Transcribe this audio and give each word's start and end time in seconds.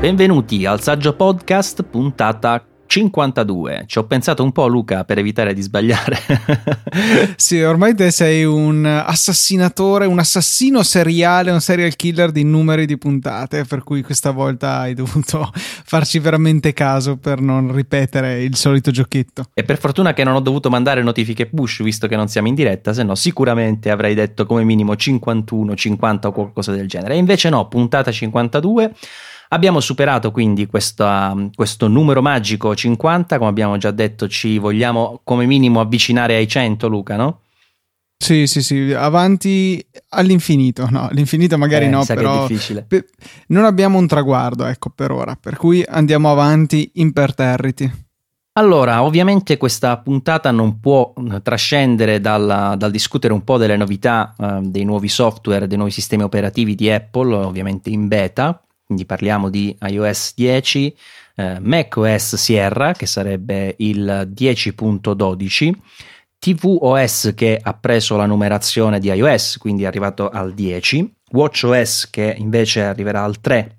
Benvenuti 0.00 0.64
al 0.64 0.80
Saggio 0.80 1.12
Podcast, 1.12 1.82
puntata 1.82 2.64
52. 2.86 3.84
Ci 3.86 3.98
ho 3.98 4.04
pensato 4.04 4.42
un 4.42 4.50
po', 4.50 4.66
Luca, 4.66 5.04
per 5.04 5.18
evitare 5.18 5.52
di 5.52 5.60
sbagliare. 5.60 6.16
sì, 7.36 7.60
ormai 7.60 7.94
te 7.94 8.10
sei 8.10 8.42
un 8.44 8.86
assassinatore, 8.86 10.06
un 10.06 10.18
assassino 10.18 10.82
seriale, 10.82 11.50
un 11.50 11.60
serial 11.60 11.94
killer 11.96 12.32
di 12.32 12.44
numeri 12.44 12.86
di 12.86 12.96
puntate, 12.96 13.64
per 13.64 13.84
cui 13.84 14.02
questa 14.02 14.30
volta 14.30 14.78
hai 14.78 14.94
dovuto 14.94 15.50
farci 15.52 16.18
veramente 16.18 16.72
caso 16.72 17.18
per 17.18 17.42
non 17.42 17.70
ripetere 17.70 18.42
il 18.42 18.56
solito 18.56 18.90
giochetto. 18.90 19.50
E 19.52 19.64
per 19.64 19.78
fortuna 19.78 20.14
che 20.14 20.24
non 20.24 20.34
ho 20.34 20.40
dovuto 20.40 20.70
mandare 20.70 21.02
notifiche 21.02 21.44
push, 21.44 21.82
visto 21.82 22.08
che 22.08 22.16
non 22.16 22.28
siamo 22.28 22.48
in 22.48 22.54
diretta, 22.54 22.94
se 22.94 23.02
no 23.02 23.14
sicuramente 23.14 23.90
avrei 23.90 24.14
detto 24.14 24.46
come 24.46 24.64
minimo 24.64 24.96
51, 24.96 25.74
50 25.74 26.28
o 26.28 26.32
qualcosa 26.32 26.72
del 26.72 26.88
genere. 26.88 27.16
E 27.16 27.18
invece 27.18 27.50
no, 27.50 27.68
puntata 27.68 28.10
52. 28.10 28.94
Abbiamo 29.52 29.80
superato 29.80 30.30
quindi 30.30 30.66
questa, 30.66 31.34
questo 31.54 31.88
numero 31.88 32.22
magico 32.22 32.72
50, 32.72 33.36
come 33.38 33.50
abbiamo 33.50 33.76
già 33.78 33.90
detto 33.90 34.28
ci 34.28 34.58
vogliamo 34.58 35.20
come 35.24 35.44
minimo 35.44 35.80
avvicinare 35.80 36.36
ai 36.36 36.46
100 36.46 36.86
Luca, 36.86 37.16
no? 37.16 37.40
Sì, 38.16 38.46
sì, 38.46 38.62
sì, 38.62 38.92
avanti 38.92 39.84
all'infinito, 40.10 40.86
no, 40.90 41.08
all'infinito 41.08 41.58
magari 41.58 41.86
eh, 41.86 41.88
no, 41.88 42.04
però 42.04 42.46
pe- 42.86 43.06
non 43.48 43.64
abbiamo 43.64 43.98
un 43.98 44.06
traguardo, 44.06 44.66
ecco, 44.66 44.90
per 44.90 45.10
ora, 45.10 45.36
per 45.40 45.56
cui 45.56 45.82
andiamo 45.88 46.30
avanti 46.30 46.90
imperterriti. 46.94 48.08
Allora, 48.52 49.02
ovviamente 49.02 49.56
questa 49.56 49.96
puntata 49.96 50.50
non 50.50 50.78
può 50.78 51.12
trascendere 51.42 52.20
dal, 52.20 52.74
dal 52.76 52.90
discutere 52.90 53.32
un 53.32 53.42
po' 53.42 53.56
delle 53.56 53.76
novità 53.76 54.34
eh, 54.38 54.58
dei 54.62 54.84
nuovi 54.84 55.08
software, 55.08 55.66
dei 55.66 55.76
nuovi 55.76 55.92
sistemi 55.92 56.22
operativi 56.22 56.74
di 56.74 56.90
Apple, 56.90 57.34
ovviamente 57.34 57.90
in 57.90 58.06
beta, 58.06 58.62
quindi 58.90 59.06
parliamo 59.06 59.50
di 59.50 59.76
iOS 59.82 60.32
10, 60.34 60.96
eh, 61.36 61.58
macOS 61.60 62.34
Sierra 62.34 62.90
che 62.90 63.06
sarebbe 63.06 63.76
il 63.78 64.28
10.12, 64.34 65.72
tvOS 66.40 67.32
che 67.36 67.56
ha 67.62 67.74
preso 67.74 68.16
la 68.16 68.26
numerazione 68.26 68.98
di 68.98 69.06
iOS, 69.06 69.58
quindi 69.58 69.84
è 69.84 69.86
arrivato 69.86 70.28
al 70.28 70.54
10, 70.54 71.08
watchOS 71.30 72.10
che 72.10 72.34
invece 72.36 72.82
arriverà 72.82 73.22
al 73.22 73.40
3 73.40 73.78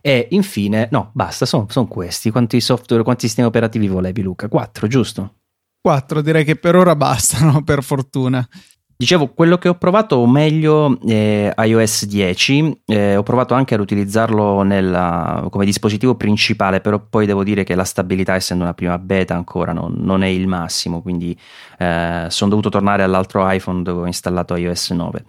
e 0.00 0.28
infine, 0.30 0.86
no, 0.92 1.10
basta, 1.14 1.46
sono 1.46 1.66
son 1.68 1.88
questi. 1.88 2.30
Quanti 2.30 2.60
software, 2.60 3.02
quanti 3.02 3.26
sistemi 3.26 3.48
operativi 3.48 3.88
volevi 3.88 4.22
Luca? 4.22 4.46
4, 4.46 4.86
giusto? 4.86 5.38
4, 5.80 6.20
direi 6.20 6.44
che 6.44 6.54
per 6.54 6.76
ora 6.76 6.94
bastano, 6.94 7.64
per 7.66 7.82
fortuna. 7.82 8.46
Dicevo, 8.96 9.28
quello 9.28 9.58
che 9.58 9.68
ho 9.68 9.74
provato, 9.74 10.24
meglio 10.24 10.98
eh, 11.04 11.52
iOS 11.56 12.06
10, 12.06 12.82
eh, 12.86 13.16
ho 13.16 13.22
provato 13.24 13.52
anche 13.54 13.74
ad 13.74 13.80
utilizzarlo 13.80 14.62
nella, 14.62 15.46
come 15.50 15.64
dispositivo 15.64 16.14
principale, 16.14 16.80
però 16.80 17.00
poi 17.00 17.26
devo 17.26 17.42
dire 17.42 17.64
che 17.64 17.74
la 17.74 17.82
stabilità, 17.82 18.34
essendo 18.34 18.62
una 18.62 18.72
prima 18.72 18.96
beta 18.98 19.34
ancora, 19.34 19.72
non, 19.72 19.94
non 19.98 20.22
è 20.22 20.28
il 20.28 20.46
massimo, 20.46 21.02
quindi 21.02 21.36
eh, 21.78 22.26
sono 22.28 22.50
dovuto 22.50 22.68
tornare 22.68 23.02
all'altro 23.02 23.50
iPhone 23.50 23.82
dove 23.82 24.02
ho 24.02 24.06
installato 24.06 24.54
iOS 24.54 24.90
9. 24.90 25.24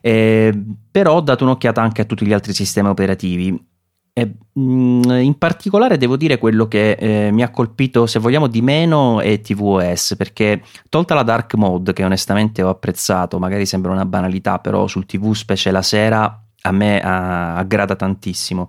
Eh, 0.00 0.62
però 0.90 1.16
ho 1.16 1.20
dato 1.20 1.44
un'occhiata 1.44 1.82
anche 1.82 2.00
a 2.00 2.04
tutti 2.06 2.24
gli 2.24 2.32
altri 2.32 2.54
sistemi 2.54 2.88
operativi 2.88 3.68
in 4.12 5.34
particolare 5.38 5.96
devo 5.96 6.16
dire 6.16 6.38
quello 6.38 6.68
che 6.68 6.92
eh, 6.92 7.30
mi 7.30 7.42
ha 7.42 7.50
colpito, 7.50 8.06
se 8.06 8.18
vogliamo, 8.18 8.46
di 8.46 8.60
meno 8.60 9.20
è 9.20 9.40
tvOS, 9.40 10.14
perché 10.16 10.62
tolta 10.88 11.14
la 11.14 11.22
dark 11.22 11.54
mode 11.54 11.92
che 11.92 12.04
onestamente 12.04 12.62
ho 12.62 12.68
apprezzato, 12.68 13.38
magari 13.38 13.66
sembra 13.66 13.92
una 13.92 14.04
banalità, 14.04 14.58
però 14.58 14.86
sul 14.86 15.06
TV 15.06 15.32
specie 15.32 15.70
la 15.70 15.82
sera 15.82 16.44
a 16.62 16.72
me 16.72 17.00
aggrada 17.00 17.96
tantissimo. 17.96 18.68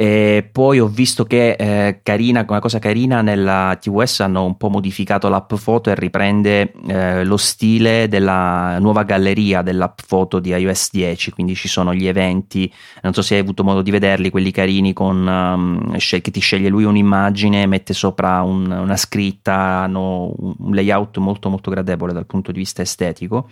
E 0.00 0.48
poi 0.52 0.78
ho 0.78 0.86
visto 0.86 1.24
che 1.24 1.56
eh, 1.58 1.98
carina, 2.04 2.44
una 2.46 2.60
cosa 2.60 2.78
carina 2.78 3.20
nella 3.20 3.76
TVS 3.80 4.20
hanno 4.20 4.44
un 4.44 4.56
po' 4.56 4.68
modificato 4.68 5.28
l'app 5.28 5.54
foto 5.54 5.90
e 5.90 5.96
riprende 5.96 6.70
eh, 6.86 7.24
lo 7.24 7.36
stile 7.36 8.06
della 8.06 8.78
nuova 8.78 9.02
galleria 9.02 9.62
dell'app 9.62 9.98
foto 10.06 10.38
di 10.38 10.50
iOS 10.50 10.90
10, 10.92 11.32
quindi 11.32 11.56
ci 11.56 11.66
sono 11.66 11.92
gli 11.92 12.06
eventi, 12.06 12.72
non 13.02 13.12
so 13.12 13.22
se 13.22 13.34
hai 13.34 13.40
avuto 13.40 13.64
modo 13.64 13.82
di 13.82 13.90
vederli, 13.90 14.30
quelli 14.30 14.52
carini 14.52 14.92
con 14.92 15.26
um, 15.26 15.96
che 15.96 16.30
ti 16.30 16.38
sceglie 16.38 16.68
lui 16.68 16.84
un'immagine, 16.84 17.66
mette 17.66 17.92
sopra 17.92 18.40
un, 18.42 18.70
una 18.70 18.96
scritta, 18.96 19.52
hanno 19.54 20.32
un 20.38 20.74
layout 20.76 21.16
molto 21.18 21.48
molto 21.50 21.72
gradevole 21.72 22.12
dal 22.12 22.26
punto 22.26 22.52
di 22.52 22.58
vista 22.58 22.82
estetico. 22.82 23.48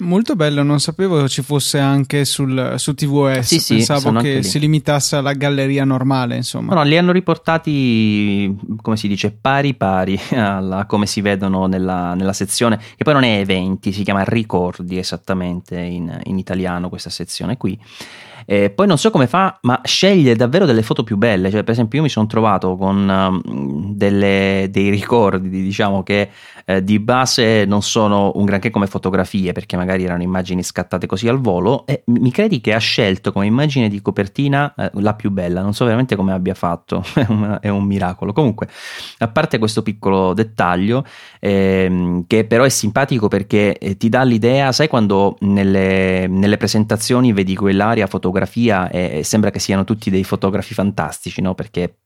Molto 0.00 0.36
bello, 0.36 0.62
non 0.62 0.78
sapevo 0.78 1.26
ci 1.28 1.42
fosse 1.42 1.78
anche 1.78 2.24
sul, 2.24 2.74
su 2.76 2.94
TVS, 2.94 3.46
sì, 3.46 3.58
sì, 3.58 3.74
pensavo 3.76 4.12
che 4.20 4.44
si 4.44 4.60
limitasse 4.60 5.16
alla 5.16 5.32
galleria 5.32 5.84
normale, 5.84 6.36
insomma. 6.36 6.74
No, 6.74 6.82
no, 6.82 6.86
li 6.86 6.96
hanno 6.96 7.10
riportati, 7.10 8.56
come 8.80 8.96
si 8.96 9.08
dice, 9.08 9.32
pari 9.32 9.74
pari 9.74 10.18
a 10.30 10.84
come 10.86 11.06
si 11.06 11.20
vedono 11.20 11.66
nella, 11.66 12.14
nella, 12.14 12.32
sezione, 12.32 12.78
che 12.96 13.02
poi 13.02 13.14
non 13.14 13.24
è 13.24 13.38
eventi, 13.40 13.92
si 13.92 14.04
chiama 14.04 14.22
ricordi 14.22 14.98
esattamente 14.98 15.76
in, 15.80 16.16
in 16.24 16.38
italiano 16.38 16.88
questa 16.88 17.10
sezione 17.10 17.56
qui. 17.56 17.78
E 18.50 18.70
poi 18.70 18.86
non 18.86 18.96
so 18.96 19.10
come 19.10 19.26
fa, 19.26 19.58
ma 19.64 19.82
sceglie 19.84 20.34
davvero 20.34 20.64
delle 20.64 20.80
foto 20.80 21.04
più 21.04 21.18
belle. 21.18 21.50
Cioè, 21.50 21.64
per 21.64 21.72
esempio, 21.74 21.98
io 21.98 22.04
mi 22.04 22.08
sono 22.08 22.26
trovato 22.26 22.78
con 22.78 23.06
um, 23.06 23.92
delle, 23.94 24.68
dei 24.70 24.88
ricordi, 24.88 25.50
diciamo, 25.50 26.02
che 26.02 26.30
eh, 26.64 26.82
di 26.82 26.98
base 26.98 27.66
non 27.66 27.82
sono 27.82 28.32
un 28.36 28.46
granché 28.46 28.70
come 28.70 28.86
fotografie, 28.86 29.52
perché 29.52 29.76
magari 29.76 30.04
erano 30.04 30.22
immagini 30.22 30.62
scattate 30.62 31.06
così 31.06 31.28
al 31.28 31.40
volo. 31.40 31.84
E 31.84 32.04
mi 32.06 32.30
credi 32.30 32.62
che 32.62 32.72
ha 32.72 32.78
scelto 32.78 33.32
come 33.32 33.44
immagine 33.44 33.90
di 33.90 34.00
copertina 34.00 34.72
eh, 34.74 34.90
la 34.94 35.12
più 35.12 35.30
bella? 35.30 35.60
Non 35.60 35.74
so 35.74 35.84
veramente 35.84 36.16
come 36.16 36.32
abbia 36.32 36.54
fatto, 36.54 37.04
è, 37.12 37.26
un, 37.28 37.58
è 37.60 37.68
un 37.68 37.84
miracolo. 37.84 38.32
Comunque, 38.32 38.66
a 39.18 39.28
parte 39.28 39.58
questo 39.58 39.82
piccolo 39.82 40.32
dettaglio, 40.32 41.04
ehm, 41.38 42.24
che 42.26 42.46
però 42.46 42.64
è 42.64 42.70
simpatico 42.70 43.28
perché 43.28 43.76
eh, 43.76 43.98
ti 43.98 44.08
dà 44.08 44.22
l'idea, 44.22 44.72
sai, 44.72 44.88
quando 44.88 45.36
nelle, 45.40 46.26
nelle 46.28 46.56
presentazioni 46.56 47.34
vedi 47.34 47.54
quell'area 47.54 48.06
fotografica 48.06 48.36
fotografia 48.38 48.88
e 48.90 49.22
sembra 49.24 49.50
che 49.50 49.58
siano 49.58 49.84
tutti 49.84 50.10
dei 50.10 50.24
fotografi 50.24 50.74
fantastici, 50.74 51.40
no? 51.40 51.54
Perché 51.54 51.96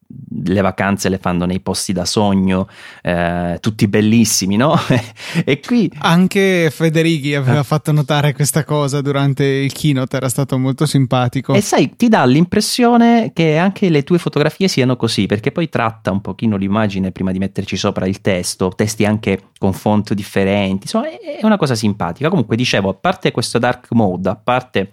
le 0.45 0.61
vacanze 0.61 1.09
le 1.09 1.19
fanno 1.19 1.47
nei 1.47 1.61
posti 1.61 1.93
da 1.93 2.05
sogno, 2.05 2.69
eh, 3.03 3.59
tutti 3.61 3.89
bellissimi, 3.89 4.57
no? 4.57 4.79
e 5.45 5.61
qui 5.61 5.91
anche 5.99 6.71
Federighi 6.71 7.35
aveva 7.35 7.61
ah. 7.61 7.65
fatto 7.65 7.93
notare 7.93 8.33
questa 8.33 8.65
cosa 8.65 9.01
durante 9.01 9.45
il 9.45 9.73
keynote, 9.73 10.17
era 10.17 10.29
stato 10.29 10.59
molto 10.59 10.87
simpatico. 10.87 11.55
E 11.55 11.61
sai, 11.61 11.95
ti 11.97 12.09
dà 12.09 12.25
l'impressione 12.25 13.33
che 13.33 13.57
anche 13.57 13.89
le 13.89 14.03
tue 14.03 14.19
fotografie 14.19 14.69
siano 14.69 14.97
così, 14.97 15.27
perché 15.27 15.53
poi 15.53 15.69
tratta 15.69 16.11
un 16.11 16.21
pochino 16.21 16.57
l'immagine 16.57 17.13
prima 17.13 17.33
di 17.33 17.39
metterci 17.39 17.77
sopra 17.77 18.07
il 18.07 18.21
testo, 18.21 18.71
testi 18.71 19.05
anche 19.05 19.51
con 19.59 19.73
font 19.73 20.13
differenti, 20.15 20.83
insomma, 20.83 21.09
è 21.09 21.45
una 21.45 21.57
cosa 21.57 21.75
simpatica. 21.75 22.29
Comunque 22.29 22.57
dicevo, 22.57 22.91
a 22.91 22.95
parte 22.95 23.31
questo 23.31 23.59
dark 23.59 23.89
mode, 23.93 24.29
a 24.29 24.37
parte 24.37 24.93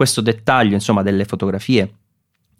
questo 0.00 0.22
dettaglio 0.22 0.72
insomma 0.72 1.02
delle 1.02 1.26
fotografie 1.26 1.92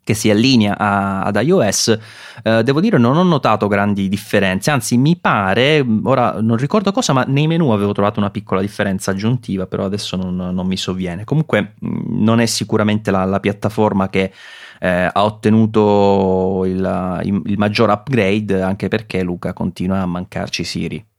che 0.05 0.13
si 0.13 0.29
allinea 0.29 0.77
a, 0.77 1.23
ad 1.23 1.41
iOS, 1.43 1.99
eh, 2.43 2.63
devo 2.63 2.83
dire 2.83 2.99
non 2.99 3.17
ho 3.17 3.23
notato 3.23 3.67
grandi 3.67 4.11
differenze, 4.11 4.71
anzi 4.71 4.99
mi 4.99 5.17
pare, 5.17 5.83
ora 6.03 6.39
non 6.43 6.59
ricordo 6.59 6.93
cosa, 6.93 7.15
ma 7.15 7.25
nei 7.27 7.47
menu 7.47 7.71
avevo 7.71 7.93
trovato 7.93 8.21
una 8.21 8.29
piccola 8.29 8.61
differenza 8.61 9.13
aggiuntiva, 9.13 9.67
però 9.67 9.87
adesso 9.87 10.17
non, 10.17 10.37
non 10.37 10.67
mi 10.67 10.77
sovviene. 10.77 11.25
Comunque 11.25 11.77
non 11.81 12.41
è 12.41 12.47
sicuramente 12.47 13.11
la, 13.11 13.25
la 13.25 13.41
piattaforma 13.41 14.11
che 14.11 14.31
eh, 14.79 15.11
ha 15.11 15.25
ottenuto 15.25 16.67
il, 16.67 17.21
il, 17.23 17.43
il 17.47 17.57
maggior 17.57 17.89
upgrade, 17.89 18.61
anche 18.61 18.89
perché 18.89 19.23
Luca 19.23 19.55
continua 19.55 20.01
a 20.01 20.07
mancarci 20.07 20.63
Siri. 20.63 21.10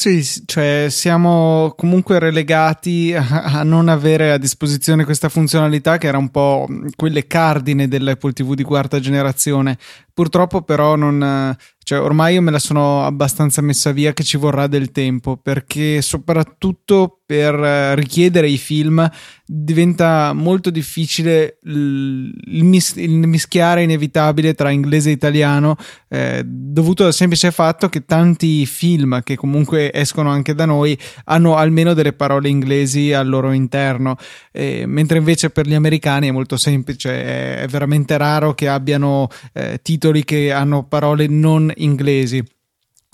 Sì, 0.00 0.26
cioè 0.46 0.86
siamo 0.88 1.74
comunque 1.76 2.18
relegati 2.18 3.14
a, 3.14 3.62
non 3.64 3.90
avere 3.90 4.32
a 4.32 4.38
disposizione 4.38 5.04
questa 5.04 5.28
funzionalità 5.28 5.98
che 5.98 6.06
era 6.06 6.16
un 6.16 6.30
po' 6.30 6.66
quelle 6.96 7.26
cardine 7.26 7.86
dell'Apple 7.86 8.32
TV 8.32 8.54
di 8.54 8.62
quarta 8.62 8.98
generazione. 8.98 9.76
Purtroppo 10.14 10.62
però 10.62 10.96
non, 10.96 11.54
cioè, 11.90 12.00
ormai 12.00 12.34
io 12.34 12.40
me 12.40 12.52
la 12.52 12.60
sono 12.60 13.04
abbastanza 13.04 13.60
messa 13.62 13.90
via 13.90 14.12
che 14.12 14.22
ci 14.22 14.36
vorrà 14.36 14.68
del 14.68 14.92
tempo 14.92 15.36
perché 15.36 16.00
soprattutto 16.02 17.18
per 17.26 17.54
eh, 17.54 17.94
richiedere 17.96 18.48
i 18.48 18.58
film 18.58 19.08
diventa 19.44 20.32
molto 20.32 20.70
difficile 20.70 21.58
il, 21.62 22.64
mis- 22.64 22.94
il 22.96 23.10
mischiare 23.10 23.82
inevitabile 23.82 24.54
tra 24.54 24.70
inglese 24.70 25.10
e 25.10 25.12
italiano 25.12 25.76
eh, 26.08 26.42
dovuto 26.44 27.06
al 27.06 27.12
semplice 27.12 27.50
fatto 27.50 27.88
che 27.88 28.04
tanti 28.04 28.66
film 28.66 29.22
che 29.24 29.36
comunque 29.36 29.92
escono 29.92 30.30
anche 30.30 30.54
da 30.54 30.66
noi 30.66 30.96
hanno 31.24 31.56
almeno 31.56 31.94
delle 31.94 32.12
parole 32.12 32.48
inglesi 32.48 33.12
al 33.12 33.28
loro 33.28 33.50
interno. 33.50 34.16
Eh, 34.52 34.84
mentre 34.86 35.18
invece 35.18 35.50
per 35.50 35.66
gli 35.66 35.74
americani 35.74 36.28
è 36.28 36.32
molto 36.32 36.56
semplice 36.56 37.62
è 37.62 37.66
veramente 37.68 38.16
raro 38.16 38.54
che 38.54 38.68
abbiano 38.68 39.28
eh, 39.52 39.80
titoli 39.82 40.24
che 40.24 40.52
hanno 40.52 40.84
parole 40.84 41.26
non 41.28 41.72
inglesi. 41.82 42.44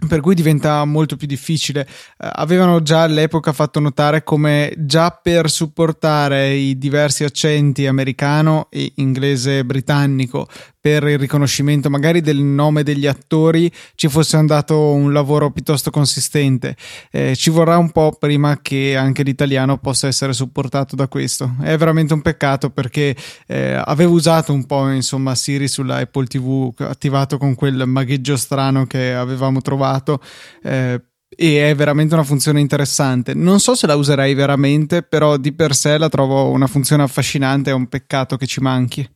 per 0.09 0.21
cui 0.21 0.35
diventa 0.35 0.85
molto 0.85 1.17
più 1.17 1.27
difficile. 1.27 1.89
Uh, 2.19 2.29
avevano 2.33 2.83
già 2.83 3.05
all'epoca 3.05 3.55
fatto 3.55 3.81
notare 3.81 4.23
come 4.25 4.75
già 4.77 5.11
per 5.11 5.49
supportare 5.49 6.53
i 6.53 6.77
diversi 6.77 7.25
accenti 7.25 7.87
americano 7.87 8.69
e 8.71 8.93
inglese 8.97 9.65
britannico 9.65 10.47
per 10.87 11.03
il 11.09 11.19
riconoscimento 11.19 11.91
magari 11.91 12.21
del 12.21 12.39
nome 12.39 12.85
degli 12.85 13.09
attori 13.09 13.69
ci 13.97 14.07
fosse 14.07 14.37
andato 14.37 14.93
un 14.93 15.13
lavoro 15.13 15.51
piuttosto 15.51 15.91
consistente. 15.91 16.77
Eh, 17.11 17.35
ci 17.35 17.51
vorrà 17.51 17.77
un 17.77 17.91
po' 17.91 18.13
prima 18.17 18.61
che 18.63 18.95
anche 18.95 19.25
l'italiano 19.25 19.79
possa 19.79 20.07
essere 20.07 20.33
supportato 20.33 20.95
da 20.95 21.09
questo. 21.09 21.57
È 21.61 21.77
veramente 21.77 22.15
un 22.15 22.23
peccato 22.23 22.71
perché 22.71 23.17
eh, 23.49 23.73
avevo 23.73 24.13
usato 24.13 24.53
un 24.53 24.65
po' 24.65 24.89
insomma 24.91 25.35
Siri 25.35 25.67
sulla 25.67 25.97
Apple 25.97 26.27
TV 26.29 26.73
attivato 26.79 27.37
con 27.37 27.57
quel 27.57 27.83
magheggio 27.85 28.37
strano 28.37 28.87
che 28.87 29.13
avevamo 29.13 29.61
trovato. 29.63 30.21
Eh, 30.63 31.03
e 31.29 31.69
è 31.69 31.75
veramente 31.75 32.15
una 32.15 32.23
funzione 32.23 32.61
interessante. 32.61 33.35
Non 33.35 33.59
so 33.59 33.75
se 33.75 33.89
la 33.89 33.97
userei 33.97 34.35
veramente, 34.35 35.03
però 35.03 35.37
di 35.37 35.53
per 35.53 35.75
sé 35.75 35.99
la 35.99 36.09
trovo 36.09 36.49
una 36.51 36.69
funzione 36.69 37.03
affascinante, 37.03 37.71
è 37.71 37.75
un 37.75 37.89
peccato 37.89 38.37
che 38.37 38.47
ci 38.47 38.61
manchi. 38.61 39.16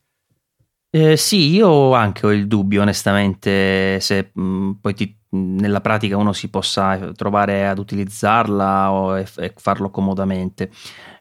Eh, 0.92 1.16
sì, 1.16 1.50
io 1.50 1.92
anche 1.94 2.26
ho 2.26 2.32
il 2.32 2.48
dubbio, 2.48 2.82
onestamente, 2.82 4.00
se 4.00 4.31
mh, 4.34 4.42
mm, 4.42 4.70
poi 4.81 4.94
ti, 4.94 5.16
nella 5.31 5.81
pratica 5.81 6.16
uno 6.16 6.32
si 6.32 6.48
possa 6.50 7.12
trovare 7.12 7.69
ad 7.69 7.78
utilizzarla 7.78 8.90
o, 8.90 9.16
e, 9.16 9.25
e 9.37 9.52
farlo 9.56 9.90
comodamente. 9.90 10.69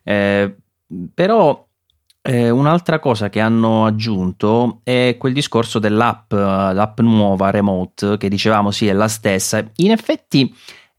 Eh, 0.03 0.55
però 1.13 1.67
eh, 2.21 2.49
un'altra 2.49 2.97
cosa 2.99 3.29
che 3.29 3.39
hanno 3.39 3.85
aggiunto 3.85 4.81
è 4.83 5.15
quel 5.19 5.33
discorso 5.33 5.77
dell'app, 5.77 6.31
l'app 6.33 6.99
nuova 7.01 7.51
remote, 7.51 8.17
che 8.17 8.27
dicevamo 8.27 8.71
sì 8.71 8.87
è 8.87 8.93
la 8.93 9.07
stessa. 9.07 9.63
In 9.77 9.91
effetti 9.91 10.51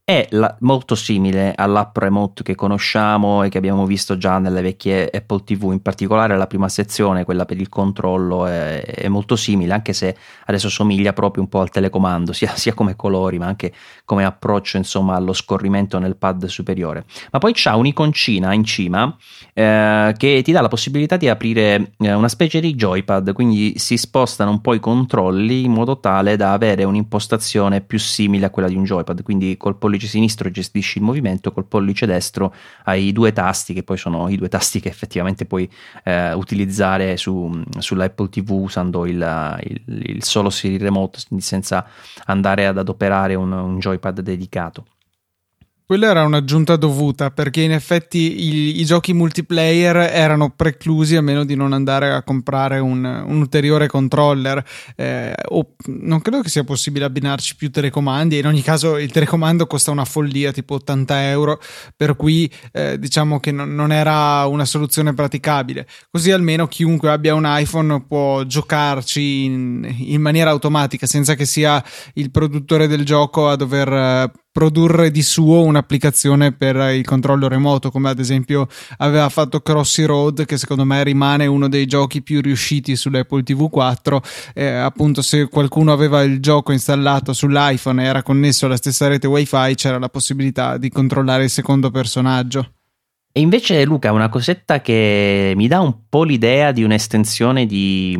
è 0.03 0.27
la, 0.31 0.55
molto 0.61 0.95
simile 0.95 1.53
all'app 1.55 1.95
remote 1.97 2.43
che 2.43 2.55
conosciamo 2.55 3.43
e 3.43 3.49
che 3.49 3.57
abbiamo 3.57 3.85
visto 3.85 4.17
già 4.17 4.39
nelle 4.39 4.61
vecchie 4.61 5.09
Apple 5.09 5.43
TV, 5.43 5.71
in 5.71 5.81
particolare 5.81 6.35
la 6.37 6.47
prima 6.47 6.67
sezione, 6.69 7.23
quella 7.23 7.45
per 7.45 7.59
il 7.59 7.69
controllo, 7.69 8.45
è, 8.45 8.83
è 8.83 9.07
molto 9.07 9.35
simile, 9.35 9.73
anche 9.73 9.93
se 9.93 10.15
adesso 10.45 10.69
somiglia 10.69 11.13
proprio 11.13 11.43
un 11.43 11.49
po' 11.49 11.61
al 11.61 11.69
telecomando, 11.69 12.33
sia, 12.33 12.55
sia 12.55 12.73
come 12.73 12.95
colori 12.95 13.37
ma 13.37 13.45
anche 13.45 13.71
come 14.11 14.25
approccio 14.25 14.75
insomma, 14.75 15.15
allo 15.15 15.31
scorrimento 15.31 15.97
nel 15.97 16.17
pad 16.17 16.43
superiore. 16.47 17.05
Ma 17.31 17.39
poi 17.39 17.53
c'ha 17.55 17.77
un'iconcina 17.77 18.53
in 18.53 18.65
cima 18.65 19.15
eh, 19.53 20.13
che 20.17 20.41
ti 20.43 20.51
dà 20.51 20.59
la 20.59 20.67
possibilità 20.67 21.15
di 21.15 21.29
aprire 21.29 21.93
eh, 21.97 22.13
una 22.13 22.27
specie 22.27 22.59
di 22.59 22.75
joypad, 22.75 23.31
quindi 23.31 23.75
si 23.77 23.95
spostano 23.95 24.51
un 24.51 24.59
po' 24.59 24.73
i 24.73 24.81
controlli 24.81 25.63
in 25.63 25.71
modo 25.71 26.01
tale 26.01 26.35
da 26.35 26.51
avere 26.51 26.83
un'impostazione 26.83 27.79
più 27.79 27.99
simile 27.99 28.47
a 28.47 28.49
quella 28.49 28.67
di 28.67 28.75
un 28.75 28.83
joypad, 28.83 29.23
quindi 29.23 29.55
col 29.55 29.77
pollice 29.77 30.07
sinistro 30.07 30.51
gestisci 30.51 30.97
il 30.97 31.05
movimento, 31.05 31.53
col 31.53 31.65
pollice 31.65 32.05
destro 32.05 32.53
hai 32.83 33.13
due 33.13 33.31
tasti 33.31 33.73
che 33.73 33.83
poi 33.83 33.95
sono 33.95 34.27
i 34.27 34.35
due 34.35 34.49
tasti 34.49 34.81
che 34.81 34.89
effettivamente 34.89 35.45
puoi 35.45 35.71
eh, 36.03 36.33
utilizzare 36.33 37.15
su, 37.15 37.63
sull'Apple 37.77 38.27
TV 38.27 38.49
usando 38.51 39.05
il, 39.05 39.57
il, 39.63 39.81
il 40.15 40.23
solo 40.25 40.49
Siri 40.49 40.77
Remote 40.77 41.19
senza 41.37 41.87
andare 42.25 42.67
ad 42.67 42.77
adoperare 42.77 43.35
un, 43.35 43.53
un 43.53 43.79
joypad 43.79 43.99
dedicato. 44.09 44.85
Quella 45.91 46.07
era 46.07 46.23
un'aggiunta 46.23 46.77
dovuta 46.77 47.31
perché 47.31 47.59
in 47.59 47.73
effetti 47.73 48.45
i, 48.45 48.79
i, 48.79 48.85
giochi 48.85 49.11
multiplayer 49.11 49.97
erano 49.97 50.49
preclusi 50.49 51.17
a 51.17 51.21
meno 51.21 51.43
di 51.43 51.53
non 51.53 51.73
andare 51.73 52.13
a 52.13 52.23
comprare 52.23 52.79
un, 52.79 53.03
un 53.03 53.35
ulteriore 53.35 53.87
controller. 53.87 54.63
Eh, 54.95 55.35
o 55.49 55.75
non 55.87 56.21
credo 56.21 56.43
che 56.43 56.47
sia 56.47 56.63
possibile 56.63 57.03
abbinarci 57.03 57.57
più 57.57 57.69
telecomandi. 57.69 58.37
In 58.37 58.47
ogni 58.47 58.61
caso, 58.61 58.97
il 58.97 59.11
telecomando 59.11 59.67
costa 59.67 59.91
una 59.91 60.05
follia, 60.05 60.53
tipo 60.53 60.75
80 60.75 61.27
euro, 61.27 61.59
per 61.97 62.15
cui 62.15 62.49
eh, 62.71 62.97
diciamo 62.97 63.41
che 63.41 63.51
non, 63.51 63.75
non, 63.75 63.91
era 63.91 64.45
una 64.45 64.63
soluzione 64.63 65.13
praticabile. 65.13 65.85
Così 66.09 66.31
almeno 66.31 66.69
chiunque 66.69 67.09
abbia 67.09 67.35
un 67.35 67.43
iPhone 67.45 68.05
può 68.07 68.43
giocarci 68.43 69.43
in, 69.43 69.93
in 69.97 70.21
maniera 70.21 70.51
automatica 70.51 71.05
senza 71.05 71.35
che 71.35 71.43
sia 71.43 71.83
il 72.13 72.31
produttore 72.31 72.87
del 72.87 73.03
gioco 73.03 73.49
a 73.49 73.57
dover 73.57 73.91
eh, 73.91 74.31
produrre 74.51 75.11
di 75.11 75.21
suo 75.21 75.63
un'applicazione 75.63 76.51
per 76.51 76.75
il 76.93 77.05
controllo 77.05 77.47
remoto, 77.47 77.89
come 77.89 78.09
ad 78.09 78.19
esempio 78.19 78.67
aveva 78.97 79.29
fatto 79.29 79.61
Crossy 79.61 80.03
Road, 80.03 80.45
che 80.45 80.57
secondo 80.57 80.83
me 80.83 81.03
rimane 81.03 81.45
uno 81.45 81.69
dei 81.69 81.85
giochi 81.85 82.21
più 82.21 82.41
riusciti 82.41 82.95
sull'Apple 82.95 83.43
TV 83.43 83.69
4. 83.69 84.21
Eh, 84.53 84.67
appunto, 84.67 85.21
se 85.21 85.47
qualcuno 85.47 85.93
aveva 85.93 86.21
il 86.23 86.39
gioco 86.39 86.71
installato 86.71 87.33
sull'iPhone 87.33 88.03
e 88.03 88.07
era 88.07 88.23
connesso 88.23 88.65
alla 88.65 88.77
stessa 88.77 89.07
rete 89.07 89.27
WiFi, 89.27 89.75
c'era 89.75 89.97
la 89.97 90.09
possibilità 90.09 90.77
di 90.77 90.89
controllare 90.89 91.43
il 91.43 91.49
secondo 91.49 91.89
personaggio. 91.89 92.73
E 93.33 93.39
invece 93.39 93.85
Luca, 93.85 94.11
una 94.11 94.27
cosetta 94.27 94.81
che 94.81 95.53
mi 95.55 95.69
dà 95.69 95.79
un 95.79 96.09
po' 96.09 96.23
l'idea 96.23 96.73
di 96.73 96.83
un'estensione 96.83 97.65
di, 97.65 98.13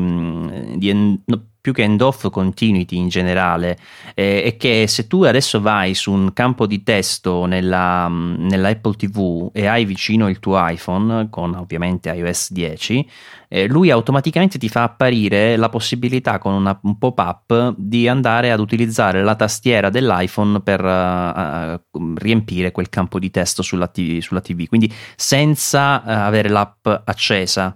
di 0.78 0.94
no, 1.26 1.51
più 1.62 1.74
che 1.74 1.84
end-off 1.84 2.30
continuity 2.32 2.98
in 2.98 3.08
generale, 3.08 3.78
eh, 4.16 4.42
è 4.44 4.58
che 4.58 4.88
se 4.88 5.06
tu 5.06 5.22
adesso 5.24 5.62
vai 5.62 5.94
su 5.94 6.12
un 6.12 6.34
campo 6.34 6.66
di 6.66 6.82
testo 6.82 7.46
nella, 7.46 8.08
nella, 8.08 8.70
Apple 8.70 8.96
TV 8.96 9.50
e 9.54 9.68
hai 9.68 9.86
vicino 9.86 10.28
il 10.28 10.40
tuo 10.40 10.58
iPhone 10.68 11.30
con 11.30 11.54
ovviamente 11.54 12.10
iOS 12.10 12.52
10, 12.52 13.10
eh, 13.48 13.68
lui 13.68 13.92
automaticamente 13.92 14.58
ti 14.58 14.70
fa 14.70 14.84
apparire 14.84 15.56
la 15.56 15.70
possibilità 15.70 16.40
con 16.40 16.54
una, 16.54 16.78
un 16.82 16.98
pop-up 16.98 17.76
di 17.78 18.08
andare 18.08 18.52
ad 18.52 18.60
utilizzare 18.60 19.22
la 19.22 19.36
tastiera 19.36 19.90
dell'iPhone 19.90 20.62
per 20.62 20.84
uh, 20.84 22.00
uh, 22.00 22.14
riempire 22.16 22.72
quel 22.72 22.90
campo 22.90 23.20
di 23.20 23.30
testo 23.30 23.62
sulla 23.62 23.88
TV, 23.88 24.20
sulla 24.20 24.42
TV. 24.42 24.66
quindi 24.66 24.92
senza 25.16 26.02
uh, 26.04 26.10
avere 26.10 26.50
l'app 26.50 26.88
accesa 26.88 27.76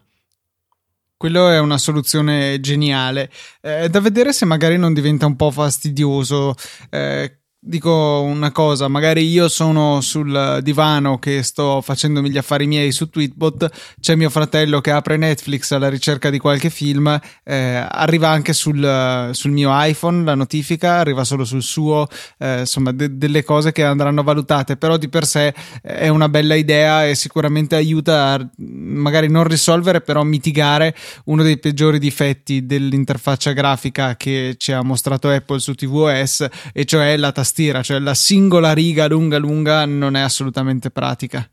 quello 1.18 1.50
è 1.50 1.60
una 1.60 1.78
soluzione 1.78 2.60
geniale. 2.60 3.32
Eh, 3.62 3.90
da 3.90 4.00
vedere 4.00 4.34
se 4.34 4.46
magari 4.46 4.78
non 4.78 4.94
diventa 4.94 5.26
un 5.26 5.36
po' 5.36 5.52
fastidioso. 5.52 6.56
Eh, 6.90 7.40
dico 7.68 8.22
una 8.22 8.52
cosa, 8.52 8.88
magari 8.88 9.28
io 9.28 9.50
sono 9.50 10.00
sul 10.00 10.60
divano 10.62 11.18
che 11.18 11.42
sto 11.42 11.82
facendomi 11.82 12.30
gli 12.30 12.38
affari 12.38 12.68
miei 12.68 12.92
su 12.92 13.10
Tweetbot, 13.10 13.72
c'è 14.00 14.16
mio 14.16 14.30
fratello 14.30 14.82
che 14.82 14.92
apre 14.92 15.18
Netflix 15.18 15.72
alla 15.72 15.90
ricerca 15.90 16.30
di 16.30 16.38
qualche 16.38 16.70
film, 16.70 17.20
eh, 17.44 17.88
arriva 17.90 18.30
anche 18.30 18.54
sul, 18.54 19.30
sul, 19.32 19.50
mio 19.50 19.72
iPhone 19.74 20.24
la 20.24 20.36
notifica, 20.36 20.98
arriva 20.98 21.24
solo 21.24 21.44
sul 21.44 21.64
suo, 21.64 22.08
eh, 22.38 22.60
insomma 22.60 22.92
de- 22.92 23.18
delle 23.18 23.44
cose 23.44 23.72
che 23.72 23.84
andranno 23.84 24.22
valutate, 24.22 24.78
però 24.78 24.98
di 24.98 25.10
per 25.10 25.26
sé 25.26 25.54
è 25.82 26.08
una 26.08 26.30
bella 26.30 26.54
idea 26.54 27.08
e 27.08 27.16
sicuramente 27.16 27.76
aiuta 27.76 28.34
a 28.34 28.50
magari 28.58 29.28
non 29.28 29.44
risolvere, 29.44 30.02
però 30.02 30.22
mitigare 30.22 30.96
uno 31.26 31.42
dei 31.42 31.58
peggiori 31.58 31.98
difetti 31.98 32.68
dell'interfaccia 32.68 33.54
grafica 33.54 34.16
che 34.18 34.54
ci 34.58 34.72
ha 34.72 34.84
mostrato 34.84 35.30
Apple 35.30 35.60
su 35.60 35.74
tvOS, 35.74 36.48
e 36.72 36.86
cioè 36.86 37.18
la 37.18 37.32
tastiera 37.32 37.54
tastiera, 37.56 37.82
cioè 37.82 38.00
la 38.00 38.14
singola 38.14 38.74
riga 38.74 39.08
lunga 39.08 39.38
lunga 39.38 39.86
non 39.86 40.16
è 40.16 40.22
assolutamente 40.22 40.92
pratica. 40.92 41.50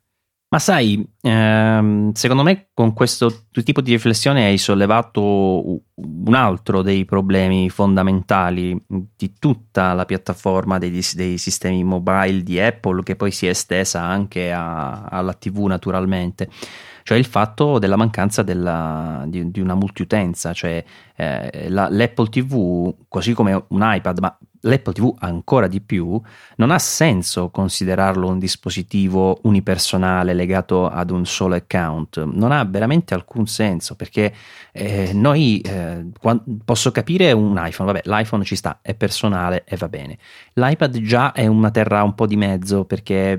Ma 0.49 0.59
sai, 0.59 1.02
ehm, 1.23 2.12
secondo 2.12 2.42
me 2.42 2.68
con 2.75 2.92
questo 2.92 3.47
tipo 3.64 3.80
di 3.80 3.92
riflessione 3.92 4.44
hai 4.44 4.59
sollevato 4.59 5.80
un 5.94 6.35
altro 6.35 6.82
dei 6.82 7.06
problemi 7.06 7.71
fondamentali 7.71 8.76
di 8.87 9.32
tutta 9.38 9.94
la 9.94 10.04
piattaforma 10.04 10.76
dei, 10.76 11.02
dei 11.14 11.38
sistemi 11.38 11.82
mobile 11.85 12.42
di 12.42 12.61
Apple, 12.61 13.02
che 13.02 13.16
poi 13.16 13.30
si 13.30 13.47
è 13.47 13.50
estesa 13.50 14.02
anche 14.02 14.52
a, 14.52 15.04
alla 15.04 15.32
TV 15.32 15.64
naturalmente 15.66 16.50
cioè 17.04 17.18
il 17.18 17.25
fatto 17.25 17.80
della 17.80 17.97
mancanza 17.97 18.44
della, 18.44 19.25
di, 19.26 19.50
di, 19.50 19.61
una 19.61 19.75
multiutenza, 19.75 20.52
cioè 20.52 20.85
eh, 21.16 21.68
la, 21.68 21.88
l'Apple 21.90 22.28
TV, 22.28 22.94
così 23.09 23.32
come 23.32 23.64
un 23.71 23.80
iPad, 23.82 24.18
ma 24.21 24.38
l'Apple 24.62 24.92
TV 24.92 25.14
ancora 25.19 25.66
di 25.66 25.81
più, 25.81 26.21
non 26.57 26.71
ha 26.71 26.78
senso 26.78 27.50
considerarlo 27.50 28.28
un 28.28 28.38
dispositivo 28.38 29.38
unipersonale 29.42 30.35
legato 30.35 30.88
ad 30.88 31.11
un 31.11 31.25
solo 31.25 31.54
account, 31.54 32.23
non 32.25 32.52
ha 32.52 32.64
veramente 32.64 33.14
alcun 33.14 33.47
senso 33.47 33.95
perché 33.95 34.33
eh, 34.73 35.12
noi 35.12 35.61
eh, 35.61 36.07
posso 36.64 36.90
capire 36.90 37.33
un 37.33 37.61
iPhone, 37.62 37.92
vabbè 37.92 38.09
l'iPhone 38.09 38.45
ci 38.45 38.57
sta, 38.57 38.78
è 38.83 38.95
personale 38.95 39.64
e 39.64 39.76
va 39.76 39.88
bene, 39.88 40.19
l'iPad 40.54 40.99
già 41.00 41.33
è 41.33 41.47
una 41.47 41.71
terra 41.71 42.02
un 42.02 42.14
po' 42.14 42.26
di 42.26 42.37
mezzo 42.37 42.85
perché 42.85 43.38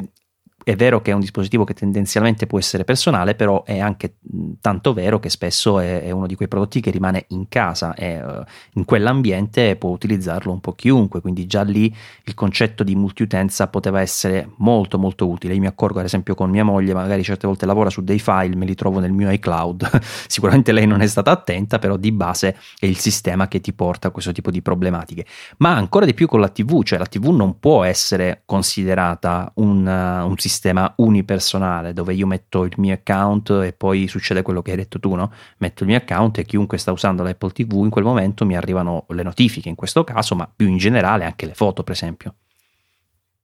è 0.63 0.75
vero 0.75 1.01
che 1.01 1.11
è 1.11 1.13
un 1.13 1.19
dispositivo 1.19 1.63
che 1.65 1.73
tendenzialmente 1.73 2.47
può 2.47 2.57
essere 2.57 2.83
personale, 2.85 3.35
però 3.35 3.63
è 3.63 3.79
anche 3.79 4.15
tanto 4.61 4.93
vero 4.93 5.19
che 5.19 5.29
spesso 5.29 5.79
è, 5.79 6.03
è 6.03 6.11
uno 6.11 6.25
di 6.25 6.35
quei 6.35 6.47
prodotti 6.47 6.79
che 6.79 6.89
rimane 6.89 7.25
in 7.29 7.49
casa 7.49 7.93
e 7.93 8.21
uh, 8.21 8.43
in 8.73 8.85
quell'ambiente 8.85 9.75
può 9.75 9.89
utilizzarlo 9.89 10.51
un 10.51 10.61
po' 10.61 10.71
chiunque, 10.73 11.21
quindi 11.21 11.45
già 11.45 11.63
lì 11.63 11.93
il 12.23 12.33
concetto 12.33 12.83
di 12.83 12.95
multiutenza 12.95 13.67
poteva 13.67 13.99
essere 13.99 14.49
molto 14.57 14.97
molto 14.97 15.27
utile. 15.27 15.53
Io 15.53 15.59
mi 15.59 15.67
accorgo 15.67 15.99
ad 15.99 16.05
esempio 16.05 16.33
con 16.33 16.49
mia 16.49 16.63
moglie, 16.63 16.93
magari 16.93 17.23
certe 17.23 17.45
volte 17.45 17.65
lavora 17.65 17.89
su 17.89 18.01
dei 18.01 18.19
file, 18.19 18.55
me 18.55 18.65
li 18.65 18.75
trovo 18.75 18.99
nel 18.99 19.11
mio 19.11 19.29
iCloud, 19.31 19.99
sicuramente 20.27 20.71
lei 20.71 20.87
non 20.87 21.01
è 21.01 21.07
stata 21.07 21.31
attenta, 21.31 21.79
però 21.79 21.97
di 21.97 22.11
base 22.11 22.57
è 22.79 22.85
il 22.85 22.97
sistema 22.97 23.47
che 23.47 23.59
ti 23.59 23.73
porta 23.73 24.07
a 24.07 24.11
questo 24.11 24.31
tipo 24.31 24.49
di 24.49 24.61
problematiche. 24.61 25.25
Ma 25.57 25.75
ancora 25.75 26.05
di 26.05 26.13
più 26.13 26.27
con 26.27 26.39
la 26.39 26.49
TV, 26.49 26.83
cioè 26.83 26.97
la 26.97 27.05
TV 27.05 27.27
non 27.27 27.59
può 27.59 27.83
essere 27.83 28.43
considerata 28.45 29.51
un, 29.55 29.85
uh, 29.85 30.27
un 30.27 30.37
sistema 30.37 30.51
unipersonale 30.97 31.93
dove 31.93 32.13
io 32.13 32.27
metto 32.27 32.63
il 32.63 32.73
mio 32.77 32.93
account 32.93 33.49
e 33.63 33.73
poi 33.73 34.07
succede 34.07 34.41
quello 34.41 34.61
che 34.61 34.71
hai 34.71 34.77
detto 34.77 34.99
tu, 34.99 35.15
no? 35.15 35.31
Metto 35.57 35.83
il 35.83 35.89
mio 35.89 35.97
account 35.97 36.37
e 36.37 36.45
chiunque 36.45 36.77
sta 36.77 36.91
usando 36.91 37.23
l'Apple 37.23 37.51
TV 37.51 37.73
in 37.83 37.89
quel 37.89 38.03
momento 38.03 38.45
mi 38.45 38.55
arrivano 38.55 39.05
le 39.09 39.23
notifiche 39.23 39.69
in 39.69 39.75
questo 39.75 40.03
caso, 40.03 40.35
ma 40.35 40.49
più 40.53 40.67
in 40.67 40.77
generale 40.77 41.25
anche 41.25 41.45
le 41.45 41.53
foto, 41.53 41.83
per 41.83 41.93
esempio 41.93 42.35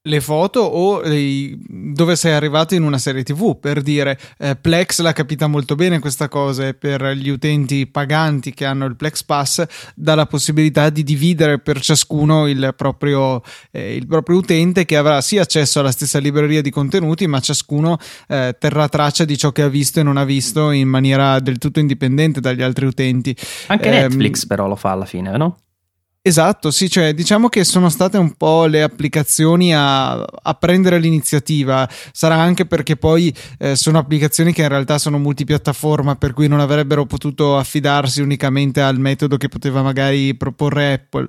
le 0.04 0.22
foto 0.22 0.62
o 0.62 1.04
eh, 1.04 1.58
dove 1.68 2.16
sei 2.16 2.32
arrivato 2.32 2.74
in 2.74 2.84
una 2.84 2.98
serie 2.98 3.24
tv 3.24 3.60
per 3.60 3.82
dire 3.82 4.18
eh, 4.38 4.56
Plex 4.56 5.02
l'ha 5.02 5.12
capita 5.12 5.48
molto 5.48 5.76
bene 5.76 6.00
questa 6.00 6.30
cosa 6.30 6.68
e 6.68 6.74
per 6.74 7.04
gli 7.12 7.28
utenti 7.28 7.86
paganti 7.86 8.54
che 8.54 8.64
hanno 8.64 8.86
il 8.86 8.96
Plex 8.96 9.24
Pass 9.26 9.66
dà 9.96 10.16
la 10.16 10.26
possibilità 10.26 10.90
di 10.90 11.04
dividere 11.04 11.60
per 11.60 11.82
ciascuno 11.82 12.48
il 12.48 12.74
proprio, 12.78 13.42
eh, 13.72 13.94
il 13.96 14.08
proprio 14.08 14.38
utente 14.38 14.86
che 14.86 14.96
avrà 14.96 15.20
sì 15.20 15.38
accesso 15.38 15.82
alla 15.82 15.92
stessa 15.92 16.20
libreria 16.20 16.62
di 16.62 16.70
contenuti 16.70 17.28
ma 17.28 17.42
ciascuno 17.42 17.98
eh, 18.30 18.56
terrà 18.58 18.88
traccia 18.88 19.26
di 19.26 19.38
ciò 19.38 19.52
che 19.52 19.64
ha 19.64 19.68
visto 19.68 20.00
e 20.00 20.04
non 20.04 20.16
ha 20.16 20.24
visto 20.24 20.72
in 20.72 20.88
maniera 20.88 21.42
del 21.42 21.58
tutto 21.58 21.82
indipendente 21.82 22.40
dagli 22.40 22.62
altri 22.62 22.86
utenti 22.86 23.36
anche 23.68 23.90
Netflix 23.90 24.44
ehm, 24.44 24.48
però 24.48 24.66
lo 24.66 24.78
fa 24.78 24.92
alla 24.92 25.06
fine 25.06 25.36
no? 25.36 25.58
Esatto, 26.22 26.70
sì, 26.70 26.90
cioè 26.90 27.14
diciamo 27.14 27.48
che 27.48 27.64
sono 27.64 27.88
state 27.88 28.18
un 28.18 28.34
po' 28.36 28.66
le 28.66 28.84
applicazioni 28.84 29.74
a, 29.74 30.12
a 30.20 30.54
prendere 30.54 31.00
l'iniziativa, 31.00 31.90
sarà 32.12 32.36
anche 32.36 32.66
perché 32.66 32.98
poi 32.98 33.34
eh, 33.58 33.78
sono 33.78 34.00
applicazioni 34.00 34.52
che 34.52 34.64
in 34.64 34.68
realtà 34.68 34.98
sono 34.98 35.18
multipiattaforma, 35.18 36.18
per 36.18 36.34
cui 36.34 36.50
non 36.50 36.60
avrebbero 36.60 37.06
potuto 37.06 37.58
affidarsi 37.58 38.20
unicamente 38.20 38.82
al 38.82 39.00
metodo 39.00 39.38
che 39.38 39.48
poteva 39.48 39.82
magari 39.82 40.36
proporre 40.36 40.92
Apple. 40.94 41.26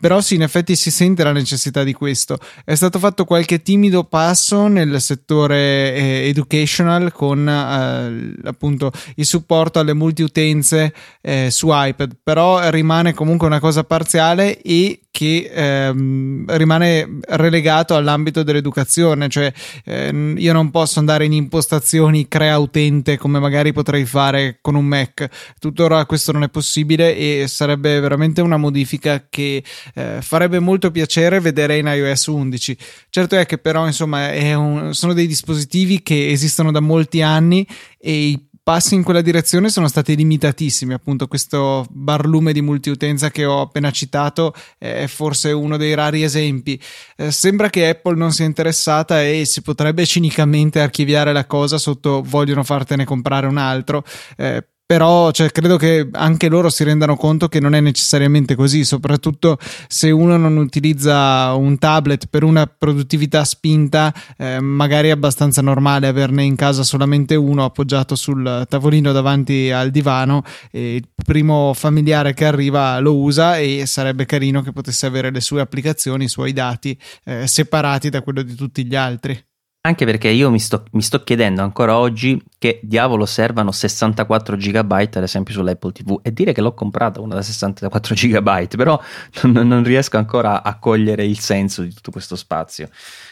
Però 0.00 0.20
sì, 0.20 0.36
in 0.36 0.42
effetti 0.42 0.76
si 0.76 0.90
sente 0.90 1.22
la 1.22 1.32
necessità 1.32 1.84
di 1.84 1.92
questo. 1.92 2.38
È 2.64 2.74
stato 2.74 2.98
fatto 2.98 3.24
qualche 3.24 3.62
timido 3.62 4.04
passo 4.04 4.66
nel 4.66 5.00
settore 5.00 5.94
eh, 5.94 6.28
educational 6.28 7.12
con 7.12 7.46
eh, 7.46 8.48
appunto 8.48 8.90
il 9.16 9.26
supporto 9.26 9.78
alle 9.78 9.92
multiutenze 9.92 10.94
eh, 11.20 11.48
su 11.50 11.68
iPad, 11.70 12.16
però 12.22 12.70
rimane 12.70 13.12
comunque 13.12 13.46
una 13.46 13.60
cosa 13.60 13.84
parziale 13.84 14.60
e 14.62 15.00
che 15.10 15.50
ehm, 15.52 16.44
rimane 16.56 17.18
relegato 17.28 17.94
all'ambito 17.94 18.42
dell'educazione, 18.42 19.28
cioè 19.28 19.52
ehm, 19.84 20.36
io 20.38 20.52
non 20.52 20.70
posso 20.70 20.98
andare 20.98 21.24
in 21.24 21.32
impostazioni 21.32 22.28
crea 22.28 22.58
utente 22.58 23.18
come 23.18 23.38
magari 23.38 23.72
potrei 23.72 24.04
fare 24.04 24.58
con 24.60 24.74
un 24.74 24.84
Mac. 24.84 25.28
Tuttora 25.58 26.06
questo 26.06 26.32
non 26.32 26.42
è 26.42 26.48
possibile 26.48 27.16
e 27.16 27.46
sarebbe 27.48 27.98
veramente 28.00 28.40
una 28.40 28.56
modifica 28.56 29.26
che 29.28 29.62
eh, 29.94 30.18
farebbe 30.20 30.58
molto 30.58 30.90
piacere 30.90 31.40
vedere 31.40 31.78
in 31.78 31.86
iOS 31.86 32.26
11. 32.26 32.76
Certo 33.10 33.36
è 33.36 33.46
che 33.46 33.58
però 33.58 33.86
insomma 33.86 34.30
un, 34.56 34.94
sono 34.94 35.12
dei 35.12 35.26
dispositivi 35.26 36.02
che 36.02 36.30
esistono 36.30 36.70
da 36.70 36.80
molti 36.80 37.22
anni 37.22 37.66
e 37.98 38.12
i 38.12 38.48
passi 38.70 38.94
in 38.94 39.02
quella 39.02 39.20
direzione 39.20 39.68
sono 39.68 39.88
stati 39.88 40.14
limitatissimi. 40.14 40.92
Appunto, 40.92 41.26
questo 41.26 41.84
barlume 41.90 42.52
di 42.52 42.62
multiutenza 42.62 43.28
che 43.28 43.44
ho 43.44 43.62
appena 43.62 43.90
citato 43.90 44.54
è 44.78 45.06
forse 45.08 45.50
uno 45.50 45.76
dei 45.76 45.92
rari 45.94 46.22
esempi. 46.22 46.80
Eh, 47.16 47.32
sembra 47.32 47.68
che 47.68 47.88
Apple 47.88 48.14
non 48.14 48.30
sia 48.30 48.44
interessata 48.44 49.24
e 49.24 49.44
si 49.44 49.62
potrebbe 49.62 50.06
cinicamente 50.06 50.80
archiviare 50.80 51.32
la 51.32 51.46
cosa 51.46 51.78
sotto 51.78 52.22
vogliono 52.24 52.62
fartene 52.62 53.04
comprare 53.04 53.48
un 53.48 53.56
altro. 53.56 54.04
Eh, 54.36 54.64
però 54.90 55.30
cioè, 55.30 55.52
credo 55.52 55.76
che 55.76 56.08
anche 56.10 56.48
loro 56.48 56.68
si 56.68 56.82
rendano 56.82 57.14
conto 57.14 57.46
che 57.46 57.60
non 57.60 57.76
è 57.76 57.80
necessariamente 57.80 58.56
così, 58.56 58.84
soprattutto 58.84 59.56
se 59.86 60.10
uno 60.10 60.36
non 60.36 60.56
utilizza 60.56 61.54
un 61.54 61.78
tablet 61.78 62.26
per 62.26 62.42
una 62.42 62.66
produttività 62.66 63.44
spinta, 63.44 64.12
eh, 64.36 64.58
magari 64.58 65.06
è 65.06 65.12
abbastanza 65.12 65.62
normale 65.62 66.08
averne 66.08 66.42
in 66.42 66.56
casa 66.56 66.82
solamente 66.82 67.36
uno 67.36 67.64
appoggiato 67.64 68.16
sul 68.16 68.66
tavolino 68.68 69.12
davanti 69.12 69.70
al 69.70 69.92
divano 69.92 70.42
e 70.72 70.96
il 70.96 71.08
primo 71.24 71.72
familiare 71.72 72.34
che 72.34 72.46
arriva 72.46 72.98
lo 72.98 73.16
usa 73.16 73.58
e 73.58 73.86
sarebbe 73.86 74.26
carino 74.26 74.60
che 74.60 74.72
potesse 74.72 75.06
avere 75.06 75.30
le 75.30 75.40
sue 75.40 75.60
applicazioni, 75.60 76.24
i 76.24 76.28
suoi 76.28 76.52
dati 76.52 76.98
eh, 77.26 77.46
separati 77.46 78.08
da 78.08 78.22
quello 78.22 78.42
di 78.42 78.56
tutti 78.56 78.84
gli 78.84 78.96
altri. 78.96 79.40
Anche 79.82 80.04
perché 80.04 80.28
io 80.28 80.50
mi 80.50 80.58
sto, 80.58 80.84
mi 80.90 81.00
sto, 81.00 81.24
chiedendo 81.24 81.62
ancora 81.62 81.96
oggi 81.96 82.38
che 82.58 82.80
diavolo 82.82 83.24
servano 83.24 83.72
64 83.72 84.54
GB 84.56 84.92
ad 84.92 85.22
esempio 85.22 85.54
sull'Apple 85.54 85.92
TV 85.92 86.18
e 86.20 86.34
dire 86.34 86.52
che 86.52 86.60
l'ho 86.60 86.74
comprata 86.74 87.22
una 87.22 87.36
da 87.36 87.40
64 87.40 88.14
GB, 88.14 88.76
però 88.76 89.00
non, 89.44 89.66
non, 89.66 89.82
riesco 89.82 90.18
ancora 90.18 90.62
a 90.62 90.78
cogliere 90.78 91.24
il 91.24 91.38
senso 91.38 91.80
di 91.80 91.94
tutto 91.94 92.10
questo 92.10 92.36
spazio. 92.36 92.90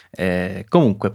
Eh, 0.09 0.65
comunque. 0.67 1.11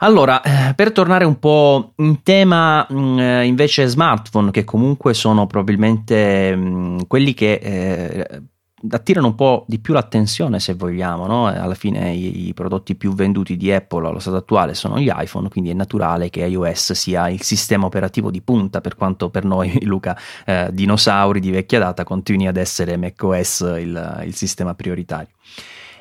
Allora, 0.00 0.42
eh, 0.42 0.74
per 0.74 0.92
tornare 0.92 1.24
un 1.24 1.38
po' 1.38 1.94
in 1.96 2.22
tema 2.22 2.86
mm, 2.92 3.18
eh, 3.18 3.46
invece 3.46 3.86
smartphone, 3.86 4.50
che 4.50 4.64
comunque 4.64 5.14
sono 5.14 5.46
probabilmente 5.46 6.54
mm, 6.54 6.98
quelli 7.06 7.32
che 7.32 7.54
eh, 7.54 8.42
attirano 8.88 9.28
un 9.28 9.34
po' 9.34 9.64
di 9.68 9.78
più 9.78 9.92
l'attenzione 9.92 10.60
se 10.60 10.74
vogliamo, 10.74 11.26
no? 11.26 11.46
alla 11.46 11.74
fine 11.74 12.12
i, 12.12 12.48
i, 12.48 12.54
prodotti 12.54 12.94
più 12.94 13.14
venduti 13.14 13.56
di 13.56 13.72
Apple 13.72 14.06
allo 14.06 14.18
stato 14.18 14.36
attuale 14.36 14.74
sono 14.74 14.98
gli 14.98 15.10
iPhone, 15.14 15.48
quindi 15.48 15.70
è 15.70 15.74
naturale 15.74 16.30
che 16.30 16.44
iOS 16.44 16.92
sia 16.92 17.28
il 17.28 17.42
sistema 17.42 17.86
operativo 17.86 18.30
di 18.30 18.40
punta, 18.40 18.80
per 18.80 18.96
quanto 18.96 19.28
per 19.30 19.44
noi 19.44 19.78
Luca 19.84 20.16
eh, 20.44 20.68
dinosauri 20.72 21.40
di 21.40 21.50
vecchia 21.50 21.78
data 21.78 22.04
continui 22.04 22.46
ad 22.46 22.56
essere 22.56 22.96
macOS 22.96 23.60
il, 23.78 24.22
il 24.24 24.34
sistema 24.34 24.74
prioritario. 24.74 25.28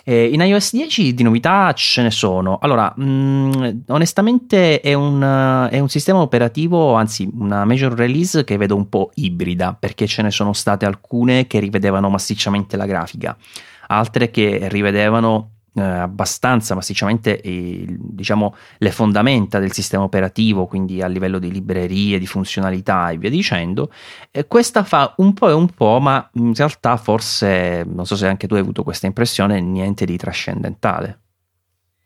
Eh, 0.09 0.31
in 0.33 0.41
iOS 0.41 0.71
10 0.73 1.13
di 1.13 1.21
novità 1.21 1.71
ce 1.73 2.01
ne 2.01 2.09
sono. 2.09 2.57
Allora, 2.63 2.91
mh, 2.95 3.03
mm, 3.03 3.79
onestamente 3.89 4.81
è 4.81 4.95
un, 4.95 5.67
è 5.69 5.77
un, 5.77 5.87
sistema 5.87 6.19
operativo, 6.19 6.95
anzi 6.95 7.29
una 7.31 7.63
major 7.63 7.93
release 7.93 8.43
che 8.43 8.57
vedo 8.57 8.75
un 8.75 8.89
po' 8.89 9.11
ibrida, 9.13 9.77
perché 9.79 10.07
ce 10.07 10.23
ne 10.23 10.31
sono 10.31 10.53
state 10.53 10.87
alcune 10.87 11.45
che 11.45 11.59
rivedevano 11.59 12.09
massicciamente 12.09 12.75
la 12.75 12.87
grafica, 12.87 13.37
altre 13.85 14.31
che 14.31 14.67
rivedevano 14.69 15.58
eh, 15.79 15.83
abbastanza 15.83 16.75
massicciamente 16.75 17.41
eh, 17.41 17.85
diciamo, 17.87 18.55
le 18.77 18.91
fondamenta 18.91 19.59
del 19.59 19.71
sistema 19.71 20.03
operativo, 20.03 20.65
quindi 20.65 21.01
a 21.01 21.07
livello 21.07 21.39
di 21.39 21.51
librerie, 21.51 22.19
di 22.19 22.27
funzionalità 22.27 23.09
e 23.09 23.17
via 23.17 23.29
dicendo. 23.29 23.91
E 24.31 24.47
questa 24.47 24.83
fa 24.83 25.13
un 25.17 25.33
po' 25.33 25.49
e 25.49 25.53
un 25.53 25.69
po', 25.69 25.99
ma 25.99 26.29
in 26.33 26.53
realtà 26.53 26.97
forse, 26.97 27.85
non 27.87 28.05
so 28.05 28.15
se 28.15 28.27
anche 28.27 28.47
tu 28.47 28.55
hai 28.55 28.61
avuto 28.61 28.83
questa 28.83 29.07
impressione, 29.07 29.61
niente 29.61 30.05
di 30.05 30.17
trascendentale. 30.17 31.19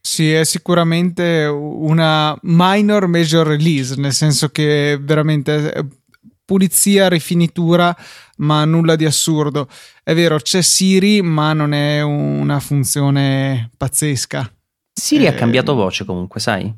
Sì, 0.06 0.34
è 0.34 0.44
sicuramente 0.44 1.46
una 1.46 2.38
minor 2.42 3.08
major 3.08 3.48
release, 3.48 3.96
nel 3.96 4.12
senso 4.12 4.50
che 4.50 5.00
veramente 5.01 6.02
pulizia, 6.45 7.09
rifinitura, 7.09 7.95
ma 8.38 8.65
nulla 8.65 8.95
di 8.95 9.05
assurdo. 9.05 9.67
È 10.03 10.13
vero, 10.13 10.38
c'è 10.38 10.62
Siri, 10.62 11.21
ma 11.21 11.53
non 11.53 11.73
è 11.73 12.01
una 12.01 12.59
funzione 12.59 13.69
pazzesca. 13.77 14.51
Siri 14.93 15.25
eh, 15.25 15.27
ha 15.27 15.33
cambiato 15.33 15.73
voce 15.73 16.05
comunque, 16.05 16.39
sai? 16.39 16.71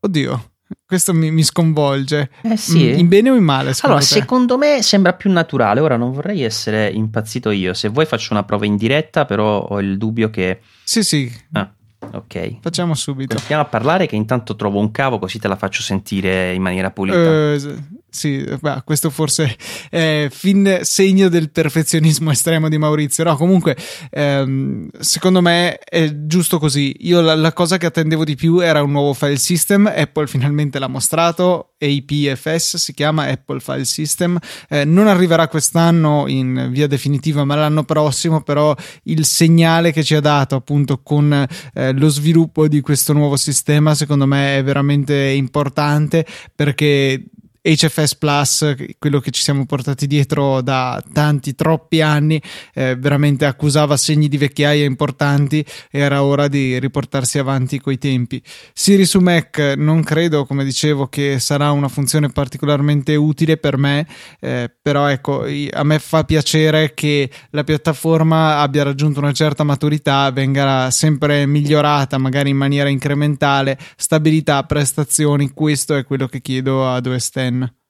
Oddio. 0.00 0.50
Questo 0.86 1.12
mi, 1.12 1.30
mi 1.30 1.42
sconvolge. 1.42 2.30
Eh 2.42 2.56
sì. 2.56 2.98
In 2.98 3.08
bene 3.08 3.30
o 3.30 3.34
in 3.34 3.44
male? 3.44 3.74
Allora, 3.80 4.00
te? 4.00 4.06
secondo 4.06 4.56
me 4.58 4.82
sembra 4.82 5.12
più 5.12 5.30
naturale. 5.30 5.80
Ora 5.80 5.96
non 5.96 6.12
vorrei 6.12 6.42
essere 6.42 6.90
impazzito 6.90 7.50
io. 7.50 7.74
Se 7.74 7.88
vuoi 7.88 8.06
faccio 8.06 8.32
una 8.32 8.42
prova 8.42 8.66
in 8.66 8.76
diretta, 8.76 9.24
però 9.24 9.60
ho 9.60 9.80
il 9.80 9.98
dubbio 9.98 10.30
che. 10.30 10.60
Sì, 10.84 11.02
sì. 11.02 11.30
Ah, 11.52 11.70
ok. 12.12 12.58
Facciamo 12.60 12.94
subito. 12.94 13.34
Continuiamo 13.34 13.64
a 13.64 13.68
parlare 13.68 14.06
che 14.06 14.16
intanto 14.16 14.56
trovo 14.56 14.78
un 14.78 14.90
cavo 14.90 15.18
così 15.18 15.38
te 15.38 15.48
la 15.48 15.56
faccio 15.56 15.82
sentire 15.82 16.52
in 16.52 16.62
maniera 16.62 16.90
pulita. 16.90 17.18
Uh, 17.18 18.00
sì, 18.14 18.44
beh, 18.60 18.82
questo 18.84 19.08
forse 19.08 19.56
è 19.88 20.28
fin 20.30 20.80
segno 20.82 21.30
del 21.30 21.50
perfezionismo 21.50 22.30
estremo 22.30 22.68
di 22.68 22.76
Maurizio. 22.76 23.24
No, 23.24 23.36
comunque, 23.36 23.74
ehm, 24.10 24.90
secondo 24.98 25.40
me 25.40 25.78
è 25.78 26.26
giusto 26.26 26.58
così. 26.58 26.94
Io 27.00 27.22
la, 27.22 27.34
la, 27.34 27.54
cosa 27.54 27.78
che 27.78 27.86
attendevo 27.86 28.24
di 28.24 28.34
più 28.36 28.58
era 28.58 28.82
un 28.82 28.90
nuovo 28.90 29.14
file 29.14 29.38
system. 29.38 29.90
Apple 29.96 30.26
finalmente 30.26 30.78
l'ha 30.78 30.88
mostrato. 30.88 31.72
APFS 31.78 32.76
si 32.76 32.92
chiama 32.92 33.28
Apple 33.28 33.60
File 33.60 33.86
System. 33.86 34.38
Eh, 34.68 34.84
non 34.84 35.06
arriverà 35.06 35.48
quest'anno 35.48 36.26
in 36.28 36.68
via 36.70 36.86
definitiva, 36.86 37.46
ma 37.46 37.54
l'anno 37.54 37.84
prossimo. 37.84 38.42
Però 38.42 38.76
il 39.04 39.24
segnale 39.24 39.90
che 39.90 40.04
ci 40.04 40.14
ha 40.14 40.20
dato 40.20 40.54
appunto 40.54 41.00
con 41.02 41.32
eh, 41.72 41.92
lo 41.92 42.08
sviluppo 42.10 42.68
di 42.68 42.82
questo 42.82 43.14
nuovo 43.14 43.36
sistema, 43.36 43.94
secondo 43.94 44.26
me, 44.26 44.58
è 44.58 44.62
veramente 44.62 45.16
importante 45.30 46.26
perché 46.54 47.24
HFS 47.62 48.16
Plus, 48.16 48.74
quello 48.98 49.20
che 49.20 49.30
ci 49.30 49.40
siamo 49.40 49.66
portati 49.66 50.08
dietro 50.08 50.60
da 50.62 51.02
tanti, 51.12 51.54
troppi 51.54 52.00
anni, 52.00 52.42
eh, 52.74 52.96
veramente 52.96 53.44
accusava 53.44 53.96
segni 53.96 54.28
di 54.28 54.36
vecchiaia 54.36 54.84
importanti 54.84 55.64
era 55.90 56.24
ora 56.24 56.48
di 56.48 56.78
riportarsi 56.80 57.38
avanti 57.38 57.80
coi 57.80 57.98
tempi. 57.98 58.42
Siri 58.72 59.04
su 59.04 59.20
Mac 59.20 59.74
non 59.76 60.02
credo, 60.02 60.44
come 60.44 60.64
dicevo, 60.64 61.06
che 61.06 61.38
sarà 61.38 61.70
una 61.70 61.86
funzione 61.86 62.30
particolarmente 62.30 63.14
utile 63.14 63.56
per 63.56 63.76
me, 63.76 64.08
eh, 64.40 64.68
però 64.82 65.06
ecco, 65.06 65.44
a 65.70 65.84
me 65.84 65.98
fa 66.00 66.24
piacere 66.24 66.94
che 66.94 67.30
la 67.50 67.62
piattaforma 67.62 68.58
abbia 68.58 68.82
raggiunto 68.82 69.20
una 69.20 69.32
certa 69.32 69.62
maturità, 69.62 70.30
venga 70.32 70.90
sempre 70.90 71.46
migliorata, 71.46 72.18
magari 72.18 72.50
in 72.50 72.56
maniera 72.56 72.88
incrementale, 72.88 73.78
stabilità, 73.96 74.64
prestazioni, 74.64 75.50
questo 75.52 75.94
è 75.94 76.04
quello 76.04 76.26
che 76.26 76.40
chiedo 76.40 76.88
ad 76.88 77.06
OS 77.06 77.30
in 77.52 77.81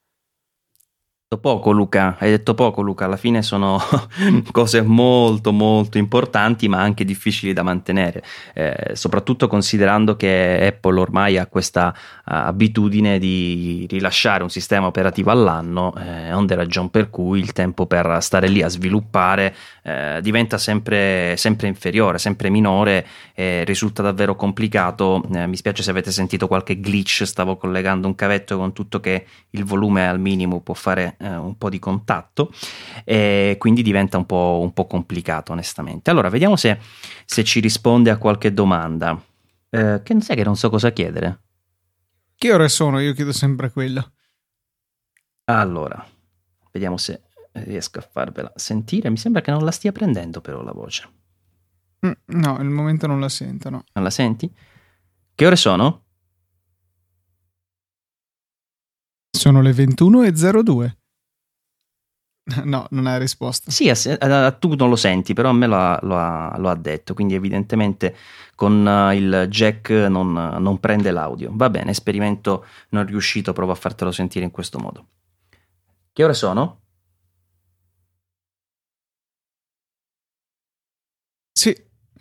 poco 1.39 1.71
Luca, 1.71 2.17
hai 2.19 2.31
detto 2.31 2.55
poco 2.55 2.83
Luca, 2.83 3.05
alla 3.05 3.17
fine 3.17 3.43
sono 3.43 3.81
cose 4.51 4.83
molto 4.83 5.53
molto 5.53 5.99
importanti 5.99 6.69
ma 6.69 6.81
anche 6.81 7.05
difficili 7.05 7.53
da 7.53 7.63
mantenere, 7.63 8.23
eh, 8.55 8.93
soprattutto 8.95 9.47
considerando 9.47 10.17
che 10.17 10.73
Apple 10.75 11.01
ormai 11.01 11.39
ha 11.39 11.47
questa 11.47 11.95
uh, 11.95 12.21
abitudine 12.25 13.19
di 13.19 13.87
rilasciare 13.89 14.43
un 14.43 14.51
sistema 14.51 14.87
operativo 14.87 15.31
all'anno, 15.31 15.95
eh, 15.97 16.33
onde 16.33 16.55
ragion 16.55 16.91
per 16.91 17.11
cui 17.11 17.41
il 17.41 17.53
tempo 17.53 17.87
per 17.87 18.19
stare 18.21 18.49
lì 18.49 18.63
a 18.63 18.69
sviluppare 18.69 19.55
eh, 19.83 20.19
diventa 20.23 20.59
sempre, 20.59 21.37
sempre, 21.37 21.67
inferiore, 21.69 22.19
sempre 22.19 22.51
minore 22.51 23.07
e 23.35 23.65
risulta 23.65 24.03
davvero 24.03 24.37
complicato, 24.37 25.23
eh, 25.35 25.47
mi 25.47 25.57
spiace 25.57 25.83
se 25.83 25.91
avete 25.91 26.11
sentito 26.11 26.47
qualche 26.47 26.81
glitch, 26.81 27.25
stavo 27.25 27.57
collegando 27.57 28.07
un 28.07 28.15
cavetto 28.15 28.57
con 28.57 28.73
tutto 28.73 29.01
che 29.01 29.27
il 29.51 29.65
volume 29.65 30.09
al 30.09 30.21
minimo 30.21 30.61
può 30.61 30.75
fare 30.75 31.17
eh, 31.23 31.37
un 31.37 31.57
po' 31.57 31.71
di 31.71 31.79
contatto 31.79 32.53
e 33.05 33.57
quindi 33.59 33.83
diventa 33.83 34.19
un 34.19 34.27
po', 34.27 34.59
un 34.61 34.73
po 34.73 34.87
complicato 34.87 35.53
onestamente. 35.53 36.11
Allora, 36.11 36.29
vediamo 36.29 36.57
se, 36.57 36.79
se, 37.25 37.45
ci 37.45 37.61
risponde 37.61 38.11
a 38.11 38.19
qualche 38.19 38.53
domanda. 38.53 39.21
Eh, 39.71 40.01
che 40.03 40.21
sai 40.21 40.37
che 40.37 40.45
non 40.45 40.57
so 40.57 40.69
cosa 40.69 40.93
chiedere. 40.93 41.41
Che 42.35 42.53
ore 42.53 42.69
sono? 42.69 42.99
Io 42.99 43.15
chiedo 43.15 43.33
sempre 43.33 43.71
quello. 43.71 44.13
Allora, 45.45 46.05
vediamo 46.73 46.97
se 46.97 47.23
riesco 47.53 48.01
a 48.01 48.03
farvela 48.03 48.53
sentire. 48.57 49.11
Mi 49.11 49.17
sembra 49.17 49.41
che 49.43 49.51
non 49.51 49.65
la 49.65 49.71
stia 49.71 49.93
prendendo 49.93 50.41
però 50.41 50.63
la 50.63 50.73
voce. 50.73 51.09
Mm, 52.05 52.13
no, 52.41 52.57
al 52.57 52.69
momento 52.69 53.07
non 53.07 53.21
la 53.21 53.29
sento, 53.29 53.71
no. 53.71 53.85
Non 53.93 54.05
la 54.05 54.11
senti? 54.11 54.53
Che 55.35 55.47
ore 55.47 55.57
sono? 55.57 56.05
Sono 59.31 59.63
le 59.63 59.71
21.02. 59.71 61.02
No, 62.65 62.87
non 62.91 63.07
hai 63.07 63.19
risposto. 63.19 63.71
Sì, 63.71 63.89
a, 63.89 63.95
a, 64.19 64.47
a, 64.47 64.53
tu 64.53 64.75
non 64.75 64.89
lo 64.89 64.97
senti, 64.97 65.33
però 65.33 65.51
a 65.51 65.53
me 65.53 65.67
lo 65.67 65.77
ha, 65.77 65.99
lo 66.03 66.17
ha, 66.17 66.57
lo 66.59 66.69
ha 66.69 66.75
detto, 66.75 67.15
quindi 67.15 67.35
evidentemente 67.35 68.17
con 68.55 68.85
uh, 68.85 69.13
il 69.13 69.47
jack 69.49 69.91
non, 69.91 70.33
non, 70.33 70.79
prende 70.79 71.11
l'audio. 71.11 71.51
Va 71.53 71.71
bene, 71.71 71.91
esperimento 71.91 72.67
non 72.91 73.07
riuscito, 73.07 73.53
provo 73.53 73.73
a 73.73 73.77
fartelo 73.77 74.11
sentire 74.11 74.45
in 74.45 74.51
questo 74.51 74.79
modo. 74.79 75.07
Che 76.13 76.25
ore 76.25 76.35
sono? 76.35 76.81
Sì, 81.53 81.75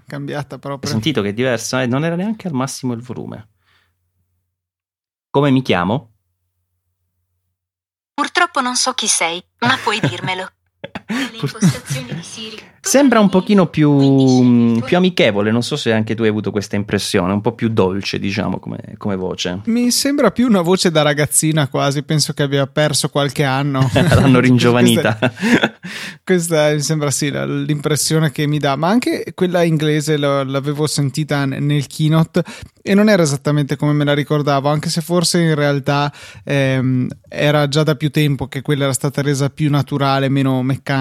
cambiata 0.06 0.60
proprio. 0.60 0.90
Hai 0.90 0.96
sentito 0.96 1.22
che 1.22 1.30
è 1.30 1.34
diversa? 1.34 1.82
Eh, 1.82 1.88
non 1.88 2.06
era 2.06 2.16
neanche 2.16 2.48
al 2.48 2.54
massimo 2.54 2.94
il 2.94 3.02
volume. 3.02 3.50
Come 5.30 5.50
mi 5.52 5.62
chiamo? 5.62 6.12
Purtroppo 8.14 8.51
non 8.62 8.76
so 8.76 8.94
chi 8.94 9.08
sei, 9.08 9.44
ma 9.60 9.78
puoi 9.78 10.00
dirmelo. 10.00 10.50
Sembra 12.84 13.20
un 13.20 13.30
pochino 13.30 13.68
più, 13.68 14.82
più, 14.82 14.98
amichevole, 14.98 15.52
non 15.52 15.62
so 15.62 15.76
se 15.76 15.94
anche 15.94 16.16
tu 16.16 16.24
hai 16.24 16.30
avuto 16.30 16.50
questa 16.50 16.76
impressione, 16.76 17.32
un 17.32 17.40
po' 17.40 17.54
più 17.54 17.70
dolce, 17.70 18.18
diciamo, 18.18 18.58
come, 18.58 18.80
come, 18.98 19.16
voce. 19.16 19.62
Mi 19.66 19.92
sembra 19.92 20.32
più 20.32 20.48
una 20.48 20.62
voce 20.62 20.90
da 20.90 21.04
ragazzina 21.04 21.68
quasi, 21.68 22.02
penso 22.02 22.34
che 22.34 22.42
abbia 22.42 22.66
perso 22.66 23.10
qualche 23.10 23.44
anno. 23.44 23.88
L'hanno 23.94 24.40
ringiovanita. 24.42 25.16
questa, 25.16 25.76
questa, 26.24 26.72
mi 26.72 26.82
sembra 26.82 27.12
sì 27.12 27.30
l'impressione 27.32 28.32
che 28.32 28.48
mi 28.48 28.58
dà, 28.58 28.76
ma 28.76 28.90
anche 28.90 29.32
quella 29.36 29.62
inglese 29.62 30.18
l'avevo 30.18 30.88
sentita 30.88 31.46
nel 31.46 31.86
keynote 31.86 32.44
e 32.82 32.96
non 32.96 33.10
era 33.10 33.22
esattamente 33.22 33.76
come 33.76 33.94
me 33.94 34.04
la 34.04 34.14
ricordavo, 34.14 34.68
anche 34.68 34.90
se 34.90 35.02
forse 35.02 35.40
in 35.40 35.54
realtà 35.54 36.12
ehm, 36.44 37.08
era 37.30 37.68
già 37.68 37.84
da 37.84 37.96
più 37.96 38.10
tempo 38.10 38.48
che 38.48 38.62
quella 38.62 38.86
era 38.86 38.94
stata 38.94 39.22
resa 39.22 39.50
più 39.50 39.70
naturale, 39.70 40.30
meno 40.30 40.64
meccanica. 40.64 41.00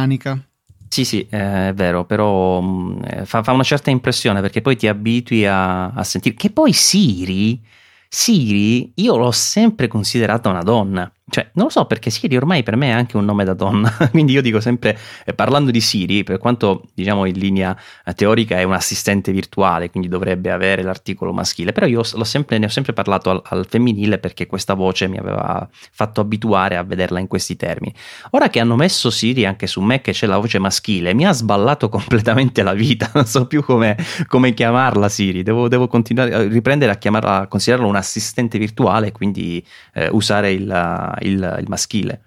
Sì, 0.88 1.04
sì, 1.04 1.26
eh, 1.30 1.68
è 1.68 1.72
vero, 1.72 2.04
però 2.04 2.60
mm, 2.60 3.22
fa, 3.22 3.44
fa, 3.44 3.52
una 3.52 3.62
certa 3.62 3.90
impressione 3.90 4.40
perché 4.40 4.60
poi 4.60 4.76
ti 4.76 4.88
abitui 4.88 5.46
a, 5.46 5.90
a 5.90 6.02
sentire 6.02 6.34
che 6.34 6.50
poi 6.50 6.72
Siri, 6.72 7.62
Siri, 8.08 8.92
io 8.96 9.16
l'ho 9.16 9.30
sempre 9.30 9.86
considerata 9.86 10.48
una 10.48 10.62
donna. 10.62 11.10
Cioè, 11.31 11.51
non 11.55 11.66
lo 11.66 11.71
so 11.71 11.85
perché 11.85 12.11
Siri 12.11 12.37
ormai 12.37 12.64
per 12.64 12.75
me 12.77 12.88
è 12.88 12.93
anche 12.93 13.16
un 13.16 13.25
nome 13.25 13.45
da 13.45 13.55
donna, 13.55 13.95
quindi 14.11 14.33
io 14.33 14.43
dico 14.43 14.61
sempre, 14.61 14.99
eh, 15.25 15.33
parlando 15.33 15.71
di 15.71 15.81
Siri, 15.81 16.25
per 16.25 16.38
quanto 16.38 16.88
diciamo 16.93 17.25
in 17.25 17.38
linea 17.38 17.77
eh, 18.05 18.12
teorica 18.14 18.59
è 18.59 18.64
un 18.64 18.73
assistente 18.73 19.31
virtuale, 19.31 19.90
quindi 19.90 20.09
dovrebbe 20.09 20.51
avere 20.51 20.83
l'articolo 20.83 21.33
maschile, 21.33 21.73
però 21.73 21.87
io 21.87 22.03
sempre, 22.03 22.59
ne 22.59 22.66
ho 22.66 22.69
sempre 22.69 22.93
parlato 22.93 23.31
al, 23.31 23.43
al, 23.45 23.66
femminile 23.69 24.19
perché 24.19 24.47
questa 24.47 24.75
voce 24.75 25.07
mi 25.07 25.19
aveva 25.19 25.69
fatto 25.71 26.21
abituare 26.21 26.77
a 26.77 26.83
vederla 26.83 27.21
in 27.21 27.29
questi 27.29 27.55
termini. 27.57 27.95
Ora 28.31 28.49
che 28.49 28.59
hanno 28.59 28.75
messo 28.75 29.11
Siri 29.11 29.47
anche 29.47 29.69
su 29.69 29.81
me 29.81 30.01
che 30.01 30.12
c'è 30.12 30.27
la 30.27 30.38
voce 30.38 30.59
maschile, 30.59 31.14
mi 31.14 31.27
ha 31.27 31.33
sballato 31.33 31.88
completamente 31.90 32.62
la 32.62 32.75
vita, 32.75 33.09
non 33.14 33.27
so 33.27 33.47
più 33.47 33.62
come, 33.62 33.97
come 34.27 34.53
chiamarla 34.53 35.09
Siri, 35.09 35.45
devo, 35.45 35.69
devo, 35.69 35.87
continuare 35.87 36.35
a 36.35 36.43
riprendere 36.43 36.90
a 36.90 36.97
chiamarla, 36.97 37.40
a 37.43 37.47
considerarla 37.47 37.88
un 37.88 37.97
assistente 37.97 38.59
virtuale 38.59 39.12
quindi 39.12 39.64
eh, 39.93 40.09
usare 40.11 40.53
il 40.53 41.19
il, 41.22 41.56
il 41.61 41.68
maschile. 41.68 42.22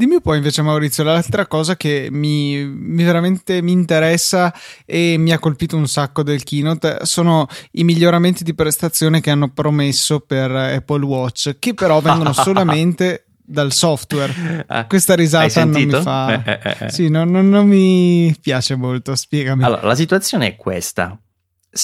Dimmi 0.00 0.14
un 0.14 0.20
po' 0.20 0.34
invece 0.34 0.62
Maurizio, 0.62 1.02
l'altra 1.02 1.48
cosa 1.48 1.76
che 1.76 2.06
mi, 2.08 2.64
mi, 2.64 3.02
veramente 3.02 3.60
mi 3.62 3.72
interessa 3.72 4.54
e 4.86 5.16
mi 5.18 5.32
ha 5.32 5.40
colpito 5.40 5.76
un 5.76 5.88
sacco 5.88 6.22
del 6.22 6.44
keynote 6.44 6.98
sono 7.02 7.48
i 7.72 7.82
miglioramenti 7.82 8.44
di 8.44 8.54
prestazione 8.54 9.20
che 9.20 9.30
hanno 9.30 9.48
promesso 9.48 10.20
per 10.20 10.52
Apple 10.52 11.04
Watch, 11.04 11.56
che 11.58 11.74
però 11.74 12.00
vengono 12.00 12.30
solamente 12.32 13.24
dal 13.44 13.72
software. 13.72 14.64
Ah, 14.68 14.86
Questa 14.86 15.16
risata 15.16 15.64
non 15.64 15.82
mi 15.82 15.90
fa... 15.90 16.44
Eh, 16.44 16.60
eh, 16.62 16.76
eh. 16.78 16.90
Sì, 16.90 17.08
non, 17.08 17.28
non, 17.30 17.48
non 17.48 17.66
mi 17.66 18.32
piace 18.40 18.76
molto, 18.76 19.16
spiegami. 19.16 19.64
Allora, 19.64 19.84
la 19.84 19.96
situazione 19.96 20.46
è 20.46 20.54
questa. 20.54 21.18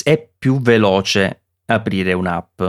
È 0.04 0.28
più 0.38 0.60
veloce 0.60 1.42
aprire 1.66 2.12
un'app 2.12 2.62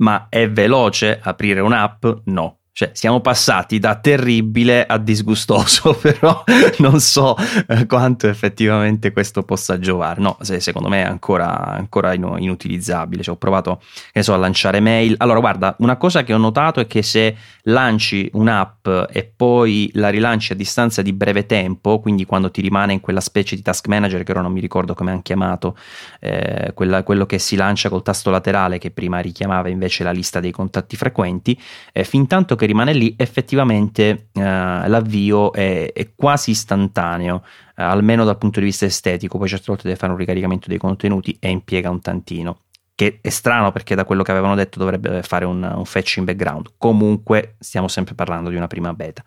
ma 0.00 0.26
è 0.28 0.50
veloce 0.50 1.18
aprire 1.22 1.60
un'app? 1.60 2.06
No. 2.24 2.59
Cioè, 2.72 2.90
siamo 2.94 3.20
passati 3.20 3.78
da 3.78 3.96
terribile 3.96 4.86
a 4.86 4.96
disgustoso, 4.96 5.92
però 6.00 6.44
non 6.78 7.00
so 7.00 7.36
eh, 7.66 7.86
quanto 7.86 8.28
effettivamente 8.28 9.12
questo 9.12 9.42
possa 9.42 9.78
giovare. 9.78 10.20
No, 10.20 10.36
se, 10.40 10.60
secondo 10.60 10.88
me 10.88 11.02
è 11.02 11.06
ancora, 11.06 11.66
ancora 11.66 12.14
inutilizzabile. 12.14 13.22
Cioè, 13.22 13.34
ho 13.34 13.38
provato 13.38 13.82
so, 14.20 14.32
a 14.32 14.36
lanciare 14.36 14.80
mail. 14.80 15.14
Allora, 15.18 15.40
guarda, 15.40 15.76
una 15.80 15.96
cosa 15.96 16.22
che 16.22 16.32
ho 16.32 16.38
notato 16.38 16.80
è 16.80 16.86
che 16.86 17.02
se 17.02 17.36
lanci 17.64 18.28
un'app 18.32 18.88
e 19.10 19.30
poi 19.34 19.90
la 19.94 20.08
rilanci 20.08 20.52
a 20.52 20.56
distanza 20.56 21.02
di 21.02 21.12
breve 21.12 21.46
tempo, 21.46 22.00
quindi 22.00 22.24
quando 22.24 22.50
ti 22.50 22.60
rimane 22.60 22.92
in 22.92 23.00
quella 23.00 23.20
specie 23.20 23.56
di 23.56 23.62
task 23.62 23.88
manager 23.88 24.22
che 24.22 24.32
ora 24.32 24.40
non 24.40 24.52
mi 24.52 24.60
ricordo 24.60 24.94
come 24.94 25.10
hanno 25.10 25.22
chiamato, 25.22 25.76
eh, 26.20 26.70
quella, 26.74 27.02
quello 27.02 27.26
che 27.26 27.38
si 27.38 27.56
lancia 27.56 27.88
col 27.88 28.02
tasto 28.02 28.30
laterale 28.30 28.78
che 28.78 28.90
prima 28.90 29.18
richiamava 29.20 29.68
invece 29.68 30.04
la 30.04 30.12
lista 30.12 30.40
dei 30.40 30.50
contatti 30.50 30.96
frequenti, 30.96 31.60
eh, 31.92 32.04
fin 32.04 32.26
tanto 32.26 32.56
che 32.56 32.59
rimane 32.66 32.92
lì 32.92 33.14
effettivamente 33.16 34.28
eh, 34.32 34.42
l'avvio 34.42 35.52
è, 35.52 35.92
è, 35.92 36.12
quasi 36.14 36.50
istantaneo, 36.50 37.42
almeno 37.74 38.24
dal 38.24 38.38
punto 38.38 38.60
di 38.60 38.66
vista 38.66 38.84
estetico, 38.84 39.38
poi 39.38 39.48
certe 39.48 39.66
volte 39.68 39.84
deve 39.84 39.96
fare 39.96 40.12
un 40.12 40.18
ricaricamento 40.18 40.68
dei 40.68 40.78
contenuti 40.78 41.36
e 41.40 41.48
impiega 41.48 41.88
un 41.88 42.00
tantino 42.00 42.60
che 43.00 43.20
è 43.22 43.30
strano 43.30 43.72
perché 43.72 43.94
da 43.94 44.04
quello 44.04 44.22
che 44.22 44.30
avevano 44.30 44.54
detto 44.54 44.78
dovrebbe 44.78 45.22
fare 45.22 45.46
un, 45.46 45.62
un 45.62 45.84
fetch 45.86 46.18
in 46.18 46.24
background. 46.24 46.72
Comunque 46.76 47.54
stiamo 47.58 47.88
sempre 47.88 48.14
parlando 48.14 48.50
di 48.50 48.56
una 48.56 48.66
prima 48.66 48.92
beta. 48.92 49.24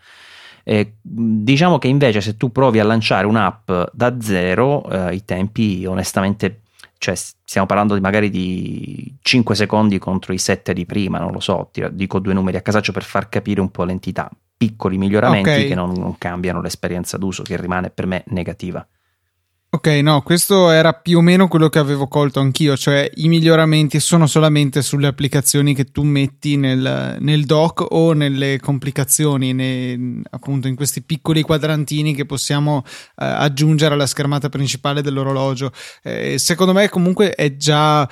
Eh, 0.64 0.98
diciamo 1.02 1.80
che 1.80 1.88
invece 1.88 2.22
se 2.22 2.38
tu 2.38 2.52
provi 2.52 2.80
a 2.80 2.84
lanciare 2.84 3.26
un'app 3.26 3.72
da 3.92 4.22
zero, 4.22 4.88
eh, 4.90 5.16
i 5.16 5.26
tempi 5.26 5.86
onestamente, 5.88 6.62
cioè 7.04 7.16
stiamo 7.16 7.68
parlando 7.68 7.96
di 7.96 8.00
magari 8.00 8.30
di 8.30 9.14
5 9.22 9.56
secondi 9.56 10.00
contro 10.00 10.32
i 10.32 10.38
7 10.38 10.72
di 10.72 10.86
prima, 10.86 11.20
non 11.20 11.34
lo 11.34 11.42
so, 11.42 11.70
dico 11.92 12.20
due 12.20 12.34
numeri 12.34 12.56
a 12.56 12.62
casaccio 12.62 12.94
per 12.94 13.04
far 13.04 13.28
capire 13.28 13.60
un 13.60 13.72
po' 13.72 13.84
l'entità. 13.84 14.32
Piccoli 14.56 14.98
miglioramenti 14.98 15.50
okay. 15.50 15.68
che 15.68 15.76
non, 15.76 15.92
non 15.92 16.18
cambiano 16.18 16.62
l'esperienza 16.62 17.18
d'uso, 17.18 17.44
che 17.44 17.60
rimane 17.60 17.90
per 17.90 18.06
me 18.06 18.24
negativa. 18.28 18.88
Ok, 19.76 19.88
no, 19.88 20.22
questo 20.22 20.70
era 20.70 20.94
più 20.94 21.18
o 21.18 21.22
meno 21.22 21.48
quello 21.48 21.68
che 21.68 21.80
avevo 21.80 22.08
colto 22.08 22.40
anch'io, 22.40 22.78
cioè 22.78 23.10
i 23.16 23.28
miglioramenti 23.28 24.00
sono 24.00 24.28
solamente 24.28 24.84
sulle 24.84 25.08
applicazioni 25.08 25.74
che 25.74 25.86
tu 25.86 26.04
metti 26.04 26.58
nel, 26.58 27.18
nel 27.20 27.46
dock 27.46 27.84
o 27.90 28.14
nelle 28.14 28.60
complicazioni, 28.60 29.52
nei, 29.52 30.22
appunto 30.30 30.68
in 30.68 30.76
questi 30.76 31.02
piccoli 31.02 31.42
quadrantini 31.42 32.14
che 32.14 32.28
possiamo 32.28 32.84
eh, 32.86 33.26
aggiungere 33.26 33.96
alla 33.96 34.06
schermata 34.06 34.48
principale 34.48 35.02
dell'orologio. 35.02 35.72
Eh, 36.04 36.38
secondo 36.38 36.74
me 36.74 36.88
comunque 36.88 37.34
è 37.34 37.56
già 37.56 38.08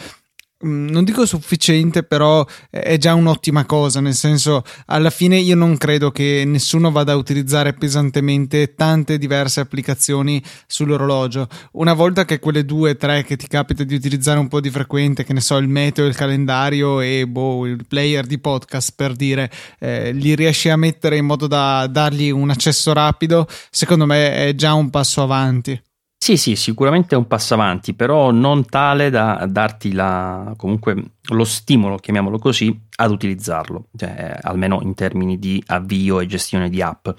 non 0.63 1.03
dico 1.03 1.25
sufficiente, 1.25 2.03
però 2.03 2.45
è 2.69 2.97
già 2.97 3.13
un'ottima 3.13 3.65
cosa, 3.65 3.99
nel 3.99 4.13
senso 4.13 4.63
alla 4.85 5.09
fine 5.09 5.37
io 5.37 5.55
non 5.55 5.77
credo 5.77 6.11
che 6.11 6.43
nessuno 6.45 6.91
vada 6.91 7.13
a 7.13 7.15
utilizzare 7.15 7.73
pesantemente 7.73 8.75
tante 8.75 9.17
diverse 9.17 9.59
applicazioni 9.59 10.41
sull'orologio. 10.67 11.47
Una 11.73 11.93
volta 11.93 12.25
che 12.25 12.39
quelle 12.39 12.65
due 12.65 12.95
tre 12.95 13.23
che 13.23 13.37
ti 13.37 13.47
capita 13.47 13.83
di 13.83 13.95
utilizzare 13.95 14.39
un 14.39 14.47
po' 14.47 14.59
di 14.59 14.69
frequente, 14.69 15.23
che 15.23 15.33
ne 15.33 15.41
so, 15.41 15.57
il 15.57 15.67
meteo, 15.67 16.05
il 16.05 16.15
calendario 16.15 17.01
e 17.01 17.27
boh, 17.27 17.65
il 17.65 17.85
player 17.87 18.25
di 18.25 18.39
podcast 18.39 18.93
per 18.95 19.13
dire, 19.13 19.51
eh, 19.79 20.11
li 20.11 20.35
riesci 20.35 20.69
a 20.69 20.77
mettere 20.77 21.17
in 21.17 21.25
modo 21.25 21.47
da 21.47 21.87
dargli 21.87 22.29
un 22.29 22.49
accesso 22.49 22.93
rapido, 22.93 23.47
secondo 23.69 24.05
me 24.05 24.47
è 24.47 24.55
già 24.55 24.73
un 24.73 24.89
passo 24.89 25.21
avanti. 25.21 25.79
Sì, 26.23 26.37
sì, 26.37 26.55
sicuramente 26.55 27.15
è 27.15 27.17
un 27.17 27.25
passo 27.25 27.55
avanti, 27.55 27.95
però 27.95 28.29
non 28.29 28.63
tale 28.65 29.09
da 29.09 29.43
darti 29.49 29.91
la, 29.91 30.53
comunque 30.55 31.13
lo 31.29 31.43
stimolo, 31.43 31.97
chiamiamolo 31.97 32.37
così, 32.37 32.79
ad 32.97 33.09
utilizzarlo, 33.09 33.87
cioè, 33.97 34.37
almeno 34.39 34.81
in 34.83 34.93
termini 34.93 35.39
di 35.39 35.63
avvio 35.65 36.19
e 36.19 36.27
gestione 36.27 36.69
di 36.69 36.79
app. 36.79 37.09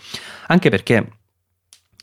Anche 0.46 0.70
perché 0.70 1.21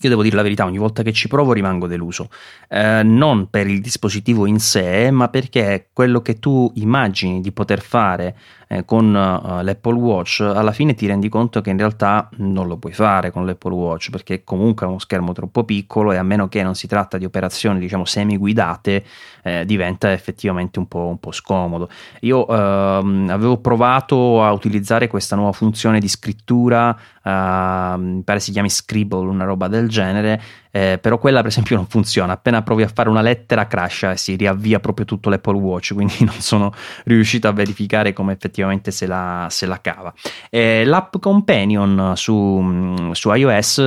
io 0.02 0.10
devo 0.10 0.24
dire 0.24 0.36
la 0.36 0.44
verità, 0.44 0.66
ogni 0.66 0.78
volta 0.78 1.04
che 1.04 1.12
ci 1.12 1.28
provo 1.28 1.52
rimango 1.52 1.88
deluso, 1.88 2.30
eh, 2.70 3.04
non 3.04 3.50
per 3.50 3.68
il 3.68 3.82
dispositivo 3.82 4.46
in 4.46 4.60
sé, 4.60 5.12
ma 5.12 5.28
perché 5.28 5.90
quello 5.92 6.22
che 6.22 6.40
tu 6.40 6.72
immagini 6.76 7.42
di 7.42 7.52
poter 7.52 7.82
fare 7.82 8.36
eh, 8.70 8.86
con 8.86 9.08
uh, 9.08 9.64
l'Apple 9.64 9.96
Watch, 9.96 10.42
alla 10.42 10.72
fine 10.72 10.94
ti 10.94 11.08
rendi 11.08 11.28
conto 11.28 11.60
che 11.60 11.72
in 11.72 11.78
realtà 11.78 12.30
non 12.38 12.68
lo 12.68 12.78
puoi 12.78 12.94
fare 12.94 13.32
con 13.32 13.46
l'Apple 13.46 13.74
Watch 13.74 14.12
perché 14.12 14.44
comunque 14.44 14.86
è 14.86 14.90
uno 14.90 15.00
schermo 15.00 15.34
troppo 15.34 15.64
piccolo 15.64 16.12
e 16.12 16.18
a 16.18 16.24
meno 16.24 16.48
che 16.48 16.62
non 16.62 16.76
si 16.76 16.88
tratta 16.88 17.18
di 17.18 17.26
operazioni 17.26 17.80
diciamo 17.80 18.06
semi 18.06 18.38
guidate 18.38 19.04
eh, 19.44 19.66
diventa 19.66 20.12
effettivamente 20.12 20.80
un 20.80 20.88
po', 20.88 21.08
un 21.08 21.20
po 21.20 21.32
scomodo. 21.32 21.90
Io 22.22 22.48
ehm, 22.48 23.28
avevo 23.30 23.58
provato 23.58 24.44
a 24.44 24.52
utilizzare 24.52 25.08
questa 25.08 25.36
nuova 25.36 25.52
funzione 25.52 26.00
di 26.00 26.08
scrittura, 26.08 26.98
eh, 27.24 27.98
mi 27.98 28.22
pare 28.24 28.40
si 28.40 28.52
chiami 28.52 28.70
Scribble, 28.70 29.28
una 29.28 29.46
roba 29.46 29.68
del 29.68 29.90
genere, 29.90 30.42
eh, 30.72 31.00
però 31.02 31.18
quella 31.18 31.40
per 31.40 31.50
esempio 31.50 31.76
non 31.76 31.88
funziona, 31.88 32.34
appena 32.34 32.62
provi 32.62 32.84
a 32.84 32.92
fare 32.94 33.10
una 33.10 33.22
lettera 33.22 33.68
crasha 33.68 34.12
e 34.12 34.18
si 34.18 34.36
riavvia 34.36 34.80
proprio 34.80 35.06
tutto 35.06 35.30
l'Apple 35.30 35.58
Watch, 35.58 35.94
quindi 35.94 36.18
non 36.26 36.40
sono 36.40 36.74
riuscito 37.06 37.48
a 37.48 37.52
verificare 37.52 38.14
come 38.14 38.34
effettivamente 38.34 38.92
se 38.92 39.08
la, 39.08 39.48
se 39.50 39.66
la 39.66 39.82
cava. 39.82 40.14
Eh, 40.50 40.86
l'app 40.86 41.18
Companion 41.20 42.14
su, 42.16 43.12
su 43.14 43.34
iOS 43.34 43.78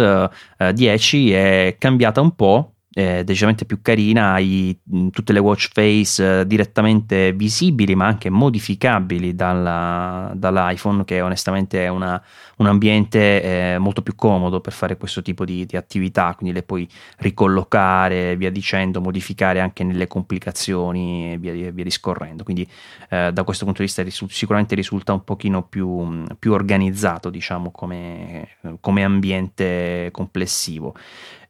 eh, 0.58 0.72
10 0.72 1.32
è 1.32 1.76
cambiata 1.78 2.20
un 2.20 2.34
po', 2.34 2.71
eh, 2.94 3.24
decisamente 3.24 3.64
più 3.64 3.80
carina, 3.80 4.32
hai 4.32 4.78
tutte 5.10 5.32
le 5.32 5.38
watch 5.38 5.70
face 5.72 6.40
eh, 6.40 6.46
direttamente 6.46 7.32
visibili 7.32 7.94
ma 7.94 8.06
anche 8.06 8.28
modificabili 8.28 9.34
dalla, 9.34 10.30
dall'iPhone 10.34 11.04
che 11.04 11.20
onestamente 11.22 11.84
è 11.84 11.88
una, 11.88 12.22
un 12.56 12.66
ambiente 12.66 13.42
eh, 13.74 13.78
molto 13.78 14.02
più 14.02 14.14
comodo 14.14 14.60
per 14.60 14.74
fare 14.74 14.98
questo 14.98 15.22
tipo 15.22 15.44
di, 15.44 15.64
di, 15.64 15.76
attività, 15.76 16.34
quindi 16.36 16.54
le 16.54 16.62
puoi 16.62 16.86
ricollocare 17.18 18.36
via 18.36 18.50
dicendo, 18.50 19.00
modificare 19.00 19.60
anche 19.60 19.84
nelle 19.84 20.06
complicazioni 20.06 21.32
e 21.32 21.38
via, 21.38 21.70
via 21.70 21.84
discorrendo, 21.84 22.44
quindi 22.44 22.68
eh, 23.08 23.30
da 23.32 23.44
questo 23.44 23.64
punto 23.64 23.80
di 23.80 23.86
vista 23.86 24.02
risu- 24.02 24.30
sicuramente 24.30 24.74
risulta 24.74 25.14
un 25.14 25.24
pochino 25.24 25.62
più, 25.62 26.24
più 26.38 26.52
organizzato 26.52 27.30
diciamo 27.30 27.70
come, 27.70 28.48
come 28.80 29.02
ambiente 29.02 30.08
complessivo. 30.12 30.94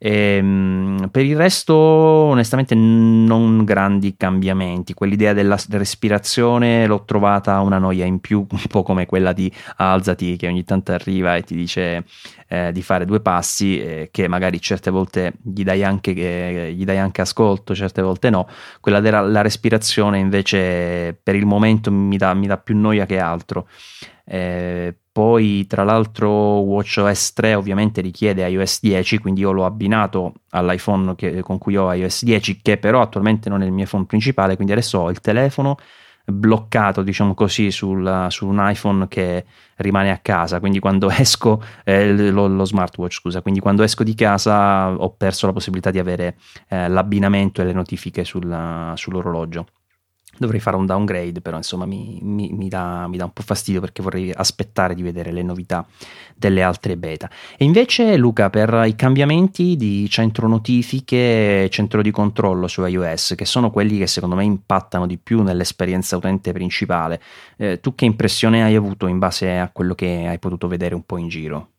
Ehm, 0.04 1.10
per 1.12 1.24
il 1.24 1.36
resto, 1.36 1.76
onestamente, 1.76 2.74
non 2.74 3.64
grandi 3.64 4.16
cambiamenti. 4.16 4.94
Quell'idea 4.94 5.32
della 5.32 5.56
respirazione 5.70 6.88
l'ho 6.88 7.04
trovata 7.04 7.60
una 7.60 7.78
noia 7.78 8.04
in 8.04 8.18
più, 8.18 8.44
un 8.50 8.66
po' 8.68 8.82
come 8.82 9.06
quella 9.06 9.32
di 9.32 9.50
alzati 9.76 10.34
che 10.34 10.48
ogni 10.48 10.64
tanto 10.64 10.90
arriva 10.90 11.36
e 11.36 11.42
ti 11.42 11.54
dice 11.54 12.04
eh, 12.48 12.72
di 12.72 12.82
fare 12.82 13.04
due 13.04 13.20
passi, 13.20 13.80
eh, 13.80 14.08
che 14.10 14.26
magari 14.26 14.60
certe 14.60 14.90
volte 14.90 15.34
gli 15.40 15.62
dai, 15.62 15.84
anche, 15.84 16.12
eh, 16.14 16.72
gli 16.72 16.84
dai 16.84 16.98
anche 16.98 17.20
ascolto, 17.20 17.72
certe 17.72 18.02
volte 18.02 18.28
no. 18.28 18.48
Quella 18.80 18.98
della 18.98 19.40
respirazione 19.40 20.18
invece 20.18 21.16
per 21.22 21.36
il 21.36 21.46
momento 21.46 21.92
mi 21.92 22.16
dà, 22.16 22.34
mi 22.34 22.48
dà 22.48 22.58
più 22.58 22.76
noia 22.76 23.06
che 23.06 23.20
altro. 23.20 23.68
Eh, 24.24 24.96
poi, 25.12 25.66
tra 25.66 25.84
l'altro, 25.84 26.30
WatchOS 26.60 27.34
3 27.34 27.54
ovviamente 27.54 28.00
richiede 28.00 28.48
iOS 28.48 28.80
10, 28.80 29.18
quindi 29.18 29.42
io 29.42 29.52
l'ho 29.52 29.66
abbinato 29.66 30.32
all'iPhone 30.50 31.14
che, 31.14 31.42
con 31.42 31.58
cui 31.58 31.76
ho 31.76 31.92
iOS 31.92 32.24
10, 32.24 32.62
che 32.62 32.78
però 32.78 33.02
attualmente 33.02 33.50
non 33.50 33.60
è 33.60 33.66
il 33.66 33.72
mio 33.72 33.84
iPhone 33.84 34.06
principale, 34.06 34.54
quindi 34.54 34.72
adesso 34.72 35.00
ho 35.00 35.10
il 35.10 35.20
telefono 35.20 35.76
bloccato, 36.24 37.02
diciamo 37.02 37.34
così, 37.34 37.70
sul, 37.70 38.26
su 38.30 38.46
un 38.46 38.58
iPhone 38.62 39.06
che 39.08 39.44
rimane 39.76 40.10
a 40.10 40.18
casa. 40.18 40.60
Quindi 40.60 40.78
quando 40.78 41.10
esco, 41.12 41.62
eh, 41.84 42.30
lo, 42.30 42.46
lo, 42.46 42.64
smartwatch, 42.64 43.12
scusa, 43.12 43.42
quindi 43.42 43.60
quando 43.60 43.82
esco 43.82 44.04
di 44.04 44.14
casa 44.14 44.92
ho 44.92 45.10
perso 45.14 45.46
la 45.46 45.52
possibilità 45.52 45.90
di 45.90 45.98
avere 45.98 46.38
eh, 46.68 46.88
l'abbinamento 46.88 47.60
e 47.60 47.64
le 47.66 47.72
notifiche 47.72 48.24
sul, 48.24 48.92
sull'orologio 48.94 49.66
dovrei 50.38 50.60
fare 50.60 50.76
un 50.76 50.86
downgrade, 50.86 51.40
però 51.40 51.56
insomma 51.56 51.84
mi, 51.86 52.18
mi, 52.22 52.50
mi, 52.52 52.68
dà, 52.68 53.06
mi, 53.08 53.16
dà, 53.16 53.24
un 53.24 53.32
po' 53.32 53.42
fastidio 53.42 53.80
perché 53.80 54.02
vorrei 54.02 54.32
aspettare 54.32 54.94
di 54.94 55.02
vedere 55.02 55.30
le 55.32 55.42
novità 55.42 55.86
delle 56.34 56.62
altre 56.62 56.96
beta. 56.96 57.30
E 57.56 57.64
invece 57.64 58.16
Luca, 58.16 58.50
per 58.50 58.84
i 58.86 58.96
cambiamenti 58.96 59.76
di 59.76 60.08
centro 60.08 60.48
notifiche 60.48 61.64
e 61.64 61.68
centro 61.70 62.02
di 62.02 62.10
controllo 62.10 62.66
su 62.66 62.84
iOS, 62.84 63.34
che 63.36 63.44
sono 63.44 63.70
quelli 63.70 63.98
che 63.98 64.06
secondo 64.06 64.34
me 64.34 64.44
impattano 64.44 65.06
di 65.06 65.18
più 65.18 65.42
nell'esperienza 65.42 66.16
utente 66.16 66.52
principale, 66.52 67.20
eh, 67.56 67.80
tu 67.80 67.94
che 67.94 68.04
impressione 68.04 68.62
hai 68.62 68.74
avuto 68.74 69.06
in 69.06 69.18
base 69.18 69.58
a 69.58 69.70
quello 69.72 69.94
che 69.94 70.26
hai 70.26 70.38
potuto 70.38 70.68
vedere 70.68 70.94
un 70.94 71.04
po' 71.04 71.18
in 71.18 71.28
giro? 71.28 71.71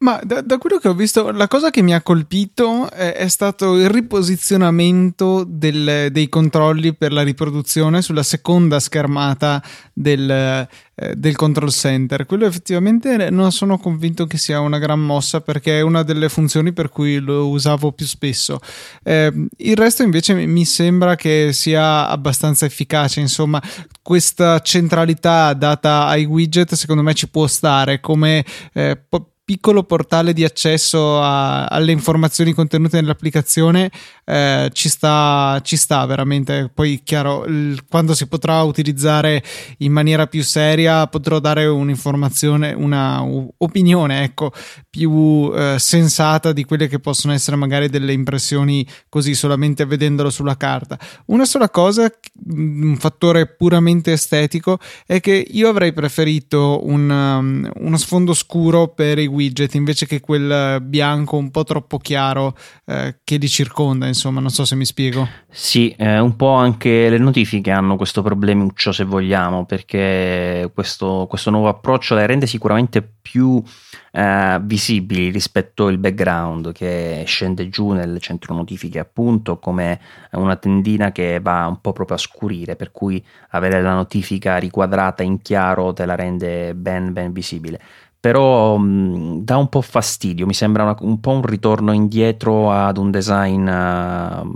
Ma 0.00 0.20
da, 0.22 0.42
da, 0.42 0.58
quello 0.58 0.78
che 0.78 0.86
ho 0.86 0.94
visto, 0.94 1.32
la 1.32 1.48
cosa 1.48 1.70
che 1.70 1.82
mi 1.82 1.92
ha 1.92 2.00
colpito 2.02 2.88
è, 2.88 3.14
è 3.14 3.26
stato 3.26 3.74
il 3.74 3.88
riposizionamento 3.88 5.42
del, 5.44 6.12
dei 6.12 6.28
controlli 6.28 6.94
per 6.94 7.12
la 7.12 7.22
riproduzione 7.22 8.00
sulla 8.00 8.22
seconda 8.22 8.78
schermata 8.78 9.60
del, 9.92 10.30
eh, 10.30 11.14
del, 11.16 11.34
control 11.34 11.72
center. 11.72 12.26
Quello 12.26 12.46
effettivamente 12.46 13.28
non 13.30 13.50
sono 13.50 13.76
convinto 13.76 14.24
che 14.26 14.38
sia 14.38 14.60
una 14.60 14.78
gran 14.78 15.00
mossa 15.00 15.40
perché 15.40 15.78
è 15.78 15.80
una 15.80 16.04
delle 16.04 16.28
funzioni 16.28 16.72
per 16.72 16.90
cui 16.90 17.18
lo 17.18 17.48
usavo 17.48 17.90
più 17.90 18.06
spesso. 18.06 18.60
Eh, 19.02 19.48
il 19.56 19.76
resto 19.76 20.04
invece 20.04 20.34
mi 20.34 20.64
sembra 20.64 21.16
che 21.16 21.50
sia 21.52 22.06
abbastanza 22.06 22.66
efficace. 22.66 23.18
Insomma, 23.18 23.60
questa 24.00 24.60
centralità 24.60 25.54
data 25.54 26.06
ai 26.06 26.24
widget 26.24 26.74
secondo 26.74 27.02
me 27.02 27.14
ci 27.14 27.28
può 27.28 27.48
stare 27.48 27.98
come 27.98 28.44
eh, 28.72 28.96
po- 28.96 29.32
piccolo 29.48 29.82
portale 29.82 30.34
di 30.34 30.44
accesso 30.44 31.22
a, 31.22 31.64
alle 31.64 31.92
informazioni 31.92 32.52
contenute 32.52 33.00
nell'applicazione 33.00 33.90
eh, 34.26 34.68
ci, 34.74 34.90
sta, 34.90 35.58
ci 35.64 35.78
sta 35.78 36.04
veramente. 36.04 36.70
Poi, 36.72 37.00
chiaro, 37.02 37.46
il, 37.46 37.82
quando 37.88 38.12
si 38.12 38.26
potrà 38.26 38.60
utilizzare 38.60 39.42
in 39.78 39.90
maniera 39.90 40.26
più 40.26 40.42
seria, 40.42 41.06
potrò 41.06 41.38
dare 41.38 41.64
un'informazione, 41.64 42.74
una 42.74 43.24
opinione 43.56 44.22
ecco, 44.22 44.52
più 44.90 45.50
eh, 45.54 45.76
sensata 45.78 46.52
di 46.52 46.64
quelle 46.64 46.86
che 46.86 46.98
possono 46.98 47.32
essere 47.32 47.56
magari 47.56 47.88
delle 47.88 48.12
impressioni 48.12 48.86
così 49.08 49.34
solamente 49.34 49.86
vedendolo 49.86 50.28
sulla 50.28 50.58
carta. 50.58 50.98
Una 51.28 51.46
sola 51.46 51.70
cosa, 51.70 52.12
un 52.50 52.98
fattore 52.98 53.46
puramente 53.46 54.12
estetico, 54.12 54.78
è 55.06 55.20
che 55.20 55.42
io 55.48 55.70
avrei 55.70 55.94
preferito 55.94 56.80
un, 56.84 57.08
um, 57.08 57.70
uno 57.76 57.96
sfondo 57.96 58.34
scuro 58.34 58.88
per 58.88 59.18
i 59.18 59.36
widget 59.38 59.74
invece 59.74 60.06
che 60.06 60.20
quel 60.20 60.80
bianco 60.82 61.36
un 61.36 61.50
po' 61.50 61.64
troppo 61.64 61.98
chiaro 61.98 62.56
eh, 62.84 63.20
che 63.22 63.36
li 63.36 63.48
circonda, 63.48 64.06
insomma, 64.06 64.40
non 64.40 64.50
so 64.50 64.64
se 64.64 64.74
mi 64.74 64.84
spiego. 64.84 65.26
Sì, 65.48 65.94
eh, 65.96 66.18
un 66.18 66.36
po' 66.36 66.52
anche 66.52 67.08
le 67.08 67.18
notifiche 67.18 67.70
hanno 67.70 67.96
questo 67.96 68.22
problemuccio 68.22 68.92
se 68.92 69.04
vogliamo, 69.04 69.64
perché 69.64 70.70
questo, 70.74 71.26
questo 71.28 71.50
nuovo 71.50 71.68
approccio 71.68 72.14
le 72.14 72.26
rende 72.26 72.46
sicuramente 72.46 73.02
più 73.02 73.62
eh, 74.10 74.58
visibili 74.62 75.30
rispetto 75.30 75.86
al 75.86 75.98
background 75.98 76.72
che 76.72 77.24
scende 77.26 77.68
giù 77.68 77.90
nel 77.90 78.18
centro 78.20 78.54
notifiche 78.54 78.98
appunto 78.98 79.58
come 79.58 80.00
una 80.32 80.56
tendina 80.56 81.12
che 81.12 81.38
va 81.40 81.66
un 81.66 81.80
po' 81.80 81.92
proprio 81.92 82.16
a 82.16 82.20
scurire 82.20 82.74
per 82.74 82.90
cui 82.90 83.24
avere 83.50 83.82
la 83.82 83.94
notifica 83.94 84.56
riquadrata 84.56 85.22
in 85.22 85.42
chiaro 85.42 85.92
te 85.92 86.06
la 86.06 86.14
rende 86.14 86.74
ben 86.74 87.12
ben 87.12 87.32
visibile 87.32 87.80
però 88.20 88.76
mh, 88.76 89.44
dà 89.44 89.56
un 89.56 89.68
po' 89.68 89.80
fastidio 89.80 90.46
mi 90.46 90.54
sembra 90.54 90.82
una, 90.82 90.96
un 91.00 91.20
po' 91.20 91.30
un 91.30 91.42
ritorno 91.42 91.92
indietro 91.92 92.72
ad 92.72 92.98
un 92.98 93.10
design 93.10 93.68
uh, 93.68 94.50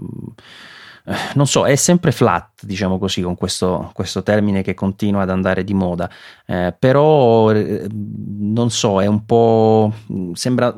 non 1.35 1.47
so, 1.47 1.67
è 1.67 1.75
sempre 1.75 2.13
flat, 2.13 2.65
diciamo 2.65 2.99
così, 2.99 3.23
con 3.23 3.37
questo, 3.37 3.91
questo 3.93 4.23
termine 4.23 4.63
che 4.63 4.75
continua 4.75 5.23
ad 5.23 5.31
andare 5.31 5.65
di 5.65 5.75
moda, 5.75 6.09
eh, 6.47 6.75
però 6.79 7.51
eh, 7.53 7.89
non 7.91 8.71
so, 8.71 9.03
è 9.03 9.07
un 9.07 9.25
po', 9.25 9.93
sembra 10.35 10.77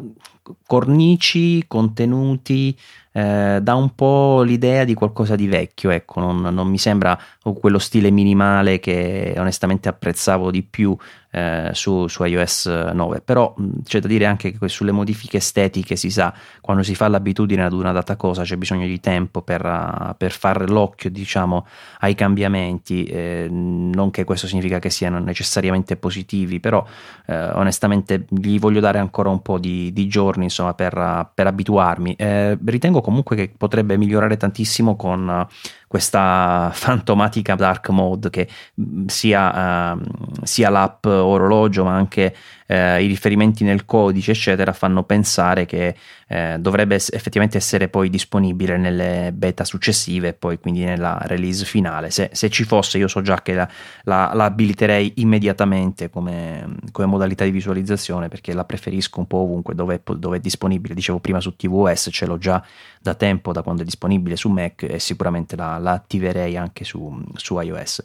cornici, 0.67 1.67
contenuti, 1.67 2.77
eh, 3.13 3.59
dà 3.63 3.75
un 3.75 3.95
po' 3.95 4.43
l'idea 4.43 4.85
di 4.85 4.95
qualcosa 4.95 5.37
di 5.37 5.47
vecchio, 5.47 5.91
ecco, 5.91 6.21
non, 6.21 6.41
non 6.41 6.69
mi 6.69 6.79
sembra 6.79 7.19
quello 7.61 7.79
stile 7.79 8.11
minimale 8.11 8.81
che 8.81 9.35
onestamente 9.37 9.89
apprezzavo 9.89 10.51
di 10.51 10.63
più 10.63 10.97
eh, 11.35 11.71
su, 11.73 12.07
su, 12.07 12.25
iOS 12.25 12.67
9 12.67 13.21
però 13.21 13.55
c'è 13.85 14.01
da 14.01 14.09
dire 14.09 14.27
anche 14.27 14.57
che 14.57 14.69
sulle 14.69 14.93
modifiche 14.93 15.39
estetiche 15.39 15.97
si 15.97 16.11
sa 16.11 16.33
quando 16.61 16.83
si 16.83 16.95
fa 16.95 17.09
l'abitudine 17.09 17.65
ad 17.65 17.73
una 17.73 17.93
data 17.93 18.17
cosa 18.17 18.43
c'è 18.43 18.57
bisogno 18.57 18.87
di 18.87 19.01
tempo 19.01 19.43
per, 19.43 19.65
uh, 19.65 20.15
per 20.17 20.33
fare 20.33 20.67
l'occhio 20.67 21.11
diciamo 21.11 21.67
ai 22.01 22.15
cambiamenti 22.15 23.05
eh, 23.05 23.49
non 23.51 24.11
che 24.11 24.25
questo 24.25 24.47
significa 24.47 24.79
che 24.79 24.91
siano 24.91 25.19
necessariamente 25.19 25.97
positivi 25.97 26.61
però 26.61 26.85
eh, 27.27 27.51
onestamente 27.53 28.27
gli 28.29 28.59
voglio 28.59 28.81
dare 28.81 28.99
ancora 28.99 29.29
un 29.29 29.43
po' 29.43 29.59
di, 29.59 29.93
di 29.93 30.07
giorni 30.07 30.45
insomma 30.45 30.75
per, 30.75 30.97
uh, 30.97 31.27
per 31.33 31.47
abituarmi. 31.47 32.15
Eh, 32.15 32.59
ritengo 32.65 33.01
comunque 33.01 33.37
che 33.37 33.53
potrebbe 33.57 33.97
migliorare 33.97 34.37
tantissimo 34.37 34.97
con 34.97 35.27
uh, 35.29 35.55
questa 35.95 36.73
fantomatica 36.75 37.55
dark 37.55 37.91
mode 37.91 38.29
che 38.29 38.49
mm, 38.81 39.07
sia, 39.07 39.93
uh, 39.93 40.01
sia 40.43 40.69
l'app 40.69 41.05
orologio 41.05 41.85
ma 41.85 41.95
anche 41.95 42.35
uh, 42.67 43.01
i 43.01 43.07
riferimenti 43.07 43.65
nel 43.65 43.85
codice 43.85 44.33
eccetera 44.33 44.73
fanno 44.73 45.05
pensare 45.05 45.67
che 45.67 45.95
uh, 46.29 46.59
dovrebbe 46.59 46.95
effettivamente 46.95 47.57
essere 47.59 47.89
poi 47.89 48.11
disponibile 48.11 48.77
nelle 48.77 49.33
beta 49.33 49.65
successive 49.65 50.29
e 50.29 50.33
poi 50.35 50.59
quindi 50.59 50.85
nella 50.85 51.19
release 51.23 51.65
finale 51.65 52.11
se, 52.11 52.31
se 52.33 52.49
ci 52.51 52.65
fosse 52.65 52.99
io 52.99 53.09
so 53.09 53.21
già 53.23 53.43
che 53.43 53.55
la, 53.55 53.69
la, 54.05 54.33
la 54.35 54.45
abiliterei 54.45 55.15
immediatamente 55.17 56.11
come, 56.11 56.77
come, 56.93 57.09
modalità 57.09 57.45
di 57.45 57.51
visualizzazione 57.51 58.29
perché 58.29 58.53
la 58.53 58.65
preferisco 58.65 59.21
un 59.21 59.27
po' 59.27 59.39
ovunque 59.39 59.75
dove, 59.75 60.01
dove 60.17 60.37
è 60.39 60.41
disponibile 60.41 60.95
dicevo 60.95 61.19
prima 61.19 61.41
su 61.41 61.55
tvOS 61.57 62.09
ce 62.11 62.27
l'ho 62.27 62.39
già 62.39 62.65
da 63.05 63.15
tempo 63.15 63.53
da 63.53 63.61
quando 63.61 63.83
è 63.83 63.85
disponibile 63.85 64.35
su 64.35 64.49
Mac 64.49 64.85
e 64.85 64.99
sicuramente 64.99 65.57
la, 65.57 65.77
la 65.77 65.93
attiverei 65.93 66.57
anche 66.57 66.85
su, 66.85 67.23
su 67.35 67.61
iOS. 67.61 68.03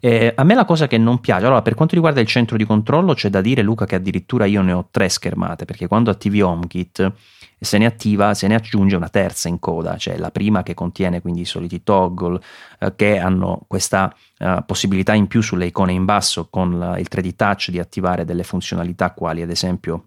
Eh, 0.00 0.32
a 0.34 0.42
me 0.42 0.54
la 0.54 0.64
cosa 0.64 0.88
che 0.88 0.98
non 0.98 1.20
piace, 1.20 1.46
allora 1.46 1.62
per 1.62 1.74
quanto 1.74 1.94
riguarda 1.94 2.20
il 2.20 2.26
centro 2.26 2.56
di 2.56 2.64
controllo 2.64 3.14
c'è 3.14 3.28
da 3.28 3.40
dire 3.40 3.62
Luca 3.62 3.86
che 3.86 3.94
addirittura 4.00 4.44
io 4.44 4.62
ne 4.62 4.72
ho 4.72 4.88
tre 4.90 5.08
schermate 5.08 5.64
perché 5.64 5.86
quando 5.86 6.10
attivi 6.10 6.40
HomeKit 6.40 7.12
se 7.60 7.76
ne 7.76 7.84
attiva, 7.84 8.32
se 8.32 8.46
ne 8.46 8.54
aggiunge 8.54 8.96
una 8.96 9.10
terza 9.10 9.48
in 9.48 9.58
coda, 9.58 9.96
cioè 9.98 10.16
la 10.16 10.30
prima 10.30 10.62
che 10.62 10.72
contiene 10.72 11.20
quindi 11.20 11.42
i 11.42 11.44
soliti 11.44 11.82
toggle 11.82 12.40
eh, 12.78 12.94
che 12.96 13.18
hanno 13.18 13.64
questa 13.66 14.14
uh, 14.38 14.64
possibilità 14.64 15.12
in 15.12 15.26
più 15.26 15.42
sulle 15.42 15.66
icone 15.66 15.92
in 15.92 16.06
basso 16.06 16.48
con 16.48 16.78
la, 16.78 16.98
il 16.98 17.06
3D 17.10 17.34
touch 17.36 17.68
di 17.68 17.78
attivare 17.78 18.24
delle 18.24 18.44
funzionalità 18.44 19.12
quali 19.12 19.42
ad 19.42 19.50
esempio 19.50 20.06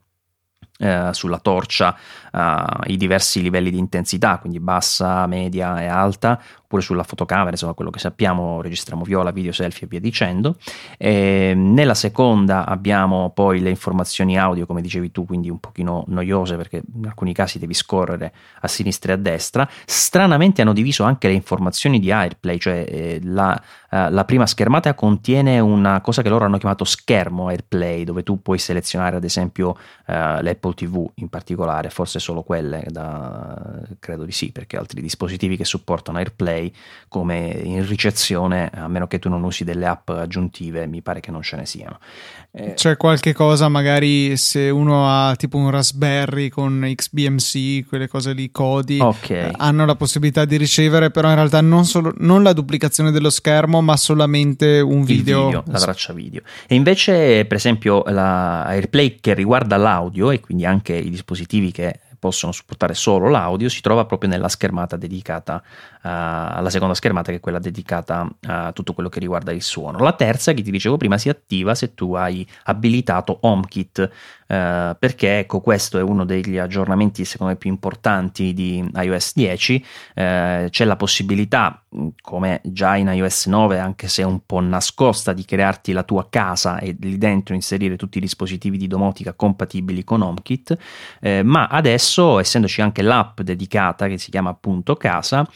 eh, 0.80 1.10
sulla 1.12 1.38
torcia 1.38 1.96
uh, 2.32 2.90
i 2.90 2.98
diversi 2.98 3.44
livelli 3.44 3.70
di 3.70 3.78
intensità, 3.78 4.40
quindi 4.40 4.60
bassa, 4.60 5.28
media 5.28 5.80
e 5.80 5.86
alta, 5.86 6.42
oppure 6.74 6.82
sulla 6.82 7.04
fotocamera, 7.04 7.52
insomma 7.52 7.74
quello 7.74 7.92
che 7.92 8.00
sappiamo, 8.00 8.62
registriamo 8.62 9.04
viola, 9.04 9.32
video, 9.32 9.52
selfie 9.52 9.86
e 9.86 9.90
via 9.90 10.00
dicendo. 10.00 10.58
E 10.98 11.54
nella 11.56 11.94
seconda 11.94 12.66
abbiamo 12.66 13.32
poi 13.34 13.60
le 13.60 13.70
informazioni 13.70 14.38
audio, 14.38 14.66
come 14.66 14.82
dicevi 14.82 15.12
tu, 15.12 15.26
quindi 15.26 15.50
un 15.50 15.60
pochino 15.60 16.04
noiose 16.08 16.56
perché 16.56 16.82
in 16.96 17.06
alcuni 17.06 17.34
casi 17.34 17.60
devi 17.60 17.74
scorrere 17.74 18.34
a 18.62 18.68
sinistra 18.68 19.12
e 19.12 19.16
a 19.16 19.18
destra. 19.20 19.70
Stranamente 19.86 20.62
hanno 20.62 20.74
diviso 20.74 21.04
anche 21.04 21.28
le 21.28 21.34
informazioni 21.34 22.00
di 22.00 22.12
AirPlay, 22.12 22.58
cioè 22.58 22.86
eh, 22.88 23.20
la, 23.24 23.62
eh, 23.92 24.10
la 24.10 24.26
prima 24.26 24.46
schermata 24.46 24.94
contiene 24.96 25.60
una 25.60 26.02
cosa 26.02 26.22
che 26.22 26.30
loro 26.30 26.46
hanno 26.46 26.58
chiamato 26.58 26.84
schermo 26.86 27.48
AirPlay, 27.50 28.04
dove 28.04 28.24
tu 28.24 28.42
puoi 28.42 28.58
selezionare 28.58 29.18
ad 29.18 29.24
esempio 29.24 29.76
eh, 30.08 30.42
l'Apple 30.42 30.74
TV 30.74 31.08
in 31.16 31.30
particolare, 31.30 31.90
forse 31.90 32.20
solo 32.20 32.42
quelle, 32.42 32.84
da, 32.88 33.82
credo 34.00 34.26
di 34.26 34.32
sì, 34.32 34.52
perché 34.52 34.78
altri 34.78 35.02
dispositivi 35.02 35.58
che 35.58 35.66
supportano 35.66 36.18
AirPlay 36.18 36.63
Play 36.64 36.72
come 37.08 37.62
in 37.64 37.86
ricezione, 37.88 38.70
a 38.74 38.88
meno 38.88 39.06
che 39.06 39.20
tu 39.20 39.30
non 39.30 39.44
usi 39.44 39.64
delle 39.64 39.86
app 39.86 40.10
aggiuntive, 40.10 40.88
mi 40.88 41.02
pare 41.02 41.20
che 41.20 41.30
non 41.30 41.44
ce 41.44 41.58
ne 41.58 41.66
siano. 41.66 42.00
Eh, 42.52 42.74
C'è 42.74 42.98
qualche 42.98 43.34
cosa, 43.34 43.68
magari 43.68 44.36
se 44.38 44.70
uno 44.70 45.08
ha 45.08 45.36
tipo 45.36 45.58
un 45.58 45.70
Raspberry 45.70 46.50
con 46.50 46.92
XBMC, 46.96 47.88
quelle 47.88 48.08
cose 48.08 48.34
lì, 48.34 48.50
codi, 48.50 49.00
okay. 49.00 49.52
hanno 49.58 49.86
la 49.86 49.96
possibilità 49.96 50.46
di 50.46 50.58
ricevere, 50.58 51.12
però 51.12 51.30
in 51.30 51.36
realtà 51.36 51.62
non, 51.62 51.86
solo, 51.86 52.14
non 52.18 52.42
la 52.42 52.54
duplicazione 52.54 53.12
dello 53.12 53.30
schermo, 53.30 53.82
ma 53.82 53.96
solamente 53.96 54.80
un 54.80 55.04
video. 55.04 55.46
video. 55.46 55.64
La 55.68 55.80
traccia 55.80 56.14
video. 56.14 56.42
E 56.68 56.74
invece, 56.74 57.46
per 57.46 57.58
esempio, 57.58 58.04
la 58.08 58.64
AirPlay 58.66 59.18
che 59.20 59.36
riguarda 59.36 59.78
l'audio 59.78 60.32
e 60.32 60.40
quindi 60.40 60.66
anche 60.66 60.96
i 60.96 61.10
dispositivi 61.12 61.72
che 61.72 62.00
possono 62.24 62.54
supportare 62.54 62.94
solo 62.94 63.28
l'audio, 63.28 63.68
si 63.68 63.82
trova 63.82 64.06
proprio 64.06 64.30
nella 64.30 64.48
schermata 64.48 64.96
dedicata 64.96 65.62
uh, 65.62 66.00
alla 66.02 66.70
seconda 66.70 66.94
schermata 66.94 67.32
che 67.32 67.38
è 67.38 67.42
quella 67.42 67.60
dedicata 67.60 68.26
a 68.48 68.72
tutto 68.72 68.94
quello 68.94 69.10
che 69.10 69.20
riguarda 69.20 69.52
il 69.52 69.62
suono. 69.62 70.00
La 70.00 70.14
terza, 70.14 70.54
che 70.54 70.62
ti 70.62 70.72
dicevo 70.72 70.96
prima, 70.96 71.18
si 71.18 71.28
attiva 71.28 71.76
se 71.76 71.94
tu 71.94 72.14
hai 72.14 72.48
abilitato 72.64 73.40
HomeKit 73.42 74.10
Uh, 74.48 74.96
perché 75.00 75.40
ecco 75.40 75.62
questo 75.62 75.98
è 75.98 76.02
uno 76.02 76.26
degli 76.26 76.58
aggiornamenti 76.58 77.24
secondo 77.24 77.54
me 77.54 77.58
più 77.58 77.70
importanti 77.70 78.54
di 78.54 78.86
iOS 78.94 79.34
10 79.36 79.76
uh, 79.76 79.82
c'è 80.70 80.84
la 80.84 80.96
possibilità 80.98 81.82
come 82.22 82.60
già 82.66 82.98
in 82.98 83.08
iOS 83.08 83.46
9 83.48 83.80
anche 83.80 84.10
se 84.10 84.22
un 84.24 84.46
po' 84.46 84.60
nascosta 84.60 85.32
di 85.32 85.46
crearti 85.46 85.94
la 85.94 86.04
tua 86.04 86.28
casa 86.30 86.80
e 86.80 86.96
lì 87.00 87.18
dentro 87.18 87.56
inserire 87.56 87.96
tutti 87.96 88.18
i 88.18 88.22
dispositivi 88.22 88.78
di 88.78 88.88
domotica 88.88 89.34
compatibili 89.34 90.04
con 90.04 90.22
HomeKit. 90.22 90.78
Uh, 91.22 91.42
ma 91.44 91.68
adesso 91.68 92.40
essendoci 92.40 92.82
anche 92.82 93.02
l'app 93.02 93.42
dedicata 93.42 94.08
che 94.08 94.18
si 94.18 94.30
chiama 94.30 94.50
appunto 94.50 94.96
casa 94.96 95.48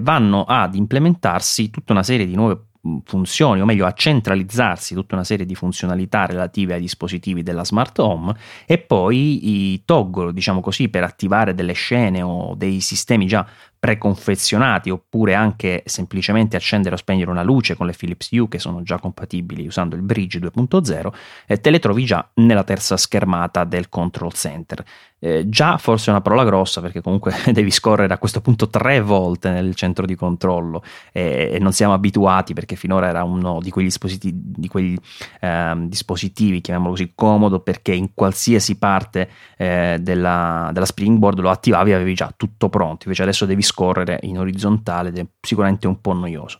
vanno 0.00 0.44
ad 0.44 0.76
implementarsi 0.76 1.70
tutta 1.70 1.92
una 1.92 2.04
serie 2.04 2.24
di 2.24 2.36
nuove 2.36 2.66
funzioni, 3.04 3.60
o 3.60 3.64
meglio 3.64 3.86
a 3.86 3.92
centralizzarsi 3.92 4.94
tutta 4.94 5.14
una 5.14 5.24
serie 5.24 5.46
di 5.46 5.54
funzionalità 5.54 6.26
relative 6.26 6.74
ai 6.74 6.80
dispositivi 6.80 7.42
della 7.42 7.64
smart 7.64 7.98
home 7.98 8.34
e 8.66 8.78
poi 8.78 9.72
i 9.72 9.84
toggle, 9.84 10.32
diciamo 10.32 10.60
così, 10.60 10.88
per 10.88 11.04
attivare 11.04 11.54
delle 11.54 11.74
scene 11.74 12.22
o 12.22 12.54
dei 12.56 12.80
sistemi 12.80 13.26
già 13.26 13.46
preconfezionati 13.82 14.90
oppure 14.90 15.34
anche 15.34 15.82
semplicemente 15.86 16.54
accendere 16.54 16.94
o 16.94 16.98
spegnere 16.98 17.32
una 17.32 17.42
luce 17.42 17.74
con 17.74 17.86
le 17.86 17.94
Philips 17.96 18.30
Hue 18.30 18.46
che 18.46 18.60
sono 18.60 18.82
già 18.82 19.00
compatibili 19.00 19.66
usando 19.66 19.96
il 19.96 20.02
Bridge 20.02 20.38
2.0 20.38 21.12
eh, 21.48 21.60
te 21.60 21.70
le 21.70 21.80
trovi 21.80 22.04
già 22.04 22.30
nella 22.34 22.62
terza 22.62 22.96
schermata 22.96 23.64
del 23.64 23.88
control 23.88 24.32
center 24.34 24.84
eh, 25.24 25.48
già 25.48 25.78
forse 25.78 26.08
è 26.08 26.10
una 26.10 26.20
parola 26.20 26.44
grossa 26.44 26.80
perché 26.80 27.00
comunque 27.00 27.32
devi 27.54 27.70
scorrere 27.70 28.12
a 28.12 28.18
questo 28.18 28.40
punto 28.40 28.68
tre 28.68 29.00
volte 29.00 29.50
nel 29.50 29.76
centro 29.76 30.04
di 30.04 30.16
controllo 30.16 30.82
e, 31.12 31.50
e 31.52 31.58
non 31.60 31.72
siamo 31.72 31.92
abituati 31.92 32.54
perché 32.54 32.74
finora 32.74 33.06
era 33.06 33.22
uno 33.22 33.60
di 33.60 33.70
quegli 33.70 33.86
dispositivi, 33.86 34.36
di 34.42 34.66
quegli, 34.66 34.96
eh, 35.40 35.74
dispositivi 35.86 36.60
chiamiamolo 36.60 36.94
così 36.94 37.12
comodo 37.14 37.60
perché 37.60 37.92
in 37.92 38.14
qualsiasi 38.14 38.78
parte 38.78 39.30
eh, 39.56 39.98
della, 40.00 40.70
della 40.72 40.86
springboard 40.86 41.38
lo 41.38 41.50
attivavi 41.50 41.92
e 41.92 41.94
avevi 41.94 42.14
già 42.14 42.32
tutto 42.36 42.68
pronto 42.68 43.04
invece 43.04 43.22
adesso 43.22 43.46
devi 43.46 43.62
scorrere 43.62 44.18
in 44.22 44.38
orizzontale 44.38 45.10
ed 45.10 45.18
è 45.18 45.26
sicuramente 45.40 45.86
un 45.86 46.00
po' 46.00 46.14
noioso. 46.14 46.58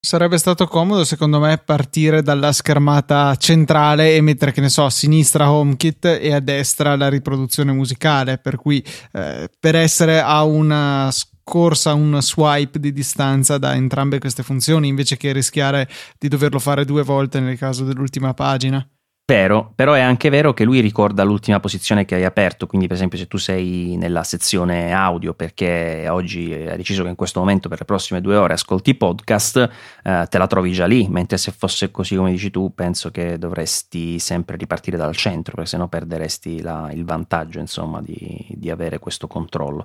Sarebbe 0.00 0.38
stato 0.38 0.66
comodo, 0.66 1.04
secondo 1.04 1.40
me, 1.40 1.58
partire 1.58 2.22
dalla 2.22 2.52
schermata 2.52 3.34
centrale 3.36 4.14
e 4.14 4.20
mettere, 4.20 4.52
che 4.52 4.60
ne 4.60 4.68
so, 4.68 4.84
a 4.84 4.90
sinistra 4.90 5.50
HomeKit 5.50 6.04
e 6.04 6.32
a 6.32 6.40
destra 6.40 6.96
la 6.96 7.08
riproduzione 7.08 7.72
musicale. 7.72 8.38
Per 8.38 8.56
cui, 8.56 8.82
eh, 9.12 9.50
per 9.58 9.74
essere 9.74 10.20
a 10.20 10.44
una 10.44 11.10
corsa, 11.42 11.94
un 11.94 12.20
swipe 12.22 12.78
di 12.78 12.92
distanza 12.92 13.58
da 13.58 13.74
entrambe 13.74 14.18
queste 14.20 14.42
funzioni, 14.42 14.86
invece 14.86 15.16
che 15.16 15.32
rischiare 15.32 15.88
di 16.16 16.28
doverlo 16.28 16.60
fare 16.60 16.84
due 16.84 17.02
volte 17.02 17.40
nel 17.40 17.58
caso 17.58 17.84
dell'ultima 17.84 18.34
pagina. 18.34 18.86
Vero, 19.30 19.72
però 19.74 19.92
è 19.92 20.00
anche 20.00 20.30
vero 20.30 20.54
che 20.54 20.64
lui 20.64 20.80
ricorda 20.80 21.22
l'ultima 21.22 21.60
posizione 21.60 22.06
che 22.06 22.14
hai 22.14 22.24
aperto, 22.24 22.66
quindi 22.66 22.86
per 22.86 22.96
esempio 22.96 23.18
se 23.18 23.26
tu 23.26 23.36
sei 23.36 23.94
nella 23.98 24.24
sezione 24.24 24.94
audio 24.94 25.34
perché 25.34 26.06
oggi 26.08 26.50
hai 26.50 26.78
deciso 26.78 27.02
che 27.02 27.10
in 27.10 27.14
questo 27.14 27.38
momento 27.38 27.68
per 27.68 27.80
le 27.80 27.84
prossime 27.84 28.22
due 28.22 28.36
ore 28.36 28.54
ascolti 28.54 28.94
podcast, 28.94 29.68
eh, 30.02 30.26
te 30.30 30.38
la 30.38 30.46
trovi 30.46 30.72
già 30.72 30.86
lì, 30.86 31.08
mentre 31.08 31.36
se 31.36 31.52
fosse 31.52 31.90
così 31.90 32.16
come 32.16 32.30
dici 32.30 32.50
tu 32.50 32.72
penso 32.74 33.10
che 33.10 33.36
dovresti 33.36 34.18
sempre 34.18 34.56
ripartire 34.56 34.96
dal 34.96 35.14
centro 35.14 35.56
perché 35.56 35.68
sennò 35.68 35.88
perderesti 35.88 36.62
la, 36.62 36.88
il 36.90 37.04
vantaggio 37.04 37.58
insomma 37.58 38.00
di, 38.00 38.46
di 38.48 38.70
avere 38.70 38.98
questo 38.98 39.26
controllo. 39.26 39.84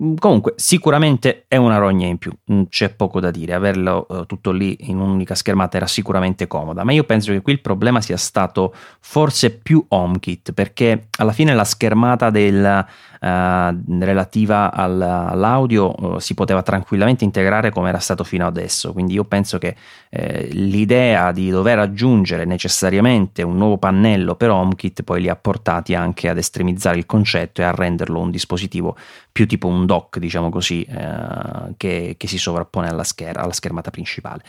Mm, 0.00 0.14
comunque, 0.14 0.54
sicuramente 0.56 1.44
è 1.48 1.56
una 1.56 1.78
rogna 1.78 2.06
in 2.06 2.18
più, 2.18 2.32
mm, 2.52 2.64
c'è 2.68 2.90
poco 2.90 3.18
da 3.18 3.32
dire. 3.32 3.54
Averlo 3.54 4.06
uh, 4.08 4.26
tutto 4.26 4.52
lì 4.52 4.76
in 4.90 4.98
un'unica 4.98 5.34
schermata 5.34 5.76
era 5.76 5.86
sicuramente 5.88 6.46
comoda, 6.46 6.84
ma 6.84 6.92
io 6.92 7.02
penso 7.02 7.32
che 7.32 7.42
qui 7.42 7.52
il 7.52 7.60
problema 7.60 8.00
sia 8.00 8.16
stato 8.16 8.72
forse 9.00 9.50
più 9.50 9.84
HomeKit, 9.88 10.52
perché 10.52 11.08
alla 11.18 11.32
fine 11.32 11.52
la 11.52 11.64
schermata 11.64 12.30
del, 12.30 12.86
relativa 13.20 14.72
al, 14.72 15.00
all'audio 15.00 15.94
uh, 15.98 16.18
si 16.18 16.34
poteva 16.34 16.62
tranquillamente 16.62 17.24
integrare 17.24 17.70
come 17.70 17.88
era 17.88 17.98
stato 17.98 18.24
fino 18.24 18.46
adesso. 18.46 18.92
Quindi 18.92 19.14
io 19.14 19.24
penso 19.24 19.58
che 19.58 19.74
eh, 20.10 20.48
l'idea 20.52 21.32
di 21.32 21.50
dover 21.50 21.78
aggiungere 21.78 22.44
necessariamente 22.44 23.42
un 23.42 23.56
nuovo 23.56 23.78
pannello 23.78 24.36
per 24.36 24.50
HomeKit 24.50 25.02
poi 25.02 25.22
li 25.22 25.28
ha 25.28 25.36
portati 25.36 25.94
anche 25.94 26.28
ad 26.28 26.38
estremizzare 26.38 26.98
il 26.98 27.06
concetto 27.06 27.60
e 27.60 27.64
a 27.64 27.70
renderlo 27.70 28.20
un 28.20 28.30
dispositivo 28.30 28.96
più 29.32 29.46
tipo 29.46 29.68
un 29.68 29.86
dock, 29.86 30.18
diciamo 30.18 30.50
così, 30.50 30.82
eh, 30.82 31.74
che, 31.76 32.14
che, 32.16 32.26
si 32.26 32.38
sovrappone 32.38 32.88
alla, 32.88 33.04
scher- 33.04 33.36
alla 33.36 33.52
schermata 33.52 33.90
principale. 33.90 34.42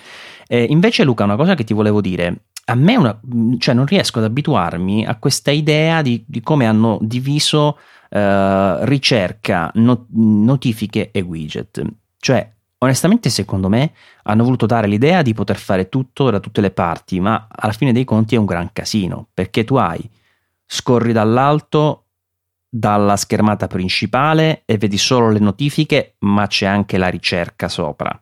Eh, 0.47 0.63
invece, 0.63 1.03
Luca, 1.03 1.23
una 1.25 1.36
cosa 1.36 1.55
che 1.55 1.63
ti 1.63 1.73
volevo 1.73 2.01
dire. 2.01 2.41
A 2.65 2.75
me 2.75 2.95
una, 2.95 3.19
cioè 3.58 3.73
non 3.73 3.86
riesco 3.86 4.19
ad 4.19 4.25
abituarmi 4.25 5.05
a 5.05 5.15
questa 5.15 5.49
idea 5.51 6.01
di, 6.03 6.23
di 6.27 6.41
come 6.41 6.67
hanno 6.67 6.99
diviso 7.01 7.77
eh, 8.10 8.86
ricerca, 8.86 9.72
not- 9.76 10.08
notifiche 10.12 11.12
e 11.12 11.22
widget. 11.22 11.82
Cioè, 12.17 12.52
onestamente, 12.80 13.30
secondo 13.30 13.69
me, 13.69 13.93
hanno 14.24 14.43
voluto 14.43 14.65
dare 14.65 14.88
l'idea 14.88 15.22
di 15.22 15.34
poter 15.34 15.58
fare 15.58 15.89
tutto 15.89 16.30
da 16.30 16.39
tutte 16.39 16.62
le 16.62 16.72
parti, 16.72 17.19
ma 17.19 17.48
alla 17.50 17.72
fine 17.74 17.93
dei 17.93 18.04
conti 18.04 18.36
è 18.36 18.39
un 18.39 18.45
gran 18.45 18.72
casino, 18.74 19.28
perché 19.34 19.63
tu 19.63 19.76
hai, 19.76 20.08
scorri 20.65 21.13
dall'alto 21.13 22.06
dalla 22.72 23.15
schermata 23.15 23.65
principale 23.65 24.62
e 24.65 24.78
vedi 24.78 24.98
solo 24.98 25.32
le 25.32 25.39
notifiche, 25.39 26.15
ma 26.19 26.45
c'è 26.45 26.67
anche 26.67 26.98
la 26.98 27.08
ricerca 27.08 27.67
sopra. 27.67 28.22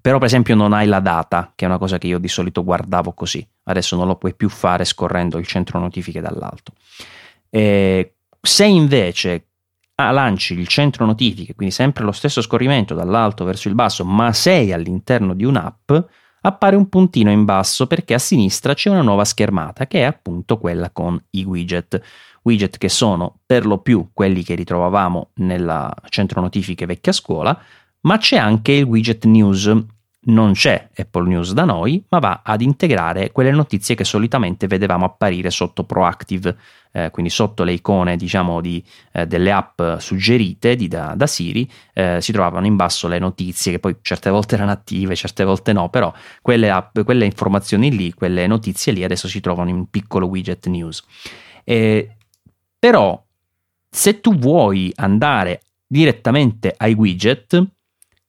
Però, 0.00 0.16
per 0.16 0.26
esempio, 0.26 0.54
non 0.54 0.72
hai 0.72 0.86
la 0.86 1.00
data, 1.00 1.52
che 1.54 1.64
è 1.64 1.68
una 1.68 1.76
cosa 1.76 1.98
che 1.98 2.06
io 2.06 2.18
di 2.18 2.28
solito 2.28 2.64
guardavo 2.64 3.12
così. 3.12 3.46
Adesso 3.64 3.96
non 3.96 4.06
lo 4.06 4.16
puoi 4.16 4.34
più 4.34 4.48
fare 4.48 4.84
scorrendo 4.84 5.38
il 5.38 5.46
centro 5.46 5.78
notifiche 5.78 6.20
dall'alto. 6.20 6.72
E 7.50 8.14
se 8.40 8.64
invece 8.64 9.48
ah, 9.96 10.10
lanci 10.10 10.54
il 10.54 10.66
centro 10.66 11.04
notifiche, 11.04 11.54
quindi 11.54 11.74
sempre 11.74 12.04
lo 12.04 12.12
stesso 12.12 12.40
scorrimento 12.40 12.94
dall'alto 12.94 13.44
verso 13.44 13.68
il 13.68 13.74
basso, 13.74 14.04
ma 14.04 14.32
sei 14.32 14.72
all'interno 14.72 15.34
di 15.34 15.44
un'app, 15.44 15.92
appare 16.42 16.76
un 16.76 16.88
puntino 16.88 17.30
in 17.30 17.44
basso 17.44 17.86
perché 17.86 18.14
a 18.14 18.18
sinistra 18.18 18.74
c'è 18.74 18.88
una 18.88 19.02
nuova 19.02 19.24
schermata 19.24 19.86
che 19.86 20.00
è 20.00 20.04
appunto 20.04 20.58
quella 20.58 20.90
con 20.90 21.22
i 21.30 21.44
widget 21.44 22.02
widget 22.42 22.78
che 22.78 22.88
sono 22.88 23.40
per 23.44 23.66
lo 23.66 23.78
più 23.78 24.10
quelli 24.12 24.42
che 24.42 24.54
ritrovavamo 24.54 25.30
nel 25.34 25.92
centro 26.08 26.40
notifiche 26.40 26.86
vecchia 26.86 27.12
scuola, 27.12 27.58
ma 28.02 28.16
c'è 28.18 28.36
anche 28.36 28.72
il 28.72 28.84
widget 28.84 29.24
news. 29.24 29.70
Non 30.22 30.52
c'è 30.52 30.90
Apple 30.96 31.26
News 31.26 31.54
da 31.54 31.64
noi, 31.64 32.04
ma 32.10 32.18
va 32.18 32.42
ad 32.44 32.60
integrare 32.60 33.32
quelle 33.32 33.50
notizie 33.50 33.94
che 33.94 34.04
solitamente 34.04 34.66
vedevamo 34.66 35.06
apparire 35.06 35.48
sotto 35.50 35.84
Proactive, 35.84 36.58
eh, 36.92 37.10
quindi 37.10 37.30
sotto 37.30 37.64
le 37.64 37.72
icone 37.72 38.18
diciamo 38.18 38.60
di, 38.60 38.84
eh, 39.12 39.26
delle 39.26 39.50
app 39.50 39.80
suggerite 39.96 40.76
di, 40.76 40.88
da, 40.88 41.14
da, 41.16 41.26
Siri, 41.26 41.70
eh, 41.94 42.18
si 42.20 42.32
trovavano 42.32 42.66
in 42.66 42.76
basso 42.76 43.08
le 43.08 43.18
notizie 43.18 43.72
che 43.72 43.78
poi 43.78 43.96
certe 44.02 44.28
volte 44.28 44.56
erano 44.56 44.72
attive, 44.72 45.16
certe 45.16 45.42
volte 45.42 45.72
no, 45.72 45.88
però 45.88 46.12
quelle, 46.42 46.68
app, 46.68 47.00
quelle 47.00 47.24
informazioni 47.24 47.90
lì, 47.90 48.12
quelle 48.12 48.46
notizie 48.46 48.92
lì 48.92 49.02
adesso 49.02 49.26
si 49.26 49.40
trovano 49.40 49.70
in 49.70 49.76
un 49.76 49.88
piccolo 49.88 50.26
widget 50.26 50.66
news. 50.66 51.02
E 51.64 52.16
però, 52.78 53.22
se 53.88 54.20
tu 54.20 54.36
vuoi 54.36 54.92
andare 54.96 55.62
direttamente 55.86 56.74
ai 56.76 56.92
widget, 56.92 57.62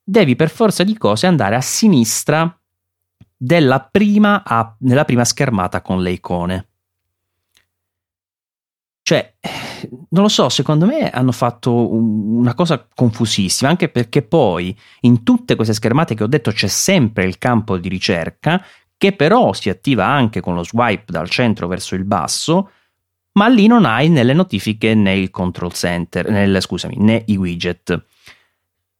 devi 0.03 0.35
per 0.35 0.49
forza 0.49 0.83
di 0.83 0.97
cose 0.97 1.27
andare 1.27 1.55
a 1.55 1.61
sinistra 1.61 2.55
della 3.35 3.79
prima 3.79 4.43
app, 4.45 4.75
nella 4.79 5.05
prima 5.05 5.25
schermata 5.25 5.81
con 5.81 6.01
le 6.01 6.11
icone. 6.11 6.65
Cioè, 9.03 9.33
non 10.09 10.21
lo 10.21 10.27
so, 10.27 10.47
secondo 10.49 10.85
me 10.85 11.09
hanno 11.09 11.31
fatto 11.31 11.91
una 11.91 12.53
cosa 12.53 12.87
confusissima, 12.93 13.69
anche 13.69 13.89
perché 13.89 14.21
poi 14.21 14.77
in 15.01 15.23
tutte 15.23 15.55
queste 15.55 15.73
schermate 15.73 16.13
che 16.13 16.23
ho 16.23 16.27
detto 16.27 16.51
c'è 16.51 16.67
sempre 16.67 17.25
il 17.25 17.37
campo 17.39 17.77
di 17.77 17.89
ricerca, 17.89 18.63
che 18.95 19.13
però 19.13 19.53
si 19.53 19.69
attiva 19.69 20.05
anche 20.05 20.39
con 20.39 20.53
lo 20.53 20.63
swipe 20.63 21.11
dal 21.11 21.29
centro 21.29 21.67
verso 21.67 21.95
il 21.95 22.03
basso, 22.03 22.69
ma 23.33 23.47
lì 23.47 23.65
non 23.65 23.85
hai 23.85 24.09
né 24.09 24.23
le 24.23 24.33
notifiche 24.33 24.93
né 24.93 25.17
il 25.17 25.31
control 25.31 25.73
center, 25.73 26.29
nel, 26.29 26.61
scusami, 26.61 26.97
né 26.97 27.23
i 27.25 27.35
widget. 27.37 28.05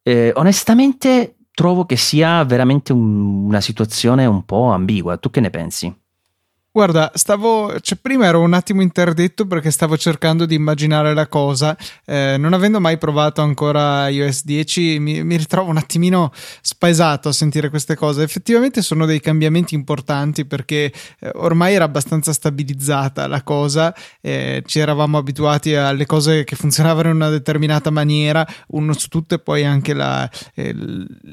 Eh, 0.03 0.31
onestamente 0.35 1.35
trovo 1.53 1.85
che 1.85 1.95
sia 1.95 2.43
veramente 2.43 2.91
un, 2.93 3.45
una 3.45 3.61
situazione 3.61 4.25
un 4.25 4.43
po' 4.45 4.71
ambigua. 4.71 5.17
Tu 5.17 5.29
che 5.29 5.39
ne 5.39 5.49
pensi? 5.49 5.93
Guarda, 6.73 7.11
stavo, 7.15 7.77
cioè 7.81 7.97
prima 8.01 8.27
ero 8.27 8.39
un 8.39 8.53
attimo 8.53 8.81
interdetto 8.81 9.45
perché 9.45 9.71
stavo 9.71 9.97
cercando 9.97 10.45
di 10.45 10.55
immaginare 10.55 11.13
la 11.13 11.27
cosa, 11.27 11.75
eh, 12.05 12.37
non 12.39 12.53
avendo 12.53 12.79
mai 12.79 12.97
provato 12.97 13.41
ancora 13.41 14.07
iOS 14.07 14.45
10 14.45 14.99
mi, 14.99 15.21
mi, 15.21 15.35
ritrovo 15.35 15.69
un 15.69 15.75
attimino 15.75 16.31
spaesato 16.61 17.27
a 17.27 17.33
sentire 17.33 17.69
queste 17.69 17.97
cose, 17.97 18.23
effettivamente 18.23 18.81
sono 18.81 19.05
dei 19.05 19.19
cambiamenti 19.19 19.75
importanti 19.75 20.45
perché 20.45 20.93
eh, 21.19 21.31
ormai 21.33 21.73
era 21.73 21.83
abbastanza 21.83 22.31
stabilizzata 22.31 23.27
la 23.27 23.43
cosa, 23.43 23.93
eh, 24.21 24.63
ci 24.65 24.79
eravamo 24.79 25.17
abituati 25.17 25.75
alle 25.75 26.05
cose 26.05 26.45
che 26.45 26.55
funzionavano 26.55 27.09
in 27.09 27.15
una 27.15 27.29
determinata 27.29 27.89
maniera, 27.89 28.47
uno 28.67 28.93
su 28.93 29.09
tutte 29.09 29.39
poi 29.39 29.65
anche 29.65 29.93
la, 29.93 30.29
eh, 30.55 30.73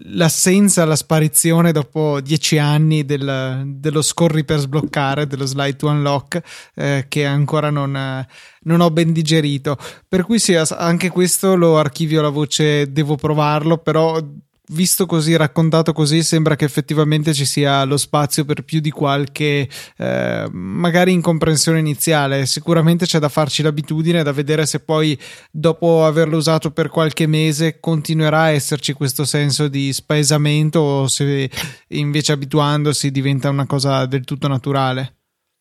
l'assenza, 0.07 0.85
la 0.85 0.97
sparizione 0.97 1.71
dopo 1.71 2.21
dieci 2.21 2.59
anni 2.59 3.05
del, 3.05 3.63
dello 3.77 4.03
scorri 4.03 4.45
per 4.45 4.59
sbloccare 4.59 5.27
dello 5.29 5.47
slide 5.47 5.77
to 5.77 5.87
unlock 5.87 6.43
eh, 6.75 7.07
che 7.09 7.25
ancora 7.25 7.71
non, 7.71 7.95
eh, 7.95 8.27
non, 8.63 8.81
ho 8.81 8.91
ben 8.91 9.13
digerito. 9.13 9.77
Per 10.09 10.25
cui 10.25 10.41
sì, 10.41 10.57
anche 10.57 11.11
questo 11.11 11.55
lo 11.55 11.79
archivio 11.79 12.21
la 12.21 12.31
voce, 12.31 12.91
devo 12.91 13.15
provarlo, 13.15 13.79
però 13.79 14.21
visto 14.69 15.07
così, 15.07 15.37
raccontato 15.37 15.93
così, 15.93 16.23
sembra 16.23 16.57
che 16.57 16.65
effettivamente 16.65 17.33
ci 17.33 17.45
sia 17.45 17.85
lo 17.85 17.97
spazio 17.97 18.45
per 18.45 18.65
più 18.65 18.81
di 18.81 18.91
qualche 18.91 19.69
eh, 19.97 20.49
magari 20.51 21.13
incomprensione 21.13 21.79
iniziale. 21.79 22.47
Sicuramente 22.47 23.07
c'è 23.07 23.19
da 23.19 23.29
farci 23.29 23.63
l'abitudine, 23.63 24.23
da 24.23 24.33
vedere 24.33 24.67
se 24.67 24.81
poi 24.81 25.19
dopo 25.51 26.05
averlo 26.05 26.37
usato 26.37 26.71
per 26.71 26.89
qualche 26.89 27.27
mese 27.27 27.81
continuerà 27.81 28.43
a 28.43 28.51
esserci 28.51 28.93
questo 28.93 29.25
senso 29.25 29.69
di 29.69 29.93
spaesamento 29.93 30.81
o 30.81 31.07
se 31.07 31.51
invece 31.89 32.33
abituandosi 32.33 33.11
diventa 33.11 33.49
una 33.51 33.67
cosa 33.67 34.07
del 34.07 34.25
tutto 34.25 34.49
naturale. 34.49 35.18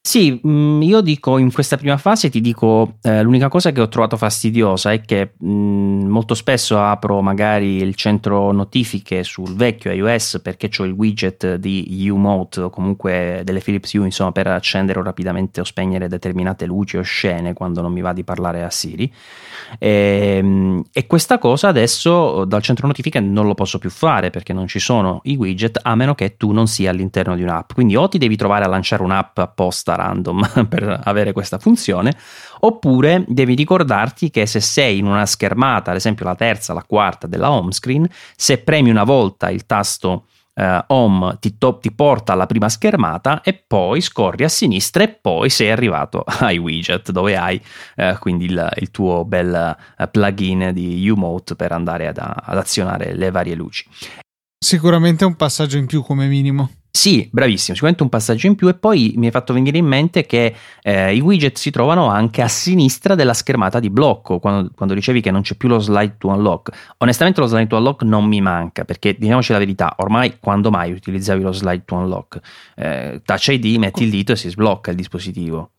Sì, 0.08 0.40
mm, 0.48 0.82
io 0.84 1.02
dico 1.02 1.38
in 1.38 1.52
questa 1.52 1.76
prima 1.76 1.98
fase 1.98 2.30
ti 2.30 2.40
dico 2.40 2.94
eh, 3.02 3.22
l'unica 3.24 3.50
cosa 3.50 3.74
che 3.74 3.82
ho 3.82 3.90
trovato 3.90 4.16
fastidiosa 4.16 4.94
è 4.94 5.02
che 5.02 5.34
mh, 5.38 5.50
mm, 5.50 6.08
molto 6.08 6.34
spesso 6.34 6.80
apro 6.82 7.22
magari 7.22 7.82
il 7.82 7.94
centro 7.96 8.54
notifiche 8.54 9.26
sul 9.26 9.54
vecchio 9.54 9.92
iOS 9.92 10.40
perché 10.42 10.70
ho 10.78 10.86
il 10.86 10.94
widget 10.94 11.56
di 11.56 12.08
U-Mode 12.10 12.62
o 12.62 12.70
comunque 12.70 13.42
delle 13.44 13.60
Philips 13.60 13.92
U 13.96 14.06
insomma 14.06 14.32
per 14.32 14.48
accendere 14.48 15.04
rapidamente 15.04 15.60
o 15.60 15.66
spegnere 15.66 16.08
determinate 16.08 16.66
luci 16.66 16.96
o 16.96 17.02
scene 17.02 17.52
quando 17.52 17.82
non 17.82 17.92
mi 17.92 18.00
va 18.00 18.14
di 18.14 18.24
parlare 18.24 18.64
a 18.64 18.70
Siri. 18.70 19.14
E, 19.78 20.38
ehm, 20.38 20.84
e 20.94 21.06
questa 21.06 21.38
cosa 21.38 21.68
adesso 21.68 22.46
dal 22.46 22.62
centro 22.62 22.88
notifiche 22.88 23.20
non 23.20 23.46
lo 23.46 23.56
posso 23.56 23.78
più 23.78 23.90
fare 23.90 24.30
perché 24.30 24.54
non 24.54 24.68
ci 24.68 24.80
sono 24.80 25.20
i 25.24 25.36
widget 25.36 25.80
a 25.82 25.96
meno 25.96 26.16
che 26.16 26.38
tu 26.38 26.54
non 26.54 26.68
sia 26.68 26.92
all'interno 26.92 27.36
di 27.36 27.44
un'app. 27.44 27.74
Quindi 27.74 27.98
o 27.98 28.08
ti 28.08 28.18
devi 28.18 28.38
trovare 28.38 28.64
a 28.64 28.70
lanciare 28.70 29.04
un'app 29.04 29.38
apposta 29.40 29.96
random 29.98 30.68
per 30.70 31.02
avere 31.04 31.34
questa 31.34 31.58
funzione, 31.58 32.16
oppure 32.60 33.26
devi 33.28 33.56
ricordarti 33.56 34.30
che 34.30 34.46
se 34.46 34.60
sei 34.60 35.00
in 35.00 35.06
una 35.06 35.26
schermata, 35.26 35.92
ad 35.92 35.98
esempio 35.98 36.26
la 36.26 36.36
terza, 36.36 36.74
la 36.74 36.86
quarta 36.88 37.28
della 37.28 37.52
home 37.52 37.72
screen, 37.72 38.08
se 38.36 38.60
premi 38.60 38.90
una 38.90 39.04
volta 39.04 39.50
il 39.50 39.66
tasto 39.66 40.26
Uh, 40.58 40.84
home 40.88 41.38
ti, 41.40 41.56
to- 41.60 41.78
ti, 41.78 41.92
porta 41.92 42.34
alla 42.34 42.48
prima 42.48 42.68
schermata 42.68 43.42
e 43.44 43.54
poi 43.54 44.02
scorri 44.02 44.44
a 44.44 44.50
sinistra 44.50 45.04
e 45.04 45.10
poi 45.10 45.52
sei 45.52 45.70
arrivato 45.70 46.24
ai 46.42 46.58
widget 46.58 47.12
dove 47.12 47.38
hai 47.38 47.62
uh, 47.98 48.18
quindi 48.18 48.46
il, 48.46 48.74
il, 48.78 48.90
tuo 48.90 49.24
bel 49.24 49.78
uh, 50.00 50.10
plugin 50.10 50.72
di 50.74 51.08
U-Mode 51.08 51.56
per 51.56 51.74
andare 51.74 52.08
ad, 52.08 52.18
ad 52.18 52.58
azionare 52.58 53.14
le 53.14 53.30
varie 53.30 53.54
luci. 53.54 53.88
Sicuramente 54.58 55.26
un 55.26 55.36
passaggio 55.36 55.78
in 55.78 55.86
più 55.86 56.02
come 56.02 56.26
minimo. 56.26 56.72
Sì, 56.98 57.30
bravissimo, 57.32 57.76
sicuramente 57.76 58.02
un 58.02 58.10
passaggio 58.10 58.48
in 58.48 58.56
più 58.56 58.68
e 58.70 58.74
poi 58.74 59.14
mi 59.18 59.28
hai 59.28 59.32
fatto 59.32 59.54
venire 59.54 59.78
in 59.78 59.86
mente 59.86 60.26
che 60.26 60.56
eh, 60.82 61.16
i 61.16 61.20
widget 61.20 61.56
si 61.56 61.70
trovano 61.70 62.08
anche 62.08 62.42
a 62.42 62.48
sinistra 62.48 63.14
della 63.14 63.36
schermata 63.36 63.80
di 63.80 63.92
blocco, 63.92 64.40
quando, 64.40 64.72
quando, 64.76 64.96
dicevi 64.96 65.22
che 65.22 65.30
non 65.30 65.42
c'è 65.44 65.54
più 65.54 65.70
lo 65.70 65.78
slide 65.78 66.16
to 66.18 66.30
unlock. 66.30 66.96
Onestamente 66.98 67.40
lo 67.40 67.46
slide 67.46 67.68
to 67.68 67.78
unlock 67.78 68.02
non 68.02 68.26
mi 68.26 68.42
manca, 68.42 68.84
perché 68.84 69.16
diciamoci 69.16 69.52
la 69.52 69.60
verità, 69.60 69.94
ormai 69.98 70.40
quando 70.40 70.72
mai 70.72 70.92
utilizzavi 70.92 71.44
lo 71.44 71.52
slide 71.52 71.84
to 71.86 71.94
unlock? 71.94 72.40
Eh, 72.76 73.22
touch 73.24 73.50
ID, 73.50 73.78
metti 73.78 74.02
il 74.02 74.10
dito 74.10 74.32
e 74.32 74.36
si 74.36 74.50
sblocca 74.50 74.90
il 74.90 74.98
dispositivo. 74.98 75.70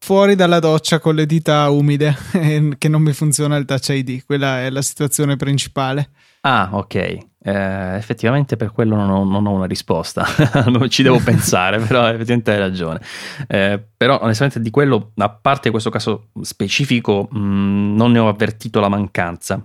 Fuori 0.00 0.34
dalla 0.34 0.58
doccia 0.58 0.98
con 0.98 1.14
le 1.14 1.24
dita 1.24 1.70
umide, 1.70 2.16
che 2.78 2.88
non 2.88 3.00
mi 3.00 3.12
funziona 3.12 3.54
il 3.54 3.64
touch 3.64 3.90
ID, 3.90 4.24
quella 4.26 4.62
è 4.62 4.70
la 4.70 4.82
situazione 4.82 5.36
principale. 5.36 6.10
Ah, 6.40 6.70
ok. 6.72 7.30
Eh, 7.44 7.96
effettivamente 7.96 8.56
per 8.56 8.70
quello 8.70 8.94
non 8.94 9.10
ho, 9.10 9.24
non 9.24 9.44
ho 9.46 9.50
una 9.50 9.66
risposta, 9.66 10.24
ci 10.88 11.02
devo 11.02 11.18
pensare, 11.18 11.80
però 11.80 12.06
effettivamente 12.06 12.52
hai 12.52 12.58
ragione. 12.58 13.00
Eh, 13.48 13.82
però 13.96 14.20
onestamente 14.22 14.60
di 14.60 14.70
quello, 14.70 15.10
a 15.16 15.28
parte 15.28 15.70
questo 15.70 15.90
caso 15.90 16.28
specifico, 16.42 17.28
mh, 17.28 17.38
mm, 17.38 17.96
non 17.96 18.12
ne 18.12 18.20
ho 18.20 18.28
avvertito 18.28 18.78
la 18.78 18.88
mancanza. 18.88 19.60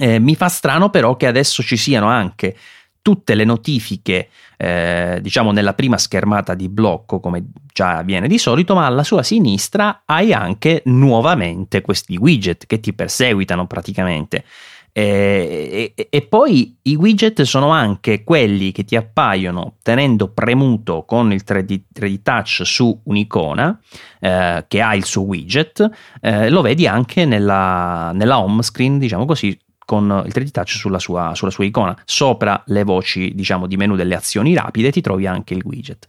Eh, 0.00 0.18
mi 0.18 0.34
fa 0.34 0.48
strano 0.48 0.88
però 0.88 1.16
che 1.16 1.26
adesso 1.26 1.62
ci 1.62 1.76
siano 1.76 2.06
anche 2.06 2.56
tutte 3.02 3.34
le 3.34 3.44
notifiche, 3.44 4.28
eh, 4.56 5.18
diciamo 5.20 5.52
nella 5.52 5.74
prima 5.74 5.98
schermata 5.98 6.54
di 6.54 6.68
blocco, 6.68 7.20
come 7.20 7.50
già 7.72 7.98
avviene 7.98 8.28
di 8.28 8.38
solito, 8.38 8.74
ma 8.74 8.86
alla 8.86 9.04
sua 9.04 9.22
sinistra 9.22 10.02
hai 10.04 10.32
anche 10.32 10.82
nuovamente 10.86 11.80
questi 11.80 12.16
widget 12.16 12.66
che 12.66 12.80
ti 12.80 12.92
perseguitano 12.92 13.66
praticamente. 13.66 14.44
E, 14.92 15.92
e, 15.94 16.06
e, 16.10 16.22
poi 16.22 16.76
i 16.82 16.96
widget 16.96 17.42
sono 17.42 17.70
anche 17.70 18.24
quelli 18.24 18.72
che 18.72 18.84
ti 18.84 18.96
appaiono 18.96 19.76
tenendo 19.82 20.32
premuto 20.32 21.04
con 21.04 21.32
il 21.32 21.42
3D, 21.46 21.82
3D 21.94 22.22
Touch 22.22 22.62
su 22.64 23.00
un'icona 23.04 23.80
eh, 24.20 24.64
che 24.66 24.80
ha 24.80 24.94
il 24.94 25.04
suo 25.04 25.22
widget, 25.22 25.88
eh, 26.20 26.50
lo 26.50 26.62
vedi 26.62 26.86
anche 26.86 27.24
nella, 27.24 28.10
nella 28.12 28.40
home 28.40 28.62
screen, 28.62 28.98
diciamo 28.98 29.24
così, 29.24 29.56
con 29.88 30.22
il 30.26 30.32
3D 30.34 30.50
Touch 30.50 30.70
sulla 30.70 30.98
sua, 30.98 31.32
sulla 31.34 31.50
sua 31.50 31.64
icona. 31.64 31.96
Sopra 32.04 32.62
le 32.66 32.84
voci, 32.84 33.32
diciamo, 33.34 33.66
di 33.66 33.76
menu 33.76 33.96
delle 33.96 34.14
azioni 34.14 34.54
rapide 34.54 34.90
ti 34.90 35.00
trovi 35.00 35.26
anche 35.26 35.54
il 35.54 35.62
widget. 35.64 36.06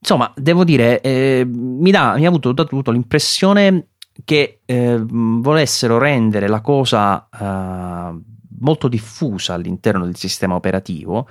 Insomma, 0.00 0.30
devo 0.36 0.64
dire, 0.64 1.00
eh, 1.00 1.46
mi, 1.46 1.90
dà, 1.90 2.14
mi 2.16 2.26
ha 2.26 2.28
avuto, 2.28 2.52
dato 2.52 2.90
l'impressione 2.90 3.86
che 4.24 4.60
eh, 4.64 5.02
volessero 5.06 5.98
rendere 5.98 6.48
la 6.48 6.60
cosa 6.60 7.28
eh, 7.28 8.18
molto 8.60 8.88
diffusa 8.88 9.54
all'interno 9.54 10.04
del 10.04 10.16
sistema 10.16 10.54
operativo, 10.54 11.26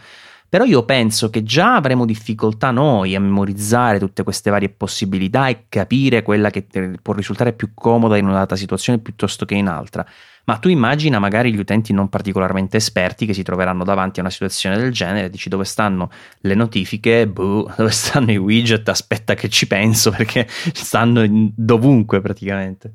però 0.54 0.66
io 0.66 0.86
penso 0.86 1.32
che 1.32 1.42
già 1.42 1.76
avremo 1.76 2.06
difficoltà 2.06 2.70
noi 2.70 3.16
a 3.16 3.20
memorizzare 3.20 3.98
tutte 3.98 4.22
queste 4.22 4.52
varie 4.52 4.70
possibilità 4.70 5.48
e 5.48 5.66
capire 5.68 6.22
quella 6.22 6.52
che 6.52 6.68
può 7.02 7.14
risultare 7.14 7.54
più 7.54 7.72
comoda 7.74 8.18
in 8.18 8.26
una 8.26 8.36
data 8.38 8.56
situazione 8.56 9.00
piuttosto 9.00 9.46
che 9.46 9.56
in 9.56 9.68
altra. 9.68 10.06
Ma 10.46 10.58
tu 10.58 10.68
immagina 10.68 11.20
magari 11.20 11.54
gli 11.54 11.60
utenti 11.60 11.94
non 11.94 12.10
particolarmente 12.10 12.76
esperti 12.78 13.26
che 13.26 13.34
si 13.34 13.44
troveranno 13.44 13.86
davanti 13.86 14.20
a 14.20 14.24
una 14.24 14.32
situazione 14.32 14.78
del 14.78 14.92
genere, 14.92 15.30
dici 15.30 15.48
dove 15.48 15.64
stanno 15.64 16.10
le 16.40 16.54
notifiche, 16.54 17.28
boh, 17.28 17.72
dove 17.78 17.92
stanno 17.92 18.32
i 18.32 18.38
widget, 18.38 18.90
aspetta 18.90 19.36
che 19.36 19.48
ci 19.48 19.68
penso 19.68 20.12
perché 20.12 20.48
stanno 20.48 21.24
dovunque 21.56 22.20
praticamente. 22.20 22.94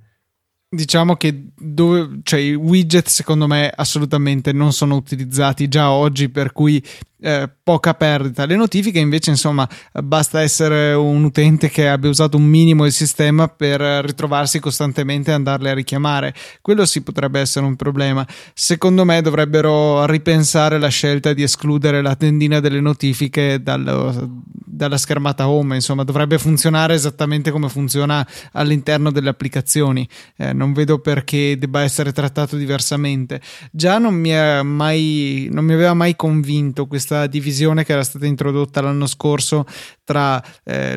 Diciamo 0.70 1.16
che 1.16 1.46
dove, 1.56 2.20
cioè, 2.22 2.40
i 2.40 2.52
widget 2.52 3.06
secondo 3.06 3.46
me 3.46 3.72
assolutamente 3.74 4.52
non 4.52 4.74
sono 4.74 4.96
utilizzati 4.96 5.66
già 5.66 5.90
oggi, 5.90 6.28
per 6.28 6.52
cui 6.52 6.84
eh, 7.20 7.50
poca 7.62 7.94
perdita. 7.94 8.46
Le 8.46 8.56
notifiche 8.56 8.98
invece, 8.98 9.30
insomma, 9.30 9.68
basta 10.02 10.40
essere 10.40 10.92
un 10.92 11.24
utente 11.24 11.68
che 11.68 11.88
abbia 11.88 12.08
usato 12.08 12.36
un 12.36 12.44
minimo 12.44 12.86
il 12.86 12.92
sistema 12.92 13.48
per 13.48 13.80
ritrovarsi 13.80 14.60
costantemente 14.60 15.30
e 15.30 15.34
andarle 15.34 15.70
a 15.70 15.74
richiamare. 15.74 16.34
Quello 16.60 16.86
sì 16.86 17.02
potrebbe 17.02 17.40
essere 17.40 17.66
un 17.66 17.76
problema. 17.76 18.26
Secondo 18.54 19.04
me 19.04 19.20
dovrebbero 19.20 20.06
ripensare 20.06 20.78
la 20.78 20.88
scelta 20.88 21.32
di 21.32 21.42
escludere 21.42 22.02
la 22.02 22.14
tendina 22.14 22.60
delle 22.60 22.80
notifiche 22.80 23.62
dal, 23.62 24.30
dalla 24.64 24.96
schermata 24.96 25.48
home, 25.48 25.74
insomma, 25.74 26.04
dovrebbe 26.04 26.38
funzionare 26.38 26.94
esattamente 26.94 27.50
come 27.50 27.68
funziona 27.68 28.26
all'interno 28.52 29.10
delle 29.10 29.28
applicazioni. 29.28 30.08
Eh, 30.36 30.52
non 30.52 30.72
vedo 30.72 31.00
perché 31.00 31.58
debba 31.58 31.82
essere 31.82 32.12
trattato 32.12 32.56
diversamente. 32.56 33.40
Già 33.72 33.98
non 33.98 34.14
mi, 34.14 34.30
mai, 34.62 35.48
non 35.50 35.64
mi 35.64 35.72
aveva 35.72 35.94
mai 35.94 36.14
convinto 36.14 36.86
questo 36.86 37.07
questa 37.08 37.26
divisione 37.26 37.84
che 37.84 37.92
era 37.92 38.04
stata 38.04 38.26
introdotta 38.26 38.82
l'anno 38.82 39.06
scorso 39.06 39.64
tra 40.04 40.42
eh, 40.64 40.92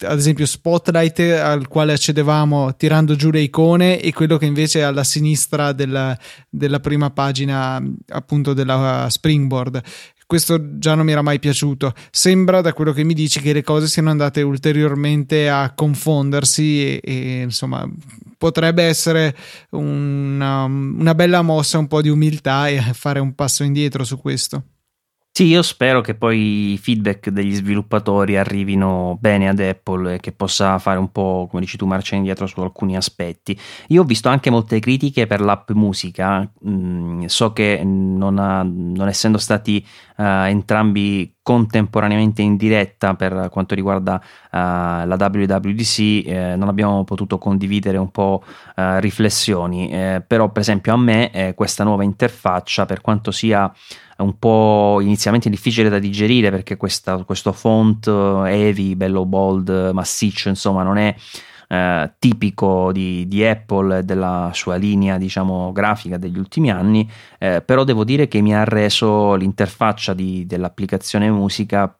ad 0.00 0.18
esempio 0.18 0.46
Spotlight 0.46 1.20
al 1.20 1.68
quale 1.68 1.92
accedevamo 1.92 2.74
tirando 2.76 3.14
giù 3.14 3.30
le 3.30 3.40
icone 3.40 4.00
e 4.00 4.12
quello 4.12 4.38
che 4.38 4.46
invece 4.46 4.80
è 4.80 4.82
alla 4.82 5.04
sinistra 5.04 5.72
della, 5.72 6.18
della 6.48 6.80
prima 6.80 7.10
pagina 7.10 7.82
appunto 8.08 8.54
della 8.54 9.06
Springboard 9.10 9.82
questo 10.26 10.78
già 10.78 10.94
non 10.94 11.06
mi 11.06 11.10
era 11.10 11.22
mai 11.22 11.40
piaciuto. 11.40 11.92
Sembra 12.08 12.60
da 12.60 12.72
quello 12.72 12.92
che 12.92 13.02
mi 13.02 13.14
dici 13.14 13.40
che 13.40 13.52
le 13.52 13.64
cose 13.64 13.88
siano 13.88 14.10
andate 14.10 14.42
ulteriormente 14.42 15.48
a 15.48 15.72
confondersi 15.74 16.84
e, 16.84 17.00
e 17.02 17.40
insomma 17.42 17.84
potrebbe 18.38 18.84
essere 18.84 19.36
una, 19.70 20.62
una 20.66 21.16
bella 21.16 21.42
mossa, 21.42 21.78
un 21.78 21.88
po' 21.88 22.00
di 22.00 22.10
umiltà 22.10 22.68
e 22.68 22.80
fare 22.92 23.18
un 23.18 23.34
passo 23.34 23.64
indietro 23.64 24.04
su 24.04 24.20
questo. 24.20 24.62
Sì, 25.40 25.46
io 25.46 25.62
spero 25.62 26.02
che 26.02 26.14
poi 26.14 26.72
i 26.72 26.76
feedback 26.76 27.30
degli 27.30 27.54
sviluppatori 27.54 28.36
arrivino 28.36 29.16
bene 29.18 29.48
ad 29.48 29.58
Apple 29.58 30.16
e 30.16 30.20
che 30.20 30.32
possa 30.32 30.78
fare 30.78 30.98
un 30.98 31.10
po', 31.10 31.46
come 31.48 31.62
dici 31.62 31.78
tu, 31.78 31.86
marcia 31.86 32.14
indietro 32.14 32.46
su 32.46 32.60
alcuni 32.60 32.94
aspetti. 32.94 33.58
Io 33.86 34.02
ho 34.02 34.04
visto 34.04 34.28
anche 34.28 34.50
molte 34.50 34.80
critiche 34.80 35.26
per 35.26 35.40
l'app 35.40 35.70
musica, 35.70 36.46
mm, 36.68 37.24
so 37.24 37.54
che 37.54 37.80
non, 37.82 38.38
ha, 38.38 38.62
non 38.62 39.08
essendo 39.08 39.38
stati 39.38 39.82
uh, 40.18 40.22
entrambi 40.22 41.34
contemporaneamente 41.42 42.42
in 42.42 42.56
diretta 42.56 43.14
per 43.14 43.48
quanto 43.50 43.74
riguarda 43.74 44.16
uh, 44.22 44.56
la 45.06 45.16
WWDC 45.18 45.98
eh, 45.98 46.54
non 46.54 46.68
abbiamo 46.68 47.02
potuto 47.02 47.38
condividere 47.38 47.96
un 47.96 48.10
po' 48.10 48.44
uh, 48.76 48.98
riflessioni 48.98 49.90
eh, 49.90 50.22
però 50.24 50.50
per 50.52 50.60
esempio 50.60 50.92
a 50.92 50.96
me 50.98 51.30
eh, 51.32 51.54
questa 51.54 51.82
nuova 51.82 52.04
interfaccia 52.04 52.84
per 52.84 53.00
quanto 53.00 53.30
sia 53.30 53.72
un 54.22 54.38
po' 54.38 54.98
inizialmente 55.00 55.50
difficile 55.50 55.88
da 55.88 55.98
digerire 55.98 56.50
perché 56.50 56.76
questa, 56.76 57.24
questo 57.24 57.52
font 57.52 58.06
heavy, 58.06 58.94
bello 58.94 59.24
bold, 59.26 59.90
massiccio 59.92 60.48
insomma 60.48 60.82
non 60.82 60.98
è 60.98 61.14
eh, 61.68 62.12
tipico 62.18 62.90
di, 62.92 63.26
di, 63.28 63.44
Apple 63.44 63.98
e 63.98 64.02
della 64.02 64.50
sua 64.52 64.76
linea 64.76 65.18
diciamo 65.18 65.70
grafica 65.72 66.16
degli 66.16 66.38
ultimi 66.38 66.70
anni 66.70 67.08
eh, 67.38 67.62
però 67.62 67.84
devo 67.84 68.04
dire 68.04 68.26
che 68.26 68.40
mi 68.40 68.54
ha 68.54 68.64
reso 68.64 69.34
l'interfaccia 69.34 70.12
di, 70.12 70.46
dell'applicazione 70.46 71.30
musica 71.30 71.94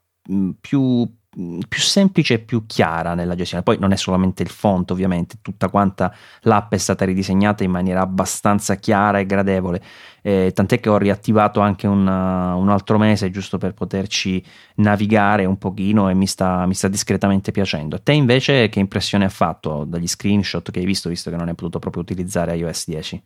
più 0.60 1.08
più 1.32 1.80
semplice 1.80 2.34
e 2.34 2.38
più 2.40 2.66
chiara 2.66 3.14
nella 3.14 3.36
gestione. 3.36 3.62
Poi 3.62 3.78
non 3.78 3.92
è 3.92 3.96
solamente 3.96 4.42
il 4.42 4.48
font, 4.48 4.90
ovviamente, 4.90 5.36
tutta 5.40 5.68
quanta 5.68 6.12
l'app 6.42 6.72
è 6.72 6.76
stata 6.76 7.04
ridisegnata 7.04 7.62
in 7.62 7.70
maniera 7.70 8.00
abbastanza 8.00 8.74
chiara 8.74 9.20
e 9.20 9.26
gradevole. 9.26 9.80
Eh, 10.22 10.50
tant'è 10.52 10.80
che 10.80 10.88
ho 10.88 10.98
riattivato 10.98 11.60
anche 11.60 11.86
un, 11.86 12.06
un, 12.06 12.68
altro 12.68 12.98
mese 12.98 13.30
giusto 13.30 13.58
per 13.58 13.72
poterci 13.72 14.44
navigare 14.76 15.44
un 15.44 15.56
pochino 15.56 16.10
e 16.10 16.14
mi 16.14 16.26
sta, 16.26 16.66
mi 16.66 16.74
sta 16.74 16.88
discretamente 16.88 17.52
piacendo. 17.52 17.96
A 17.96 18.00
te 18.00 18.12
invece 18.12 18.68
che 18.68 18.80
impressione 18.80 19.24
ha 19.24 19.30
fatto 19.30 19.84
dagli 19.84 20.08
screenshot 20.08 20.70
che 20.70 20.80
hai 20.80 20.84
visto, 20.84 21.08
visto 21.08 21.30
che 21.30 21.36
non 21.36 21.48
hai 21.48 21.54
potuto 21.54 21.78
proprio 21.78 22.02
utilizzare 22.02 22.56
iOS 22.56 22.88
10? 22.88 23.22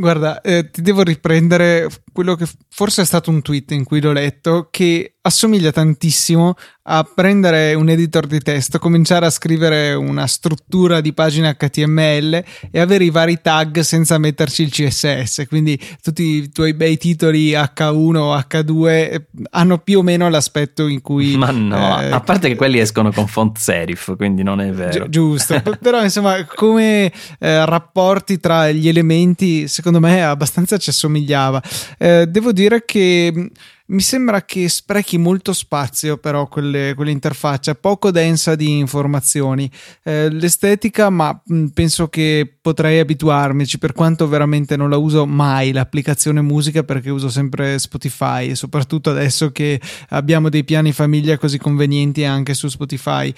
Guarda, 0.00 0.40
eh, 0.42 0.70
ti 0.70 0.80
devo 0.80 1.02
riprendere 1.02 1.88
quello 2.12 2.36
che 2.36 2.46
forse 2.68 3.02
è 3.02 3.04
stato 3.04 3.30
un 3.30 3.42
tweet 3.42 3.72
in 3.72 3.82
cui 3.82 4.00
l'ho 4.00 4.12
letto, 4.12 4.68
che 4.70 5.16
assomiglia 5.28 5.70
tantissimo 5.70 6.54
a 6.90 7.04
prendere 7.04 7.74
un 7.74 7.90
editor 7.90 8.26
di 8.26 8.40
testo, 8.40 8.78
cominciare 8.78 9.26
a 9.26 9.30
scrivere 9.30 9.92
una 9.92 10.26
struttura 10.26 11.02
di 11.02 11.12
pagina 11.12 11.54
HTML 11.54 12.42
e 12.70 12.80
avere 12.80 13.04
i 13.04 13.10
vari 13.10 13.40
tag 13.42 13.80
senza 13.80 14.16
metterci 14.16 14.62
il 14.62 14.70
CSS. 14.70 15.44
Quindi 15.48 15.78
tutti 16.02 16.22
i 16.22 16.50
tuoi 16.50 16.72
bei 16.72 16.96
titoli 16.96 17.52
H1 17.52 18.16
o 18.16 18.34
H2 18.34 18.86
eh, 18.86 19.26
hanno 19.50 19.78
più 19.78 19.98
o 19.98 20.02
meno 20.02 20.30
l'aspetto 20.30 20.86
in 20.86 21.02
cui. 21.02 21.36
Ma 21.38 21.50
no, 21.50 22.00
eh, 22.00 22.10
a 22.10 22.20
parte 22.20 22.48
che 22.48 22.56
quelli 22.56 22.78
escono 22.78 23.12
con 23.12 23.26
font 23.26 23.58
serif, 23.58 24.16
quindi 24.16 24.42
non 24.42 24.62
è 24.62 24.70
vero. 24.70 25.04
Gi- 25.04 25.10
giusto, 25.10 25.60
però 25.80 26.02
insomma, 26.02 26.42
come 26.46 27.12
eh, 27.38 27.66
rapporti 27.66 28.40
tra 28.40 28.70
gli 28.70 28.88
elementi, 28.88 29.68
secondo 29.68 30.00
me 30.00 30.24
abbastanza 30.24 30.78
ci 30.78 30.88
assomigliava. 30.88 31.62
Eh, 31.98 32.26
devo 32.26 32.52
dire 32.52 32.82
che 32.86 33.50
mi 33.88 34.00
sembra 34.00 34.44
che 34.44 34.68
sprechi 34.68 35.16
molto 35.18 35.52
spazio 35.52 36.18
però 36.18 36.46
quelle, 36.46 36.94
quell'interfaccia, 36.94 37.74
poco 37.74 38.10
densa 38.10 38.54
di 38.54 38.78
informazioni. 38.78 39.70
Eh, 40.02 40.30
l'estetica, 40.30 41.10
ma 41.10 41.40
mh, 41.42 41.66
penso 41.68 42.08
che 42.08 42.58
potrei 42.60 42.98
abituarmici, 42.98 43.78
per 43.78 43.92
quanto 43.92 44.28
veramente 44.28 44.76
non 44.76 44.90
la 44.90 44.96
uso 44.96 45.26
mai 45.26 45.72
l'applicazione 45.72 46.40
musica 46.42 46.82
perché 46.82 47.10
uso 47.10 47.28
sempre 47.28 47.78
Spotify 47.78 48.48
e 48.50 48.54
soprattutto 48.54 49.10
adesso 49.10 49.52
che 49.52 49.80
abbiamo 50.10 50.48
dei 50.48 50.64
piani 50.64 50.92
famiglia 50.92 51.38
così 51.38 51.58
convenienti 51.58 52.24
anche 52.24 52.54
su 52.54 52.68
Spotify 52.68 53.32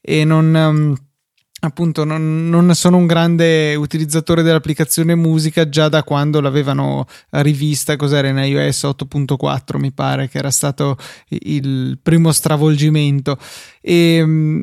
e 0.00 0.24
non... 0.24 0.54
Um, 0.54 0.96
appunto 1.66 2.04
non, 2.04 2.48
non, 2.48 2.74
sono 2.74 2.96
un 2.96 3.06
grande 3.06 3.74
utilizzatore 3.74 4.42
dell'applicazione 4.42 5.14
musica 5.14 5.68
già 5.68 5.88
da 5.88 6.02
quando 6.02 6.40
l'avevano 6.40 7.06
rivista, 7.30 7.96
cos'era 7.96 8.28
in 8.28 8.38
iOS 8.38 8.84
8.4 8.84 9.78
mi 9.78 9.92
pare 9.92 10.28
che 10.28 10.38
era 10.38 10.50
stato 10.50 10.96
il 11.28 11.98
primo 12.02 12.32
stravolgimento 12.32 13.38
e 13.80 14.22
mm, 14.24 14.62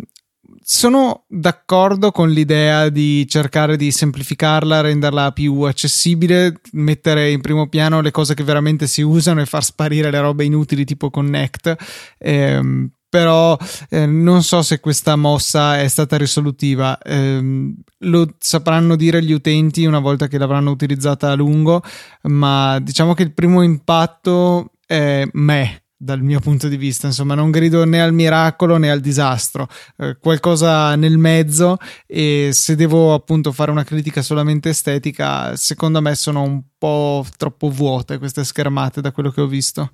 sono 0.66 1.26
d'accordo 1.28 2.12
con 2.12 2.30
l'idea 2.30 2.88
di 2.90 3.28
cercare 3.28 3.76
di 3.76 3.92
semplificarla, 3.92 4.82
renderla 4.82 5.32
più 5.32 5.62
accessibile, 5.62 6.62
mettere 6.72 7.32
in 7.32 7.42
primo 7.42 7.68
piano 7.68 8.02
le 8.02 8.12
cose 8.12 8.34
che 8.34 8.44
veramente 8.44 8.88
si 8.88 9.02
usano 9.02 9.42
e 9.42 9.46
far 9.46 9.64
sparire 9.64 10.10
le 10.10 10.22
robe 10.22 10.46
inutili 10.46 10.86
tipo 10.86 11.10
Connect. 11.10 11.76
Ehm, 12.18 12.90
però 13.14 13.56
eh, 13.90 14.08
non 14.08 14.42
so 14.42 14.64
se 14.64 14.80
questa 14.80 15.16
mossa 15.16 15.80
è 15.80 15.88
stata 15.88 16.18
risolutiva. 16.18 16.98
Eh, 16.98 17.72
lo 18.00 18.34
sapranno 18.40 18.96
dire 18.96 19.24
gli 19.24 19.34
utenti 19.34 19.86
una 19.86 20.00
volta 20.00 20.26
che 20.26 20.40
l'avranno 20.40 20.72
utilizzata 20.72 21.30
a 21.30 21.36
lungo, 21.36 21.84
ma 22.24 22.80
diciamo 22.80 23.14
che 23.14 23.22
il 23.22 23.36
primo 23.36 23.62
impatto 23.62 24.72
è 24.88 25.28
me 25.34 25.84
dal 25.96 26.24
mio 26.24 26.40
punto 26.40 26.68
di 26.68 26.76
vista, 26.76 27.06
insomma, 27.06 27.36
non 27.36 27.52
grido 27.52 27.86
né 27.86 28.02
al 28.02 28.14
miracolo 28.14 28.78
né 28.78 28.90
al 28.90 29.00
disastro, 29.00 29.68
eh, 29.98 30.18
qualcosa 30.20 30.96
nel 30.96 31.20
mezzo 31.20 31.78
e 32.08 32.50
se 32.52 32.76
devo 32.76 33.14
appunto 33.14 33.52
fare 33.52 33.70
una 33.70 33.84
critica 33.84 34.24
solamente 34.24 34.70
estetica, 34.70 35.56
secondo 35.56 36.02
me 36.02 36.16
sono 36.16 36.42
un 36.42 36.64
po' 36.80 37.24
troppo 37.38 37.70
vuote 37.70 38.18
queste 38.18 38.44
schermate 38.44 39.02
da 39.02 39.12
quello 39.12 39.30
che 39.30 39.42
ho 39.42 39.48
visto. 39.48 39.92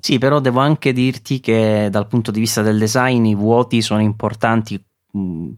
Sì, 0.00 0.18
però 0.18 0.40
devo 0.40 0.60
anche 0.60 0.92
dirti 0.92 1.40
che 1.40 1.88
dal 1.90 2.06
punto 2.06 2.30
di 2.30 2.40
vista 2.40 2.62
del 2.62 2.78
design 2.78 3.24
i 3.26 3.34
vuoti 3.34 3.82
sono 3.82 4.00
importanti 4.00 4.82
mh, 5.12 5.48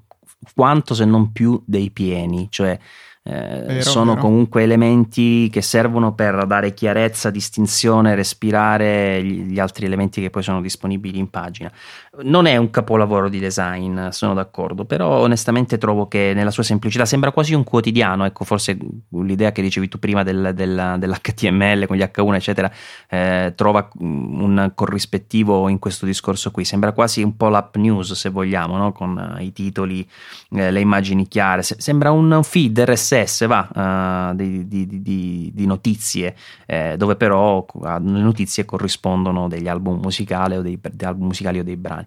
quanto 0.55 0.95
se 0.95 1.05
non 1.05 1.33
più 1.33 1.63
dei 1.65 1.91
pieni, 1.91 2.49
cioè 2.51 2.79
eh, 3.25 3.63
vero, 3.67 3.83
sono 3.83 4.15
vero. 4.15 4.21
comunque 4.21 4.65
elementi 4.65 5.49
che 5.49 5.63
servono 5.63 6.13
per 6.13 6.45
dare 6.45 6.75
chiarezza, 6.75 7.31
distinzione, 7.31 8.17
respirare 8.17 9.23
gli, 9.23 9.43
gli, 9.45 9.61
altri 9.61 9.87
elementi 9.87 10.21
che 10.21 10.31
poi 10.31 10.43
sono 10.43 10.61
disponibili 10.61 11.19
in 11.19 11.31
pagina. 11.31 11.71
Non 12.15 12.45
è 12.45 12.59
un 12.59 12.69
capolavoro 12.69 13.31
di 13.31 13.39
design, 13.39 14.09
sono 14.09 14.35
d'accordo, 14.35 14.85
però 14.85 15.21
onestamente 15.21 15.79
trovo 15.79 16.09
che 16.09 16.33
nella 16.35 16.51
sua 16.51 16.63
semplicità 16.63 17.07
sembra 17.07 17.33
quasi 17.33 17.55
un 17.55 17.65
quotidiano, 17.65 18.27
ecco 18.27 18.45
forse 18.45 18.77
l'idea 19.13 19.51
che 19.51 19.63
dicevi 19.63 19.89
tu 19.89 19.99
prima 19.99 20.23
del, 20.23 20.53
del, 20.55 20.97
dell'HTML 20.99 21.87
con 21.87 21.97
gli 21.97 22.03
H1 22.03 22.35
eccetera 22.35 22.71
eh, 23.09 23.55
trova 23.57 23.89
un 24.01 24.73
corrispettivo 24.75 25.71
in 25.71 25.79
questo 25.79 26.05
discorso 26.05 26.51
qui, 26.51 26.67
sembra 26.67 26.93
quasi 26.93 27.23
un 27.23 27.35
po' 27.35 27.49
l'app 27.49 27.77
news 27.77 28.13
se 28.13 28.29
vogliamo, 28.29 28.77
no? 28.77 28.93
con 28.93 29.39
i 29.41 29.55
titoli, 29.55 30.07
eh, 30.51 30.71
le 30.71 30.81
immagini 30.81 31.27
chiare, 31.27 31.63
Se, 31.63 31.77
sembra 31.79 32.11
un 32.11 32.43
feed 32.43 32.79
RSS 32.79 33.47
va, 33.47 34.31
uh, 34.31 34.37
di, 34.37 34.69
di, 34.69 34.87
di, 34.87 35.51
di, 35.55 35.67
notizie, 35.67 36.37
eh, 36.67 36.95
dove 36.99 37.17
però 37.17 37.65
alle 37.85 38.21
notizie 38.21 38.67
corrispondono 38.67 39.49
degli 39.49 39.69
album 39.69 39.99
musicali 40.03 40.57
o 40.57 40.61
dei, 40.61 40.79
dei 40.79 41.09
album 41.09 41.29
musicali 41.29 41.59
o 41.59 41.65
dei 41.65 41.77
brani. 41.77 42.01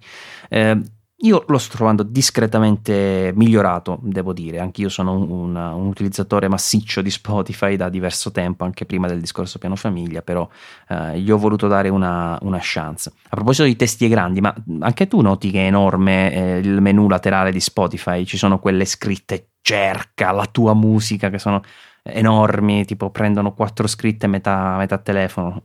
Eh, 0.50 0.82
io 1.20 1.46
lo 1.48 1.58
sto 1.58 1.78
trovando 1.78 2.04
discretamente 2.04 3.32
migliorato, 3.36 4.00
devo 4.02 4.34
dire, 4.34 4.60
anche 4.60 4.82
io 4.82 4.90
sono 4.90 5.14
un, 5.14 5.56
un, 5.56 5.88
utilizzatore 5.88 6.50
massiccio 6.50 7.02
di 7.02 7.10
Spotify 7.10 7.78
da 7.78 7.88
diverso 7.88 8.32
tempo, 8.32 8.66
anche 8.66 8.86
prima 8.86 9.08
del 9.08 9.22
discorso 9.22 9.58
piano 9.58 9.78
famiglia, 9.78 10.22
però 10.22 10.48
eh, 10.90 11.20
gli 11.20 11.32
ho 11.32 11.38
voluto 11.38 11.68
dare 11.68 11.88
una, 11.88 12.38
una, 12.42 12.60
chance. 12.62 13.14
A 13.30 13.36
proposito 13.36 13.64
di 13.64 13.78
testi 13.78 14.10
grandi, 14.10 14.42
ma 14.42 14.54
anche 14.82 15.08
tu 15.08 15.22
noti 15.22 15.52
che 15.52 15.64
è 15.64 15.68
enorme 15.68 16.34
eh, 16.34 16.58
il 16.58 16.82
menu 16.82 17.08
laterale 17.08 17.54
di 17.54 17.62
Spotify, 17.62 18.26
ci 18.26 18.38
sono 18.38 18.60
quelle 18.60 18.84
scritte 18.84 19.52
cerca 19.62 20.32
la 20.32 20.46
tua 20.46 20.74
musica 20.74 21.30
che 21.30 21.40
sono 21.40 21.62
enormi, 22.08 22.86
tipo 22.86 23.10
prendono 23.10 23.54
quattro 23.54 23.88
scritte 23.88 24.28
metà, 24.28 24.76
metà 24.78 25.00
telefono. 25.00 25.64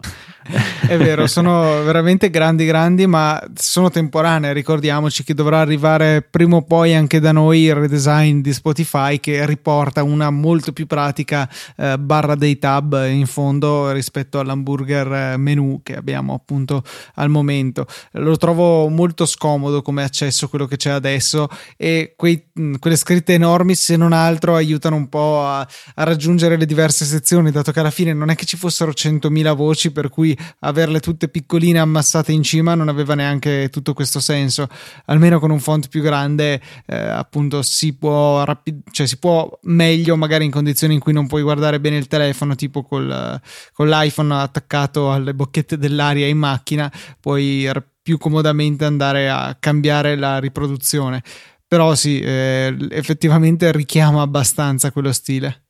È 0.88 0.97
vero, 0.97 1.26
sono 1.26 1.82
veramente 1.82 2.30
grandi, 2.30 2.64
grandi, 2.64 3.07
ma 3.07 3.41
sono 3.55 3.91
temporanee. 3.91 4.55
Ricordiamoci 4.55 5.22
che 5.22 5.34
dovrà 5.34 5.61
arrivare 5.61 6.22
prima 6.22 6.57
o 6.57 6.62
poi 6.62 6.95
anche 6.95 7.20
da 7.20 7.30
noi 7.30 7.64
il 7.64 7.74
redesign 7.74 8.41
di 8.41 8.53
Spotify 8.55 9.20
che 9.20 9.45
riporta 9.45 10.03
una 10.03 10.30
molto 10.30 10.72
più 10.72 10.86
pratica 10.86 11.49
eh, 11.76 11.99
barra 11.99 12.34
dei 12.34 12.59
tab 12.59 12.99
in 13.07 13.26
fondo 13.26 13.93
rispetto 13.93 14.38
all'hamburger 14.41 15.12
eh, 15.12 15.36
menu 15.36 15.80
che 15.82 15.95
abbiamo 15.95 16.32
appunto 16.32 16.82
al 17.16 17.28
momento. 17.28 17.86
Lo 18.12 18.36
trovo 18.38 18.88
molto 18.88 19.26
scomodo 19.26 19.82
come 19.82 20.03
accesso 20.03 20.49
quello 20.49 20.64
che 20.64 20.78
c'è 20.78 20.91
adesso 20.91 21.49
e 21.76 22.14
quei, 22.16 22.47
quelle 22.78 22.97
scritte 22.97 23.34
enormi, 23.34 23.74
se 23.74 23.97
non 23.97 24.12
altro, 24.12 24.55
aiutano 24.55 24.97
un 24.97 25.09
po' 25.09 25.45
a, 25.45 25.61
a 25.61 26.03
raggiungere 26.03 26.30
aggiungere 26.31 26.57
le 26.57 26.66
diverse 26.66 27.05
sezioni, 27.05 27.51
dato 27.51 27.72
che 27.72 27.81
alla 27.81 27.91
fine 27.91 28.12
non 28.12 28.31
è 28.31 28.37
che 28.37 28.45
ci 28.45 28.57
fossero 28.57 28.93
100.000 28.93 29.55
voci, 29.55 29.91
per 29.91 30.09
cui 30.09 30.37
averle 30.61 31.01
tutte 31.01 31.28
piccoline 31.28 31.81
ammassate 31.81 32.31
in 32.31 32.45
cima 32.45 32.74
non 32.74 32.89
aveva 32.89 33.14
neanche 33.14 33.68
tutto 33.70 33.95
questo 33.95 34.20
senso. 34.20 34.68
Almeno 35.07 35.41
con 35.41 35.51
un 35.51 35.59
font 35.59 35.89
più 35.89 36.03
grande, 36.03 36.61
eh, 36.87 36.97
appunto, 36.97 37.62
si 37.62 37.97
può, 37.97 38.45
rapid- 38.45 38.91
cioè, 38.93 39.07
si 39.07 39.18
può 39.18 39.51
meglio, 39.62 40.16
magari 40.16 40.45
in 40.45 40.53
condizioni 40.53 40.95
in 40.95 41.01
cui 41.01 41.12
non 41.12 41.26
puoi 41.26 41.43
guardare 41.43 41.81
bene 41.81 41.97
il 41.97 42.07
telefono, 42.07 42.55
tipo 42.55 42.85
col, 42.85 43.41
con 43.72 43.89
l'iPhone 43.89 44.35
attaccato 44.35 45.11
alle 45.11 45.35
bocchette 45.35 45.76
dell'aria 45.76 46.28
in 46.28 46.39
macchina, 46.39 46.91
puoi 47.18 47.68
più 48.03 48.18
comodamente 48.18 48.85
andare 48.85 49.28
a 49.28 49.57
cambiare 49.59 50.16
la 50.16 50.39
riproduzione. 50.39 51.22
Però 51.66 51.95
sì, 51.95 52.20
eh, 52.20 52.74
effettivamente 52.91 53.70
richiama 53.72 54.22
abbastanza 54.22 54.91
quello 54.91 55.12
stile. 55.12 55.64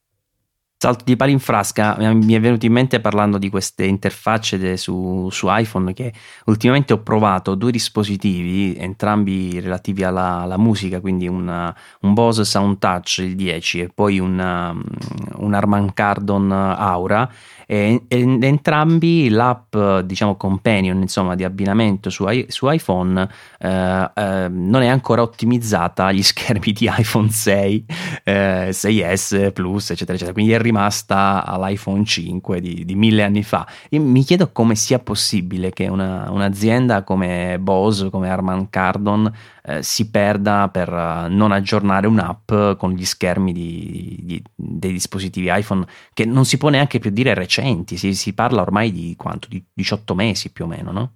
Salto 0.83 1.05
di 1.05 1.14
pali 1.14 1.31
in 1.31 1.41
frasca, 1.41 1.95
mi 1.99 2.33
è 2.33 2.41
venuto 2.41 2.64
in 2.64 2.72
mente 2.72 3.01
parlando 3.01 3.37
di 3.37 3.51
queste 3.51 3.85
interfacce 3.85 4.78
su, 4.78 5.28
su, 5.31 5.47
iPhone 5.51 5.93
che 5.93 6.11
ultimamente 6.47 6.95
ho 6.95 7.03
provato 7.03 7.55
due 7.55 7.70
dispositivi, 7.70 8.74
entrambi 8.78 9.61
relativi 9.61 10.05
alla, 10.05 10.41
alla 10.41 10.57
musica, 10.57 11.03
quindi 11.03 11.28
una, 11.28 11.76
un 12.01 12.14
Bose 12.14 12.47
Sound 12.47 12.78
Touch 12.78 13.18
il 13.18 13.37
10 13.37 13.81
e 13.81 13.91
poi 13.95 14.20
una, 14.20 14.74
un 15.35 15.53
Harman 15.53 15.93
Kardon 15.93 16.51
Aura 16.51 17.31
e, 17.73 18.03
e 18.09 18.39
entrambi 18.41 19.29
l'app 19.29 19.77
diciamo 20.03 20.35
companion 20.35 21.01
insomma 21.01 21.37
di 21.37 21.45
abbinamento 21.45 22.11
su, 22.11 22.27
su 22.49 22.68
iPhone 22.68 23.29
eh, 23.61 24.11
eh, 24.12 24.49
non 24.49 24.83
è 24.83 24.89
ancora 24.89 25.23
ottimizzata 25.23 26.07
agli 26.07 26.21
schermi 26.25 26.73
di 26.73 26.91
iPhone 26.93 27.31
6 27.31 27.85
eh, 28.25 28.68
6S 28.71 29.53
Plus 29.53 29.91
eccetera 29.91 30.14
eccetera. 30.14 30.33
Quindi 30.33 30.51
è 30.51 30.59
rimasta 30.59 31.45
all'iPhone 31.47 32.05
5 32.05 32.61
di, 32.61 32.85
di 32.85 32.95
mille 32.97 33.23
anni 33.23 33.45
fa. 33.45 33.64
Io 33.91 34.01
mi 34.01 34.25
chiedo 34.25 34.51
come 34.51 34.75
sia 34.75 34.99
possibile 34.99 35.71
che 35.71 35.87
una, 35.87 36.29
un'azienda 36.29 37.05
come 37.05 37.57
Bose 37.61 38.11
come 38.11 38.31
Harman 38.31 38.68
Kardon 38.68 39.33
eh, 39.63 39.83
si 39.83 40.11
perda 40.11 40.69
per 40.69 40.89
uh, 40.93 41.33
non 41.33 41.53
aggiornare 41.53 42.07
un'app 42.07 42.53
con 42.79 42.93
gli 42.93 43.05
schermi 43.05 43.53
di, 43.53 44.19
di, 44.23 44.43
dei 44.55 44.93
dispositivi 44.93 45.51
iPhone 45.51 45.87
che 46.13 46.25
non 46.25 46.45
si 46.45 46.59
può 46.59 46.69
neanche 46.69 46.99
più 46.99 47.11
dire 47.11 47.35
recenti, 47.35 47.97
si, 47.97 48.15
si 48.15 48.33
parla 48.33 48.63
ormai 48.63 48.93
di 48.93 49.15
quanto? 49.17 49.49
Di 49.49 49.63
18 49.73 50.15
mesi 50.15 50.51
più 50.51 50.65
o 50.65 50.69
meno, 50.69 50.93
no? 50.93 51.13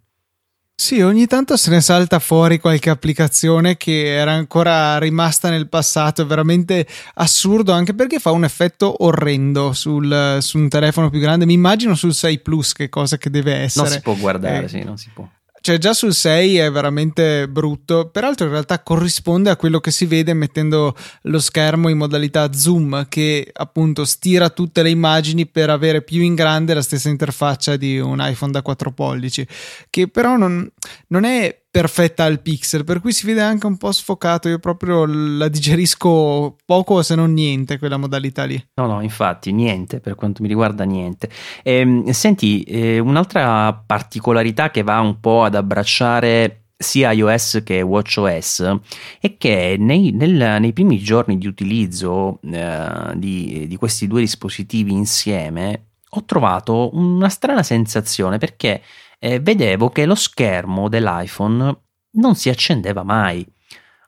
Sì, 0.77 1.01
ogni 1.01 1.27
tanto 1.27 1.57
se 1.57 1.71
ne 1.71 1.81
salta 1.81 2.19
fuori 2.19 2.59
qualche 2.59 2.91
applicazione 2.91 3.77
che 3.77 4.07
era 4.13 4.33
ancora 4.33 4.99
rimasta 4.99 5.49
nel 5.49 5.69
passato, 5.69 6.23
è 6.23 6.27
veramente 6.27 6.87
assurdo 7.15 7.73
anche 7.73 7.95
perché 7.95 8.19
fa 8.19 8.33
un 8.33 8.43
effetto 8.43 9.05
orrendo 9.05 9.73
sul, 9.73 10.39
su 10.41 10.59
un 10.59 10.69
telefono 10.69 11.11
più 11.11 11.21
grande. 11.21 11.47
Mi 11.47 11.55
immagino 11.55 11.95
sul 11.95 12.13
6 12.13 12.41
Plus 12.41 12.73
che 12.73 12.89
cosa 12.89 13.17
che 13.19 13.31
deve 13.31 13.55
essere. 13.55 13.89
Non 13.89 13.95
si 13.95 14.03
può 14.03 14.15
guardare, 14.17 14.65
eh, 14.65 14.69
sì, 14.69 14.83
non 14.83 14.99
si 14.99 15.11
può 15.15 15.27
cioè 15.65 15.79
già 15.79 15.95
sul 15.95 16.13
6 16.13 16.59
è 16.59 16.71
veramente 16.71 17.49
brutto, 17.49 18.11
peraltro 18.11 18.45
in 18.45 18.53
realtà 18.53 18.83
corrisponde 18.83 19.49
a 19.49 19.57
quello 19.57 19.81
che 19.81 19.91
si 19.91 20.05
vede 20.05 20.35
mettendo 20.35 20.95
lo 21.23 21.39
schermo 21.39 21.89
in 21.89 21.97
modalità 21.97 22.53
zoom 22.53 23.07
che 23.09 23.49
appunto 23.51 24.05
stira 24.05 24.51
tutte 24.51 24.83
le 24.83 24.91
immagini 24.91 25.47
per 25.47 25.71
avere 25.71 26.03
più 26.03 26.21
in 26.21 26.35
grande 26.35 26.75
la 26.75 26.83
stessa 26.83 27.09
interfaccia 27.09 27.77
di 27.77 27.99
un 27.99 28.19
iPhone 28.21 28.53
da 28.53 28.61
4 28.61 28.93
pollici, 28.93 29.49
che 29.89 30.07
però 30.07 30.37
non, 30.37 30.71
non 31.07 31.25
è 31.25 31.64
perfetta 31.75 32.23
al 32.23 32.41
pixel, 32.41 32.85
per 32.85 33.01
cui 33.01 33.13
si 33.13 33.27
vede 33.27 33.41
anche 33.41 33.67
un 33.67 33.77
po' 33.77 33.91
sfocato. 33.91 34.49
Io 34.49 34.61
proprio 34.61 35.07
la 35.07 35.49
digerisco 35.49 36.57
poco 36.65 37.03
se 37.03 37.17
non 37.17 37.33
niente 37.33 37.81
quella 37.81 37.97
modalità 37.97 38.45
lì. 38.45 38.65
No, 38.75 38.87
no, 38.87 39.01
infatti 39.01 39.51
niente, 39.51 39.99
per 39.99 40.15
quanto 40.15 40.41
mi 40.41 40.47
riguarda 40.47 40.85
niente. 40.85 41.29
E, 41.65 42.05
senti, 42.11 42.63
eh, 42.63 43.01
un'altra 43.01 43.75
particolarità 43.75 44.71
che 44.71 44.85
va 44.85 45.01
un 45.01 45.19
po' 45.19 45.43
ad 45.43 45.57
abbracciare 45.57 46.67
sia 46.77 47.11
iOS 47.11 47.63
che 47.65 47.83
WatchOS 47.83 48.79
è 49.19 49.37
che 49.37 49.75
nei, 49.77 50.13
nel, 50.13 50.61
nei 50.61 50.73
primi 50.73 51.01
giorni 51.01 51.39
di 51.39 51.49
utilizzo 51.49 52.39
eh, 52.43 53.13
di, 53.15 53.67
di 53.67 53.77
questi 53.77 54.07
due 54.07 54.21
dispositivi 54.21 54.93
insieme 54.93 55.87
ho 56.17 56.25
trovato 56.25 56.91
una 56.97 57.29
strana 57.29 57.65
sensazione 57.65 58.39
perché 58.39 58.81
eh, 59.25 59.41
vedevo 59.41 59.89
che 59.89 60.05
lo 60.05 60.15
schermo 60.15 60.91
dell'iPhone 60.91 61.75
non 62.17 62.35
si 62.35 62.51
accendeva 62.51 63.03
mai. 63.05 63.47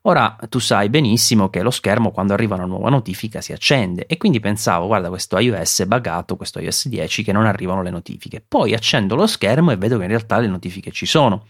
Ora 0.02 0.36
tu 0.50 0.58
sai 0.58 0.90
benissimo 0.90 1.48
che 1.48 1.62
lo 1.62 1.70
schermo 1.70 2.10
quando 2.10 2.34
arriva 2.34 2.54
una 2.54 2.66
nuova 2.66 2.90
notifica 2.90 3.40
si 3.40 3.54
accende 3.54 4.06
e 4.06 4.18
quindi 4.18 4.40
pensavo 4.40 4.86
guarda 4.86 5.08
questo 5.08 5.38
iOS 5.38 5.80
è 5.80 5.86
buggato, 5.86 6.36
questo 6.36 6.60
iOS 6.60 6.88
10 6.88 7.22
che 7.24 7.32
non 7.32 7.46
arrivano 7.46 7.80
le 7.80 7.90
notifiche. 7.90 8.44
Poi 8.46 8.74
accendo 8.74 9.14
lo 9.14 9.26
schermo 9.26 9.70
e 9.70 9.76
vedo 9.78 9.96
che 9.96 10.02
in 10.02 10.10
realtà 10.10 10.38
le 10.38 10.48
notifiche 10.48 10.92
ci 10.92 11.06
sono. 11.06 11.46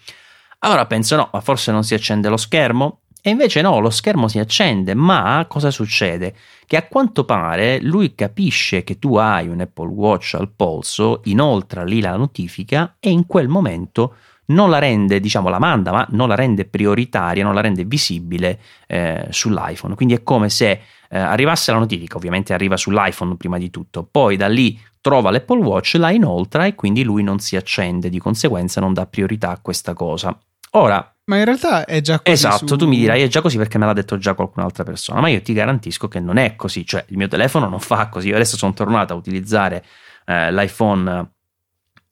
Allora 0.61 0.87
penso 0.87 1.17
no, 1.17 1.29
ma 1.33 1.41
forse 1.41 1.73
non 1.73 1.83
si 1.83 1.95
accende 1.95 2.29
lo 2.29 2.37
schermo? 2.37 3.01
E 3.27 3.31
invece 3.31 3.61
no, 3.61 3.81
lo 3.81 3.91
schermo 3.91 4.29
si 4.29 4.39
accende, 4.39 4.95
ma 4.95 5.45
cosa 5.49 5.73
succede? 5.73 6.33
Che 6.65 6.77
a 6.77 6.87
quanto 6.87 7.25
pare 7.25 7.81
lui 7.81 8.15
capisce 8.15 8.85
che 8.85 9.01
tu 9.01 9.17
hai 9.17 9.49
un 9.49 9.59
Apple 9.59 9.89
Watch 9.89 10.35
al 10.35 10.49
polso, 10.55 11.23
inoltra 11.25 11.83
lì 11.83 12.01
la 12.01 12.15
notifica 12.15 12.99
e 13.01 13.11
in 13.11 13.27
quel 13.27 13.49
momento 13.49 14.15
non 14.47 14.71
la 14.71 14.79
rende, 14.79 15.19
diciamo, 15.19 15.49
la 15.49 15.59
manda, 15.59 15.91
ma 15.91 16.07
non 16.11 16.29
la 16.29 16.37
rende 16.37 16.67
prioritaria, 16.67 17.43
non 17.43 17.55
la 17.55 17.63
rende 17.63 17.83
visibile 17.83 18.61
eh, 18.87 19.27
sull'iPhone. 19.29 19.97
Quindi 19.97 20.15
è 20.15 20.23
come 20.23 20.49
se 20.49 20.81
eh, 21.09 21.19
arrivasse 21.19 21.73
la 21.73 21.79
notifica, 21.79 22.19
ovviamente 22.19 22.53
arriva 22.53 22.77
sull'iPhone 22.77 23.35
prima 23.35 23.59
di 23.59 23.71
tutto, 23.71 24.07
poi 24.09 24.37
da 24.37 24.47
lì 24.47 24.81
trova 25.01 25.33
l'Apple 25.33 25.65
Watch, 25.65 25.95
la 25.95 26.13
inoltra 26.13 26.65
e 26.65 26.77
quindi 26.77 27.03
lui 27.03 27.25
non 27.25 27.41
si 27.41 27.57
accende, 27.57 28.09
di 28.09 28.21
conseguenza 28.21 28.81
non 28.81 28.93
dà 28.93 29.05
priorità 29.05 29.51
a 29.51 29.59
questa 29.61 29.95
cosa. 29.95 30.39
Ora, 30.77 31.17
ma 31.25 31.39
in 31.39 31.45
realtà 31.45 31.85
è 31.87 32.01
già 32.01 32.19
così. 32.19 32.31
Esatto, 32.31 32.67
su... 32.67 32.77
tu 32.77 32.87
mi 32.87 32.99
dirai 32.99 33.23
è 33.23 33.29
già 33.29 33.41
così 33.41 33.57
perché 33.57 33.79
me 33.79 33.87
l'ha 33.87 33.95
detto 33.95 34.19
già 34.19 34.35
qualcun'altra 34.35 34.85
persona, 34.85 35.21
ma 35.21 35.29
io 35.29 35.41
ti 35.41 35.53
garantisco 35.53 36.07
che 36.07 36.21
non 36.21 36.37
è 36.37 36.55
così, 36.55 36.85
cioè 36.85 37.05
il 37.09 37.17
mio 37.17 37.29
telefono 37.29 37.69
non 37.69 37.81
fa 37.81 38.09
così. 38.09 38.29
Io 38.29 38.35
adesso 38.35 38.57
sono 38.57 38.75
tornato 38.75 39.13
a 39.13 39.17
utilizzare 39.17 39.85
eh, 40.27 40.53
l'iPhone 40.53 41.31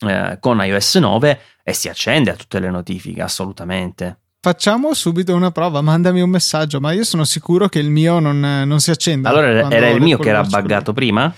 eh, 0.00 0.38
con 0.40 0.64
iOS 0.64 0.96
9 0.96 1.40
e 1.62 1.72
si 1.74 1.88
accende 1.88 2.30
a 2.30 2.34
tutte 2.34 2.58
le 2.58 2.70
notifiche, 2.70 3.22
assolutamente. 3.22 4.18
Facciamo 4.40 4.92
subito 4.92 5.34
una 5.34 5.50
prova, 5.50 5.80
mandami 5.80 6.20
un 6.20 6.28
messaggio, 6.28 6.80
ma 6.80 6.92
io 6.92 7.04
sono 7.04 7.24
sicuro 7.24 7.68
che 7.68 7.78
il 7.78 7.88
mio 7.88 8.18
non, 8.18 8.40
non 8.40 8.80
si 8.80 8.90
accende. 8.90 9.28
Allora 9.28 9.70
era 9.70 9.88
il 9.88 10.02
mio 10.02 10.18
che 10.18 10.28
era 10.28 10.42
buggato 10.42 10.92
prima? 10.92 11.32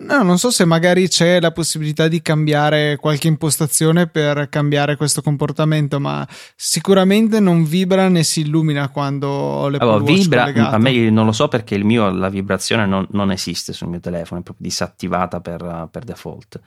No, 0.00 0.22
non 0.22 0.38
so 0.38 0.50
se 0.50 0.64
magari 0.64 1.08
c'è 1.08 1.40
la 1.40 1.52
possibilità 1.52 2.08
di 2.08 2.22
cambiare 2.22 2.96
qualche 2.96 3.28
impostazione 3.28 4.06
per 4.06 4.48
cambiare 4.48 4.96
questo 4.96 5.20
comportamento, 5.20 6.00
ma 6.00 6.26
sicuramente 6.56 7.38
non 7.38 7.64
vibra 7.64 8.08
né 8.08 8.22
si 8.22 8.40
illumina 8.40 8.88
quando 8.88 9.28
ho 9.28 9.68
le 9.68 9.76
allora, 9.76 10.02
vibra, 10.02 10.44
collegato. 10.44 10.74
A 10.74 10.78
me 10.78 11.10
non 11.10 11.26
lo 11.26 11.32
so 11.32 11.48
perché 11.48 11.74
il 11.74 11.84
mio, 11.84 12.10
la 12.10 12.30
vibrazione 12.30 12.86
non, 12.86 13.06
non 13.10 13.30
esiste 13.30 13.74
sul 13.74 13.88
mio 13.88 14.00
telefono, 14.00 14.40
è 14.40 14.42
proprio 14.42 14.66
disattivata 14.66 15.40
per, 15.40 15.88
per 15.90 16.04
default. 16.04 16.60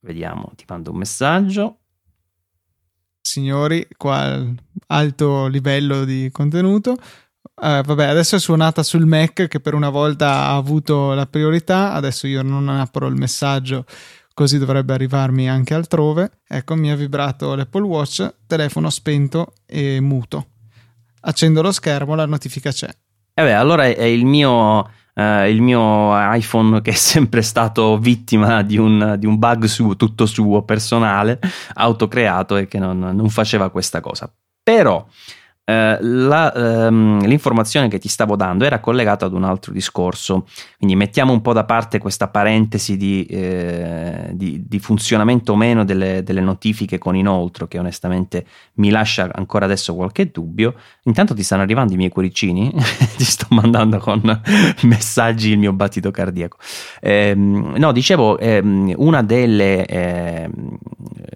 Vediamo, 0.00 0.52
ti 0.54 0.64
mando 0.68 0.92
un 0.92 0.98
messaggio. 0.98 1.78
Signori, 3.20 3.88
qua 3.96 4.40
alto 4.86 5.48
livello 5.48 6.04
di 6.04 6.28
contenuto. 6.30 6.96
Uh, 7.58 7.80
vabbè, 7.82 8.04
adesso 8.04 8.36
è 8.36 8.38
suonata 8.38 8.82
sul 8.82 9.06
Mac 9.06 9.48
che 9.48 9.60
per 9.60 9.72
una 9.72 9.88
volta 9.88 10.28
ha 10.28 10.56
avuto 10.56 11.14
la 11.14 11.26
priorità. 11.26 11.94
Adesso 11.94 12.26
io 12.26 12.42
non 12.42 12.68
apro 12.68 13.06
il 13.06 13.14
messaggio, 13.14 13.86
così 14.34 14.58
dovrebbe 14.58 14.92
arrivarmi 14.92 15.48
anche 15.48 15.72
altrove. 15.72 16.40
Ecco, 16.46 16.74
mi 16.74 16.90
ha 16.90 16.96
vibrato 16.96 17.54
l'Apple 17.54 17.82
Watch, 17.82 18.34
telefono 18.46 18.90
spento 18.90 19.54
e 19.64 20.00
muto. 20.00 20.48
Accendo 21.22 21.62
lo 21.62 21.72
schermo, 21.72 22.14
la 22.14 22.26
notifica 22.26 22.70
c'è. 22.70 22.88
E 22.88 23.42
eh 23.42 23.42
beh, 23.42 23.54
allora 23.54 23.84
è 23.84 24.04
il 24.04 24.26
mio, 24.26 24.80
uh, 24.80 25.46
il 25.46 25.62
mio 25.62 26.10
iPhone 26.34 26.82
che 26.82 26.90
è 26.90 26.94
sempre 26.94 27.40
stato 27.40 27.96
vittima 27.96 28.62
di 28.62 28.76
un, 28.76 29.16
di 29.18 29.24
un 29.24 29.38
bug 29.38 29.64
suo, 29.64 29.96
tutto 29.96 30.26
suo, 30.26 30.62
personale, 30.62 31.40
autocreato 31.72 32.56
e 32.56 32.66
che 32.68 32.78
non, 32.78 32.98
non 32.98 33.30
faceva 33.30 33.70
questa 33.70 34.00
cosa. 34.00 34.30
Però 34.62 35.06
eh, 35.68 35.98
la, 36.00 36.52
ehm, 36.52 37.26
l'informazione 37.26 37.88
che 37.88 37.98
ti 37.98 38.06
stavo 38.06 38.36
dando 38.36 38.64
era 38.64 38.78
collegata 38.78 39.26
ad 39.26 39.32
un 39.32 39.42
altro 39.42 39.72
discorso, 39.72 40.46
quindi 40.78 40.94
mettiamo 40.94 41.32
un 41.32 41.42
po' 41.42 41.52
da 41.52 41.64
parte 41.64 41.98
questa 41.98 42.28
parentesi 42.28 42.96
di, 42.96 43.26
eh, 43.26 44.30
di, 44.32 44.62
di 44.64 44.78
funzionamento 44.78 45.54
o 45.54 45.56
meno 45.56 45.84
delle, 45.84 46.22
delle, 46.22 46.40
notifiche 46.40 46.98
con 46.98 47.16
inoltre, 47.16 47.66
che 47.66 47.80
onestamente 47.80 48.46
mi 48.74 48.90
lascia 48.90 49.28
ancora 49.32 49.64
adesso 49.64 49.92
qualche 49.96 50.30
dubbio. 50.30 50.74
Intanto 51.02 51.34
ti 51.34 51.42
stanno 51.42 51.62
arrivando 51.62 51.94
i 51.94 51.96
miei 51.96 52.10
cuoricini, 52.10 52.72
ti 53.16 53.24
sto 53.24 53.46
mandando 53.50 53.98
con 53.98 54.22
messaggi 54.82 55.50
il 55.50 55.58
mio 55.58 55.72
battito 55.72 56.12
cardiaco. 56.12 56.58
Eh, 57.00 57.34
no, 57.34 57.90
dicevo, 57.90 58.38
ehm, 58.38 58.94
una 58.98 59.24
delle, 59.24 59.84
ehm, 59.84 60.78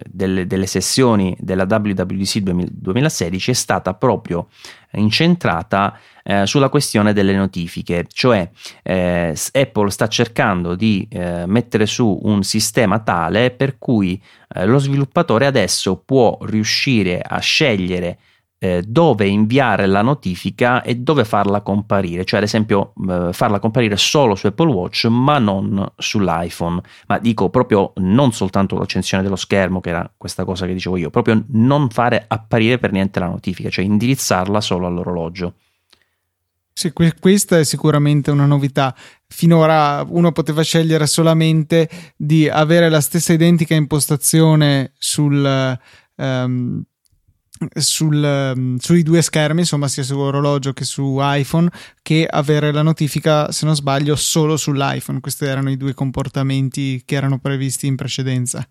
delle, 0.09 0.47
delle 0.47 0.67
sessioni 0.67 1.37
della 1.41 1.65
WWDC 1.65 2.39
2016 2.39 3.51
è 3.51 3.55
stata 3.55 3.93
proprio 3.95 4.20
proprio 4.21 4.49
incentrata 4.93 5.99
eh, 6.23 6.47
sulla 6.47 6.69
questione 6.69 7.13
delle 7.13 7.35
notifiche, 7.35 8.07
cioè 8.13 8.49
eh, 8.83 9.35
Apple 9.53 9.91
sta 9.91 10.09
cercando 10.09 10.75
di 10.75 11.07
eh, 11.11 11.45
mettere 11.47 11.87
su 11.87 12.21
un 12.23 12.43
sistema 12.43 12.99
tale 12.99 13.51
per 13.51 13.79
cui 13.79 14.21
eh, 14.55 14.67
lo 14.67 14.79
sviluppatore 14.79 15.47
adesso 15.47 15.97
può 15.97 16.39
riuscire 16.43 17.21
a 17.21 17.39
scegliere 17.39 18.19
eh, 18.63 18.83
dove 18.87 19.27
inviare 19.27 19.87
la 19.87 20.03
notifica 20.03 20.83
e 20.83 20.97
dove 20.97 21.25
farla 21.25 21.63
comparire, 21.63 22.27
cioè 22.27 22.41
ad 22.41 22.45
esempio 22.45 22.93
eh, 23.09 23.31
farla 23.33 23.59
comparire 23.59 23.97
solo 23.97 24.35
su 24.35 24.47
Apple 24.49 24.71
Watch 24.71 25.07
ma 25.07 25.39
non 25.39 25.91
sull'iPhone, 25.97 26.83
ma 27.07 27.19
dico 27.19 27.49
proprio 27.49 27.95
non 27.97 28.33
soltanto 28.33 28.77
l'accensione 28.77 29.23
dello 29.23 29.37
schermo 29.37 29.81
che 29.81 29.89
era 29.89 30.13
questa 30.15 30.45
cosa 30.45 30.67
che 30.67 30.75
dicevo 30.75 30.99
io, 30.99 31.09
proprio 31.09 31.43
non 31.53 31.89
fare 31.89 32.23
apparire 32.29 32.79
per 32.79 32.93
niente 32.93 33.19
la 33.19 33.29
notifica, 33.29 33.71
cioè 33.71 33.85
indirizzarla 33.87 34.61
solo 34.61 34.87
all'orologio. 34.87 35.55
Sì, 36.73 36.93
questa 36.93 37.59
è 37.59 37.65
sicuramente 37.65 38.31
una 38.31 38.47
novità. 38.47 38.95
Finora 39.27 40.05
uno 40.07 40.33
poteva 40.33 40.63
scegliere 40.63 41.07
solamente 41.07 41.89
di 42.17 42.49
avere 42.49 42.89
la 42.89 43.01
stessa 43.01 43.33
identica 43.33 43.75
impostazione 43.75 44.93
sul, 44.97 45.79
um, 46.15 46.83
sul, 47.75 48.55
mm, 48.57 48.77
sui 48.77 49.03
due 49.03 49.23
schermi, 49.23 49.61
insomma, 49.61 49.89
sia 49.89 50.03
su 50.03 50.17
orologio 50.19 50.73
che 50.73 50.85
su 50.85 51.19
iPhone, 51.21 51.71
che 52.03 52.27
avere 52.27 52.73
la 52.73 52.83
notifica, 52.83 53.51
se 53.53 53.67
non 53.67 53.75
sbaglio, 53.75 54.17
solo 54.17 54.57
sull'iPhone. 54.57 55.21
Questi 55.21 55.45
erano 55.45 55.71
i 55.71 55.77
due 55.77 55.95
comportamenti 55.95 57.03
che 57.05 57.15
erano 57.15 57.39
previsti 57.39 57.87
in 57.87 57.97
precedenza. 57.97 58.67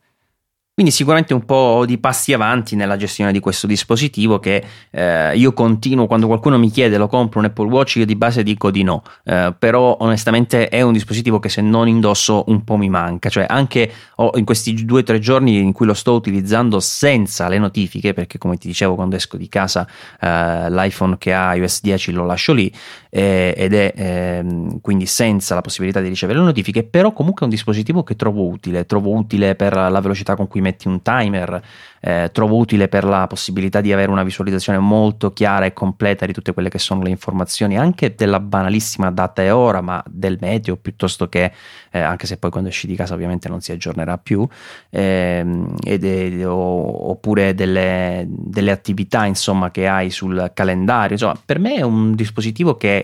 Quindi 0.79 0.95
sicuramente 0.95 1.33
un 1.33 1.43
po' 1.43 1.83
di 1.85 1.97
passi 1.97 2.31
avanti 2.31 2.77
nella 2.77 2.95
gestione 2.95 3.33
di 3.33 3.41
questo 3.41 3.67
dispositivo 3.67 4.39
che 4.39 4.63
eh, 4.91 5.35
io 5.35 5.51
continuo, 5.51 6.07
quando 6.07 6.25
qualcuno 6.27 6.57
mi 6.57 6.71
chiede 6.71 6.95
lo 6.95 7.09
compro 7.09 7.39
un 7.39 7.47
Apple 7.47 7.67
Watch, 7.67 7.97
io 7.97 8.05
di 8.05 8.15
base 8.15 8.43
dico 8.43 8.71
di 8.71 8.83
no, 8.83 9.03
eh, 9.25 9.53
però 9.59 9.97
onestamente 9.99 10.69
è 10.69 10.79
un 10.79 10.93
dispositivo 10.93 11.37
che 11.37 11.49
se 11.49 11.59
non 11.59 11.89
indosso 11.89 12.45
un 12.47 12.63
po' 12.63 12.77
mi 12.77 12.87
manca, 12.87 13.27
cioè 13.27 13.45
anche 13.45 13.91
oh, 14.15 14.31
in 14.35 14.45
questi 14.45 14.85
due 14.85 15.01
o 15.01 15.03
tre 15.03 15.19
giorni 15.19 15.57
in 15.57 15.73
cui 15.73 15.85
lo 15.85 15.93
sto 15.93 16.13
utilizzando 16.13 16.79
senza 16.79 17.49
le 17.49 17.57
notifiche, 17.57 18.13
perché 18.13 18.37
come 18.37 18.55
ti 18.55 18.67
dicevo 18.67 18.95
quando 18.95 19.17
esco 19.17 19.35
di 19.35 19.49
casa 19.49 19.85
eh, 20.21 20.71
l'iPhone 20.71 21.17
che 21.17 21.33
ha 21.33 21.55
iOS 21.55 21.81
10 21.81 22.13
lo 22.13 22.25
lascio 22.25 22.53
lì 22.53 22.71
eh, 23.09 23.53
ed 23.57 23.73
è 23.73 23.93
ehm, 23.95 24.81
quindi 24.81 25.05
senza 25.05 25.55
la 25.55 25.61
possibilità 25.61 25.99
di 25.99 26.09
ricevere 26.09 26.39
le 26.39 26.45
notifiche, 26.45 26.83
però 26.83 27.11
comunque 27.11 27.41
è 27.41 27.43
un 27.45 27.49
dispositivo 27.49 28.03
che 28.03 28.15
trovo 28.15 28.47
utile, 28.47 28.85
trovo 28.85 29.11
utile 29.11 29.55
per 29.55 29.75
la 29.75 29.99
velocità 29.99 30.35
con 30.35 30.47
cui 30.47 30.61
metti 30.61 30.87
un 30.87 31.01
timer, 31.01 31.61
eh, 32.01 32.29
trovo 32.31 32.55
utile 32.57 32.87
per 32.87 33.03
la 33.03 33.27
possibilità 33.27 33.81
di 33.81 33.91
avere 33.91 34.11
una 34.11 34.23
visualizzazione 34.23 34.77
molto 34.77 35.33
chiara 35.33 35.65
e 35.65 35.73
completa 35.73 36.25
di 36.25 36.33
tutte 36.33 36.53
quelle 36.53 36.69
che 36.69 36.79
sono 36.79 37.01
le 37.01 37.09
informazioni, 37.09 37.77
anche 37.77 38.13
della 38.15 38.39
banalissima 38.39 39.11
data 39.11 39.41
e 39.41 39.51
ora, 39.51 39.81
ma 39.81 40.03
del 40.07 40.37
meteo 40.39 40.77
piuttosto 40.77 41.27
che, 41.27 41.51
eh, 41.91 41.99
anche 41.99 42.27
se 42.27 42.37
poi 42.37 42.51
quando 42.51 42.69
esci 42.69 42.87
di 42.87 42.95
casa 42.95 43.13
ovviamente 43.15 43.49
non 43.49 43.61
si 43.61 43.71
aggiornerà 43.71 44.17
più, 44.17 44.47
ehm, 44.91 45.75
ed, 45.83 46.03
ed, 46.03 46.45
o, 46.45 47.09
oppure 47.09 47.53
delle, 47.53 48.25
delle 48.29 48.71
attività 48.71 49.25
insomma 49.25 49.71
che 49.71 49.87
hai 49.87 50.09
sul 50.09 50.51
calendario. 50.53 51.13
Insomma, 51.13 51.39
per 51.43 51.59
me 51.59 51.75
è 51.75 51.81
un 51.81 52.13
dispositivo 52.13 52.75
che, 52.75 52.98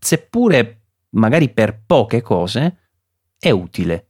seppure 0.00 0.80
magari 1.10 1.50
per 1.50 1.82
poche 1.86 2.22
cose, 2.22 2.76
è 3.38 3.50
utile 3.50 4.06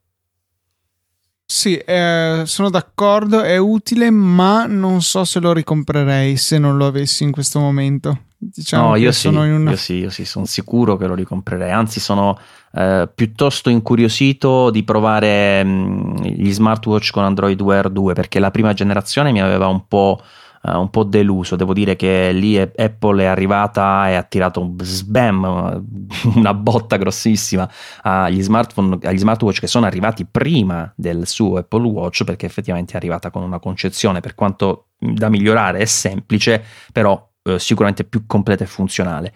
Sì, 1.45 1.77
eh, 1.77 2.43
sono 2.45 2.69
d'accordo, 2.69 3.41
è 3.41 3.57
utile, 3.57 4.09
ma 4.09 4.65
non 4.65 5.01
so 5.01 5.25
se 5.25 5.39
lo 5.39 5.53
ricomprerei 5.53 6.37
se 6.37 6.57
non 6.57 6.77
lo 6.77 6.87
avessi 6.87 7.23
in 7.23 7.31
questo 7.31 7.59
momento. 7.59 8.29
Diciamo 8.37 8.89
no, 8.89 8.95
io 8.95 9.11
sì, 9.11 9.27
una... 9.27 9.45
io 9.45 9.75
sì, 9.75 9.93
io 9.95 10.09
sì, 10.09 10.25
sono 10.25 10.45
sicuro 10.45 10.97
che 10.97 11.05
lo 11.05 11.13
ricomprerei. 11.13 11.71
Anzi, 11.71 11.99
sono 11.99 12.39
eh, 12.73 13.07
piuttosto 13.13 13.69
incuriosito 13.69 14.71
di 14.71 14.83
provare 14.83 15.63
mh, 15.63 16.23
gli 16.23 16.51
smartwatch 16.51 17.11
con 17.11 17.23
Android 17.23 17.61
Wear 17.61 17.89
2 17.89 18.13
perché 18.13 18.39
la 18.39 18.49
prima 18.49 18.73
generazione 18.73 19.31
mi 19.31 19.41
aveva 19.41 19.67
un 19.67 19.87
po' 19.87 20.23
uh, 20.61 20.79
un 20.79 20.89
po' 20.89 21.03
deluso. 21.03 21.55
Devo 21.55 21.73
dire 21.73 21.95
che 21.95 22.31
lì 22.31 22.57
Apple 22.57 23.23
è 23.23 23.25
arrivata 23.25 24.09
e 24.09 24.15
ha 24.15 24.23
tirato 24.23 24.61
un 24.61 24.75
sbam, 24.81 25.85
una 26.35 26.53
botta 26.53 26.97
grossissima 26.97 27.69
agli 28.01 28.41
smartphone, 28.41 28.97
agli 29.03 29.17
smartwatch 29.17 29.59
che 29.59 29.67
sono 29.67 29.85
arrivati 29.85 30.25
prima 30.25 30.91
del 30.95 31.27
suo 31.27 31.57
Apple 31.57 31.87
Watch, 31.87 32.23
perché 32.23 32.45
effettivamente 32.45 32.93
è 32.93 32.97
arrivata 32.97 33.29
con 33.29 33.43
una 33.43 33.59
concezione, 33.59 34.19
per 34.19 34.35
quanto 34.35 34.87
da 34.97 35.29
migliorare 35.29 35.79
è 35.79 35.85
semplice, 35.85 36.63
però 36.91 37.29
eh, 37.43 37.57
sicuramente 37.59 38.03
più 38.03 38.25
completa 38.27 38.63
e 38.63 38.67
funzionale. 38.67 39.33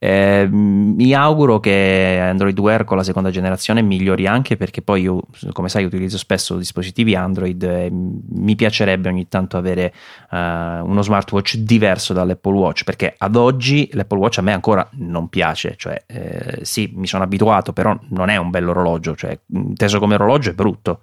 Eh, 0.00 0.46
mi 0.48 1.12
auguro 1.12 1.58
che 1.58 2.18
Android 2.22 2.56
Wear 2.56 2.84
con 2.84 2.96
la 2.96 3.02
seconda 3.02 3.30
generazione 3.30 3.82
migliori 3.82 4.28
anche 4.28 4.56
perché 4.56 4.80
poi 4.80 5.02
io, 5.02 5.22
come 5.52 5.68
sai, 5.68 5.84
utilizzo 5.84 6.18
spesso 6.18 6.56
dispositivi 6.56 7.16
Android 7.16 7.60
e 7.62 7.90
mi 7.90 8.54
piacerebbe 8.54 9.08
ogni 9.08 9.26
tanto 9.26 9.56
avere 9.56 9.92
uh, 10.30 10.36
uno 10.36 11.02
smartwatch 11.02 11.56
diverso 11.56 12.12
dall'Apple 12.12 12.56
Watch 12.56 12.84
perché 12.84 13.12
ad 13.18 13.34
oggi 13.34 13.88
l'Apple 13.92 14.18
Watch 14.18 14.38
a 14.38 14.42
me 14.42 14.52
ancora 14.52 14.88
non 14.92 15.28
piace, 15.28 15.74
cioè 15.76 16.00
eh, 16.06 16.60
sì, 16.62 16.92
mi 16.94 17.08
sono 17.08 17.24
abituato, 17.24 17.72
però 17.72 17.98
non 18.10 18.28
è 18.28 18.36
un 18.36 18.50
bello 18.50 18.70
orologio, 18.70 19.16
cioè 19.16 19.36
inteso 19.52 19.98
come 19.98 20.14
orologio 20.14 20.50
è 20.50 20.54
brutto. 20.54 21.00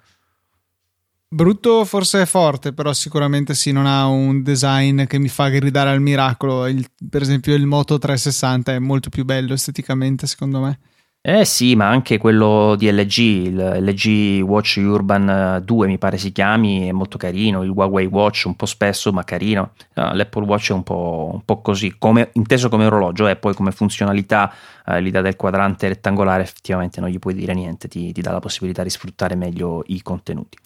Brutto 1.36 1.84
forse 1.84 2.22
è 2.22 2.26
forte, 2.26 2.72
però 2.72 2.94
sicuramente 2.94 3.56
sì, 3.56 3.74
non 3.74 3.86
ha 3.88 4.08
un 4.08 4.42
design 4.42 5.04
che 5.04 5.20
mi 5.20 5.28
fa 5.28 5.50
gridare 5.50 5.90
al 5.90 6.00
miracolo. 6.00 6.66
Il, 6.66 6.88
per 7.10 7.22
esempio 7.22 7.54
il 7.56 7.66
Moto 7.66 7.98
360 7.98 8.72
è 8.72 8.80
molto 8.80 9.10
più 9.10 9.26
bello 9.26 9.52
esteticamente, 9.52 10.28
secondo 10.28 10.62
me. 10.62 10.80
Eh 11.28 11.44
sì, 11.44 11.76
ma 11.76 11.88
anche 11.88 12.20
quello 12.20 12.76
di 12.78 12.88
LG, 12.92 13.18
il 13.18 13.78
LG 13.80 14.44
Watch 14.44 14.80
Urban 14.80 15.60
2 15.66 15.88
mi 15.88 15.98
pare 15.98 16.20
si 16.20 16.32
chiami, 16.32 16.88
è 16.88 16.92
molto 16.92 17.18
carino, 17.18 17.64
il 17.64 17.72
Huawei 17.72 18.06
Watch 18.06 18.44
un 18.46 18.56
po' 18.56 18.68
spesso 18.68 19.12
ma 19.12 19.24
carino, 19.24 19.72
uh, 19.96 20.14
l'Apple 20.14 20.46
Watch 20.46 20.70
è 20.70 20.74
un 20.74 20.84
po', 20.84 21.32
un 21.34 21.44
po 21.44 21.62
così, 21.62 21.96
come, 21.98 22.30
inteso 22.34 22.70
come 22.70 22.86
orologio 22.86 23.28
e 23.28 23.32
eh, 23.32 23.36
poi 23.38 23.56
come 23.56 23.72
funzionalità 23.72 24.54
uh, 24.86 24.98
l'idea 24.98 25.22
del 25.22 25.36
quadrante 25.36 25.88
rettangolare 25.88 26.44
effettivamente 26.44 27.00
non 27.02 27.10
gli 27.10 27.18
puoi 27.18 27.34
dire 27.34 27.56
niente, 27.56 27.88
ti, 27.88 28.12
ti 28.12 28.22
dà 28.22 28.32
la 28.32 28.40
possibilità 28.40 28.84
di 28.84 28.92
sfruttare 28.92 29.34
meglio 29.34 29.82
i 29.88 30.04
contenuti. 30.04 30.60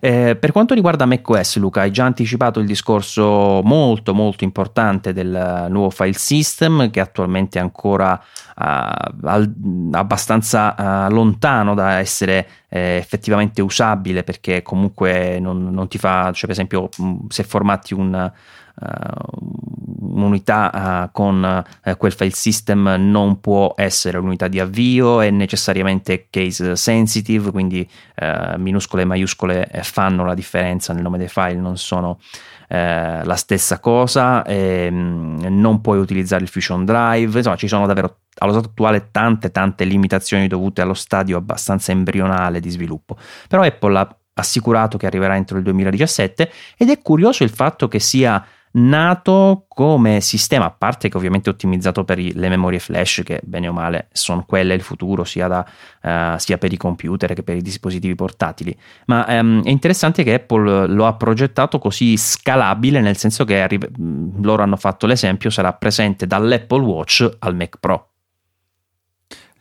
Eh, 0.00 0.36
per 0.36 0.52
quanto 0.52 0.74
riguarda 0.74 1.06
macOS 1.06 1.56
Luca, 1.56 1.80
hai 1.80 1.90
già 1.90 2.04
anticipato 2.04 2.60
il 2.60 2.66
discorso 2.66 3.62
molto 3.64 4.12
molto 4.12 4.44
importante 4.44 5.14
del 5.14 5.68
nuovo 5.70 5.88
file 5.88 6.12
system 6.12 6.90
che 6.90 7.00
attualmente 7.00 7.58
è 7.58 7.62
ancora 7.62 8.22
al, 8.56 9.52
abbastanza 9.98 10.74
uh, 11.06 11.12
lontano 11.12 11.74
da 11.74 11.98
essere 11.98 12.46
eh, 12.68 12.96
effettivamente 12.96 13.62
usabile 13.62 14.22
perché 14.22 14.62
comunque 14.62 15.38
non, 15.40 15.70
non, 15.70 15.88
ti 15.88 15.98
fa, 15.98 16.30
cioè 16.32 16.42
per 16.42 16.50
esempio 16.50 16.88
se 17.28 17.42
formati 17.44 17.94
un, 17.94 18.32
Uh, 18.76 20.16
un'unità 20.16 21.04
uh, 21.04 21.12
con 21.12 21.64
quel 21.96 22.12
file 22.12 22.30
system 22.30 22.96
non 22.98 23.38
può 23.38 23.72
essere 23.76 24.18
l'unità 24.18 24.48
di 24.48 24.58
avvio, 24.58 25.20
è 25.20 25.30
necessariamente 25.30 26.26
case 26.28 26.74
sensitive, 26.74 27.52
quindi 27.52 27.88
minuscole 28.56 29.02
e 29.02 29.04
maiuscole 29.04 29.70
fanno 29.82 30.24
la 30.24 30.34
differenza 30.34 30.92
nel 30.92 31.04
nome 31.04 31.18
dei 31.18 31.28
file, 31.28 31.54
non 31.54 31.76
sono 31.76 32.18
la 32.68 33.36
stessa 33.36 33.78
cosa, 33.78 34.42
e, 34.44 34.88
um, 34.90 35.38
non 35.48 35.80
puoi 35.80 35.98
utilizzare 35.98 36.42
il 36.42 36.48
Fusion 36.48 36.84
Drive, 36.84 37.36
insomma 37.36 37.56
ci 37.56 37.68
sono 37.68 37.86
davvero 37.86 38.18
allo 38.38 38.52
stato 38.52 38.68
attuale 38.68 39.08
tante 39.10 39.50
tante 39.50 39.84
limitazioni 39.84 40.48
dovute 40.48 40.80
allo 40.80 40.94
stadio 40.94 41.36
abbastanza 41.36 41.92
embrionale 41.92 42.60
di 42.60 42.70
sviluppo. 42.70 43.16
Però 43.48 43.62
Apple 43.62 43.98
ha 43.98 44.16
assicurato 44.34 44.98
che 44.98 45.06
arriverà 45.06 45.36
entro 45.36 45.56
il 45.56 45.62
2017 45.62 46.50
ed 46.76 46.90
è 46.90 47.00
curioso 47.00 47.44
il 47.44 47.50
fatto 47.50 47.86
che 47.86 48.00
sia 48.00 48.44
nato 48.76 49.66
come 49.68 50.20
sistema, 50.20 50.66
a 50.66 50.70
parte 50.70 51.08
che 51.08 51.16
ovviamente 51.16 51.50
ottimizzato 51.50 52.04
per 52.04 52.18
le 52.18 52.48
memorie 52.48 52.78
flash, 52.78 53.22
che 53.24 53.40
bene 53.44 53.68
o 53.68 53.72
male 53.72 54.08
sono 54.12 54.44
quelle 54.46 54.74
il 54.74 54.82
futuro, 54.82 55.24
sia, 55.24 55.48
da, 55.48 55.66
uh, 56.02 56.38
sia, 56.38 56.58
per 56.58 56.72
i 56.72 56.76
computer 56.76 57.32
che 57.34 57.42
per 57.42 57.56
i 57.56 57.62
dispositivi 57.62 58.14
portatili. 58.14 58.76
Ma 59.06 59.24
um, 59.28 59.62
è 59.62 59.70
interessante 59.70 60.22
che 60.22 60.34
Apple 60.34 60.86
lo 60.88 61.06
ha 61.06 61.14
progettato 61.14 61.78
così 61.78 62.16
scalabile, 62.16 63.00
nel 63.00 63.16
senso 63.16 63.44
che 63.44 63.60
arri- 63.60 63.88
loro 64.40 64.62
hanno 64.62 64.76
fatto 64.76 65.06
l'esempio, 65.06 65.50
sarà 65.50 65.72
presente 65.72 66.26
dall'Apple 66.26 66.82
Watch 66.82 67.36
al 67.40 67.54
Mac 67.54 67.78
Pro. 67.78 68.08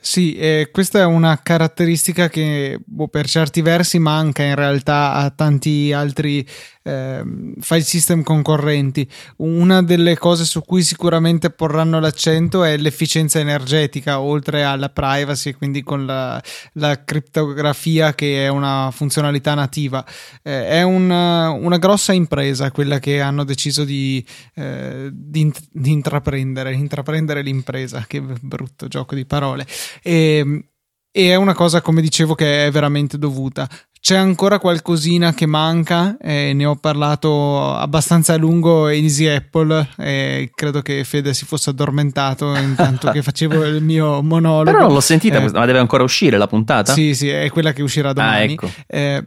Sì, 0.06 0.36
eh, 0.36 0.68
questa 0.70 1.00
è 1.00 1.06
una 1.06 1.40
caratteristica 1.42 2.28
che 2.28 2.78
boh, 2.84 3.08
per 3.08 3.26
certi 3.26 3.62
versi 3.62 4.00
manca 4.00 4.44
in 4.44 4.54
realtà 4.54 5.14
a 5.14 5.30
tanti 5.30 5.94
altri 5.94 6.46
eh, 6.84 7.24
file 7.60 7.82
system 7.82 8.22
concorrenti. 8.22 9.10
Una 9.38 9.82
delle 9.82 10.18
cose 10.18 10.44
su 10.44 10.62
cui 10.62 10.84
sicuramente 10.84 11.50
porranno 11.52 12.00
l'accento 12.00 12.64
è 12.64 12.76
l'efficienza 12.78 13.40
energetica, 13.40 14.20
oltre 14.20 14.64
alla 14.64 14.90
privacy, 14.90 15.54
quindi 15.54 15.82
con 15.84 16.06
la, 16.06 16.42
la 16.74 17.04
criptografia 17.04 18.14
che 18.14 18.46
è 18.46 18.50
una 18.50 18.92
funzionalità 18.92 19.54
nativa. 19.54 20.06
Eh, 20.42 20.68
è 20.68 20.82
una, 20.84 21.50
una, 21.52 21.78
grossa 21.78 22.14
impresa 22.14 22.72
quella 22.72 23.00
che 23.00 23.22
hanno 23.22 23.44
deciso 23.46 23.84
di, 23.86 24.24
eh, 24.56 25.10
di, 25.12 25.52
di 25.72 25.92
intraprendere, 25.92 26.74
intraprendere 26.74 27.42
l'impresa, 27.42 28.04
che 28.06 28.22
brutto 28.22 28.88
gioco 28.88 29.16
di 29.16 29.26
parole. 29.26 29.66
E, 30.02 30.66
e 31.12 31.30
è 31.30 31.36
una 31.36 31.54
cosa, 31.54 31.82
come 31.82 32.02
dicevo, 32.02 32.36
che 32.36 32.68
è 32.68 32.72
veramente 32.72 33.18
dovuta. 33.18 33.70
C'è 34.04 34.18
ancora 34.18 34.60
qualcosina 34.60 35.34
che 35.34 35.46
manca, 35.46 36.18
eh, 36.20 36.52
ne 36.54 36.66
ho 36.66 36.76
parlato 36.76 37.74
abbastanza 37.74 38.34
a 38.34 38.38
lungo 38.38 38.90
in 38.90 39.06
Easy 39.06 39.28
Apple 39.28 39.92
e 39.98 40.52
credo 40.54 40.82
che 40.82 41.06
Fede 41.06 41.34
si 41.34 41.46
fosse 41.46 41.70
addormentato 41.70 42.54
intanto 42.54 43.12
che 43.12 43.22
facevo 43.22 43.64
il 43.64 43.82
mio 43.82 44.22
monologo. 44.22 44.72
Però 44.72 44.84
non 44.84 44.94
l'ho 44.94 45.00
sentita, 45.00 45.38
eh, 45.38 45.50
ma 45.50 45.66
deve 45.66 45.80
ancora 45.80 46.04
uscire 46.04 46.38
la 46.38 46.48
puntata? 46.48 46.92
Sì, 46.92 47.16
sì, 47.16 47.30
è 47.30 47.50
quella 47.50 47.72
che 47.72 47.82
uscirà 47.82 48.10
ah, 48.10 48.14
domani. 48.14 48.42
Ah, 48.42 48.52
ecco. 48.52 48.72
eh, 48.88 49.26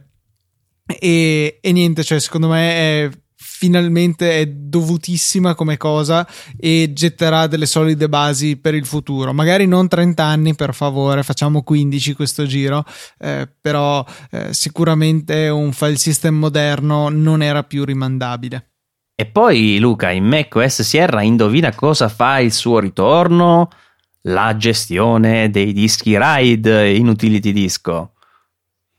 e, 0.85 1.57
e, 1.59 1.71
niente, 1.71 2.03
cioè 2.03 2.19
secondo 2.19 2.49
me 2.49 2.71
è 2.73 3.09
finalmente 3.57 4.39
è 4.39 4.45
dovutissima 4.45 5.55
come 5.55 5.77
cosa 5.77 6.27
e 6.59 6.91
getterà 6.93 7.47
delle 7.47 7.65
solide 7.65 8.07
basi 8.07 8.57
per 8.57 8.75
il 8.75 8.85
futuro. 8.85 9.33
Magari 9.33 9.65
non 9.65 9.87
30 9.87 10.23
anni, 10.23 10.53
per 10.53 10.75
favore, 10.75 11.23
facciamo 11.23 11.63
15 11.63 12.13
questo 12.13 12.45
giro, 12.45 12.85
eh, 13.17 13.49
però 13.59 14.05
eh, 14.29 14.53
sicuramente 14.53 15.49
un 15.49 15.71
file 15.71 15.97
system 15.97 16.35
moderno 16.35 17.09
non 17.09 17.41
era 17.41 17.63
più 17.63 17.83
rimandabile. 17.83 18.73
E 19.15 19.25
poi 19.25 19.79
Luca, 19.79 20.11
in 20.11 20.25
macOS 20.25 20.83
Sierra 20.83 21.23
indovina 21.23 21.73
cosa 21.73 22.09
fa 22.09 22.37
il 22.37 22.53
suo 22.53 22.77
ritorno? 22.77 23.69
La 24.27 24.55
gestione 24.55 25.49
dei 25.49 25.73
dischi 25.73 26.15
RAID 26.15 26.65
in 26.93 27.07
utility 27.07 27.51
disco. 27.51 28.11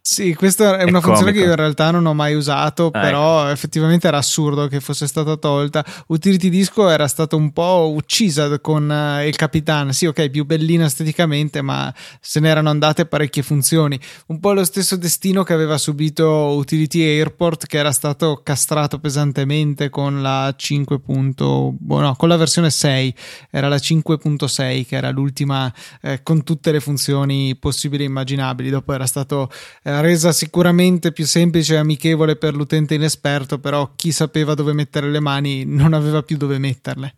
Sì, 0.00 0.34
questa 0.34 0.76
è, 0.76 0.78
è 0.78 0.82
una 0.84 1.00
comico. 1.00 1.08
funzione 1.08 1.32
che 1.32 1.38
io 1.40 1.50
in 1.50 1.56
realtà 1.56 1.90
non 1.90 2.06
ho 2.06 2.14
mai 2.14 2.34
usato, 2.34 2.86
ah, 2.86 2.98
però 2.98 3.42
ecco. 3.42 3.50
effettivamente 3.52 4.08
era 4.08 4.16
assurdo 4.16 4.66
che 4.66 4.80
fosse 4.80 5.06
stata 5.06 5.36
tolta. 5.36 5.84
Utility 6.06 6.48
Disco 6.48 6.88
era 6.88 7.06
stata 7.06 7.36
un 7.36 7.52
po' 7.52 7.92
uccisa 7.94 8.58
con 8.58 8.88
uh, 8.88 9.26
il 9.26 9.36
Capitan. 9.36 9.92
Sì, 9.92 10.06
ok, 10.06 10.30
più 10.30 10.46
bellina 10.46 10.86
esteticamente, 10.86 11.60
ma 11.60 11.92
se 12.20 12.40
ne 12.40 12.48
erano 12.48 12.70
andate 12.70 13.04
parecchie 13.04 13.42
funzioni. 13.42 14.00
Un 14.28 14.40
po' 14.40 14.52
lo 14.54 14.64
stesso 14.64 14.96
destino 14.96 15.42
che 15.42 15.52
aveva 15.52 15.76
subito 15.76 16.26
Utility 16.56 17.02
Airport, 17.02 17.66
che 17.66 17.76
era 17.76 17.92
stato 17.92 18.40
castrato 18.42 18.98
pesantemente 18.98 19.90
con 19.90 20.22
la 20.22 20.54
5. 20.56 20.98
Boh, 20.98 22.00
no, 22.00 22.14
con 22.16 22.28
la 22.28 22.36
versione 22.36 22.70
6, 22.70 23.14
era 23.50 23.68
la 23.68 23.76
5.6 23.76 24.86
che 24.86 24.96
era 24.96 25.10
l'ultima 25.10 25.72
eh, 26.00 26.22
con 26.22 26.44
tutte 26.44 26.72
le 26.72 26.80
funzioni 26.80 27.56
possibili 27.56 28.04
e 28.04 28.06
immaginabili. 28.06 28.70
Dopo 28.70 28.94
era 28.94 29.06
stato 29.06 29.50
eh, 29.82 29.97
resa 30.00 30.32
sicuramente 30.32 31.12
più 31.12 31.26
semplice 31.26 31.74
e 31.74 31.78
amichevole 31.78 32.36
per 32.36 32.54
l'utente 32.54 32.94
inesperto, 32.94 33.58
però 33.58 33.92
chi 33.96 34.12
sapeva 34.12 34.54
dove 34.54 34.72
mettere 34.72 35.10
le 35.10 35.20
mani 35.20 35.64
non 35.64 35.92
aveva 35.92 36.22
più 36.22 36.36
dove 36.36 36.58
metterle. 36.58 37.14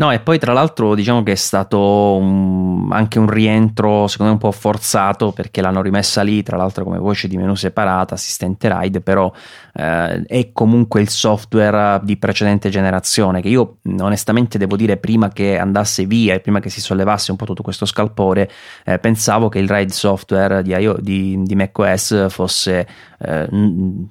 No, 0.00 0.10
e 0.10 0.20
poi 0.20 0.38
tra 0.38 0.54
l'altro 0.54 0.94
diciamo 0.94 1.22
che 1.22 1.32
è 1.32 1.34
stato 1.34 2.16
un, 2.16 2.88
anche 2.90 3.18
un 3.18 3.28
rientro 3.28 4.06
secondo 4.06 4.32
me 4.32 4.38
un 4.42 4.50
po' 4.50 4.50
forzato 4.50 5.30
perché 5.30 5.60
l'hanno 5.60 5.82
rimessa 5.82 6.22
lì, 6.22 6.42
tra 6.42 6.56
l'altro 6.56 6.84
come 6.84 6.96
voce 6.96 7.28
di 7.28 7.36
menu 7.36 7.54
separata, 7.54 8.14
assistente 8.14 8.66
RAID, 8.66 9.02
però 9.02 9.30
eh, 9.74 10.22
è 10.22 10.52
comunque 10.54 11.02
il 11.02 11.10
software 11.10 12.00
di 12.02 12.16
precedente 12.16 12.70
generazione 12.70 13.42
che 13.42 13.48
io 13.48 13.76
onestamente 13.98 14.56
devo 14.56 14.74
dire 14.74 14.96
prima 14.96 15.28
che 15.28 15.58
andasse 15.58 16.06
via 16.06 16.32
e 16.32 16.40
prima 16.40 16.60
che 16.60 16.70
si 16.70 16.80
sollevasse 16.80 17.30
un 17.30 17.36
po' 17.36 17.44
tutto 17.44 17.62
questo 17.62 17.84
scalpore, 17.84 18.50
eh, 18.86 18.98
pensavo 18.98 19.50
che 19.50 19.58
il 19.58 19.68
RAID 19.68 19.90
software 19.90 20.62
di, 20.62 20.70
IO, 20.70 20.96
di, 20.98 21.42
di 21.42 21.54
macOS 21.54 22.30
fosse 22.30 22.86
eh, 23.18 23.46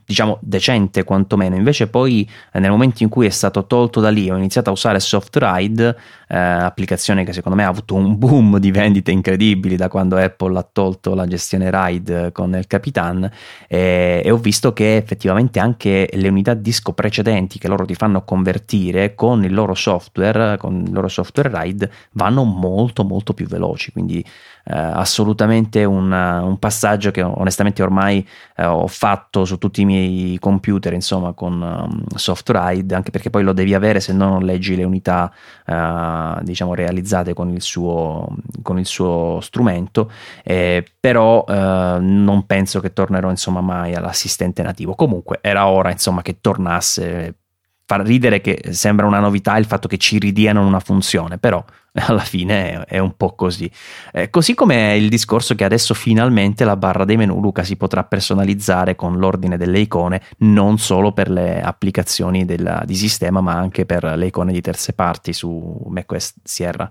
diciamo 0.06 0.38
decente 0.42 1.04
quantomeno, 1.04 1.56
invece 1.56 1.88
poi 1.88 2.30
nel 2.54 2.70
momento 2.70 3.02
in 3.02 3.10
cui 3.10 3.26
è 3.26 3.32
stato 3.32 3.66
tolto 3.66 4.00
da 4.00 4.10
lì 4.10 4.30
ho 4.30 4.38
iniziato 4.38 4.70
a 4.70 4.74
usare 4.74 5.00
Eh, 5.82 6.38
applicazione 6.38 7.24
che 7.24 7.34
secondo 7.34 7.58
me 7.58 7.64
ha 7.64 7.70
avuto 7.70 7.96
un 7.96 8.16
boom 8.16 8.60
di 8.60 8.70
vendite 8.70 9.10
incredibili 9.10 9.76
da 9.76 9.88
quando 9.88 10.16
Apple 10.16 10.60
ha 10.60 10.70
tolto 10.72 11.16
la 11.16 11.26
gestione 11.26 11.72
RAID 11.72 12.32
con 12.34 12.56
il 12.56 12.68
Capitan 12.68 13.28
e, 13.68 14.22
e 14.24 14.30
ho 14.30 14.38
visto 14.38 14.72
che 14.72 14.96
effettivamente 14.98 15.60
anche 15.60 16.08
le 16.14 16.28
unità 16.28 16.54
disco 16.54 16.94
precedenti 16.94 17.58
che 17.58 17.68
loro 17.68 17.84
ti 17.84 17.96
fanno 17.96 18.24
convertire 18.24 19.16
con 19.16 19.44
il 19.44 19.52
loro 19.52 19.74
software, 19.74 20.58
con 20.58 20.84
il 20.86 20.94
loro 20.94 21.08
software 21.08 21.50
RAID 21.50 21.90
vanno 22.12 22.44
molto 22.44 23.04
molto 23.04 23.34
più 23.34 23.48
veloci, 23.48 23.92
quindi 23.92 24.24
eh, 24.66 24.74
assolutamente 24.74 25.84
un, 25.84 26.12
un, 26.12 26.58
passaggio 26.60 27.12
che 27.12 27.22
onestamente 27.22 27.82
ormai 27.82 28.28
eh, 28.56 28.66
ho 28.66 28.88
fatto 28.88 29.46
su 29.46 29.58
tutti 29.58 29.82
i 29.82 29.86
miei 29.86 30.38
computer 30.40 30.94
insomma 30.94 31.34
con 31.34 31.62
um, 31.62 32.04
SoftRide 32.16 32.94
anche 32.94 33.12
perché 33.12 33.30
poi 33.30 33.44
lo 33.44 33.54
devi 33.54 33.74
avere 33.74 34.00
se 34.00 34.14
no 34.14 34.30
non 34.30 34.44
leggi 34.44 34.76
le 34.76 34.84
unità 34.84 35.32
eh, 35.66 36.44
diciamo 36.44 36.74
realizzate 36.74 37.34
con 37.34 37.50
il 37.50 37.62
suo, 37.62 38.28
con 38.62 38.80
il 38.80 38.86
suo 38.86 39.40
strumento. 39.42 40.12
Eh, 40.44 40.86
però 41.00 41.46
eh, 41.48 41.98
non 42.00 42.46
penso 42.46 42.80
che 42.80 42.94
tornerò 42.94 43.30
insomma 43.30 43.62
mai 43.62 43.94
all'assistente 43.94 44.62
nativo. 44.64 44.96
Comunque 44.96 45.40
era 45.42 45.68
ora 45.68 45.92
insomma 45.92 46.22
che 46.22 46.40
tornasse. 46.42 47.36
Fa 47.86 48.02
ridere 48.04 48.40
che 48.40 48.62
sembra 48.70 49.08
una 49.08 49.20
novità 49.20 49.58
il 49.58 49.66
fatto 49.66 49.88
che 49.88 49.98
ci 49.98 50.20
ridiano 50.20 50.66
una 50.66 50.80
funzione, 50.80 51.40
però 51.40 51.64
alla 52.08 52.20
fine 52.20 52.84
è, 52.86 53.00
un 53.00 53.16
po' 53.16 53.34
così. 53.34 53.70
Eh, 54.12 54.30
così 54.30 54.54
come 54.54 54.96
il 54.96 55.10
discorso 55.10 55.56
che 55.56 55.64
adesso 55.64 55.94
finalmente 55.94 56.64
la 56.64 56.76
barra 56.76 57.06
dei 57.06 57.18
menu 57.18 57.40
Luca 57.40 57.64
si 57.64 57.76
potrà 57.76 58.04
personalizzare 58.04 58.96
con 58.96 59.18
l'ordine 59.18 59.58
delle 59.58 59.80
icone, 59.80 60.22
non 60.40 60.78
solo 60.78 61.12
per 61.12 61.30
le 61.30 61.62
applicazioni 61.62 62.46
della, 62.46 62.84
di 62.86 62.96
sistema, 62.96 63.42
ma 63.42 63.54
anche 63.54 63.86
per 63.86 64.04
le 64.04 64.28
icone 64.28 64.52
di 64.52 64.62
terze 64.62 64.94
parti 64.94 65.34
su 65.34 65.86
macOS 65.88 66.36
Sierra. 66.44 66.90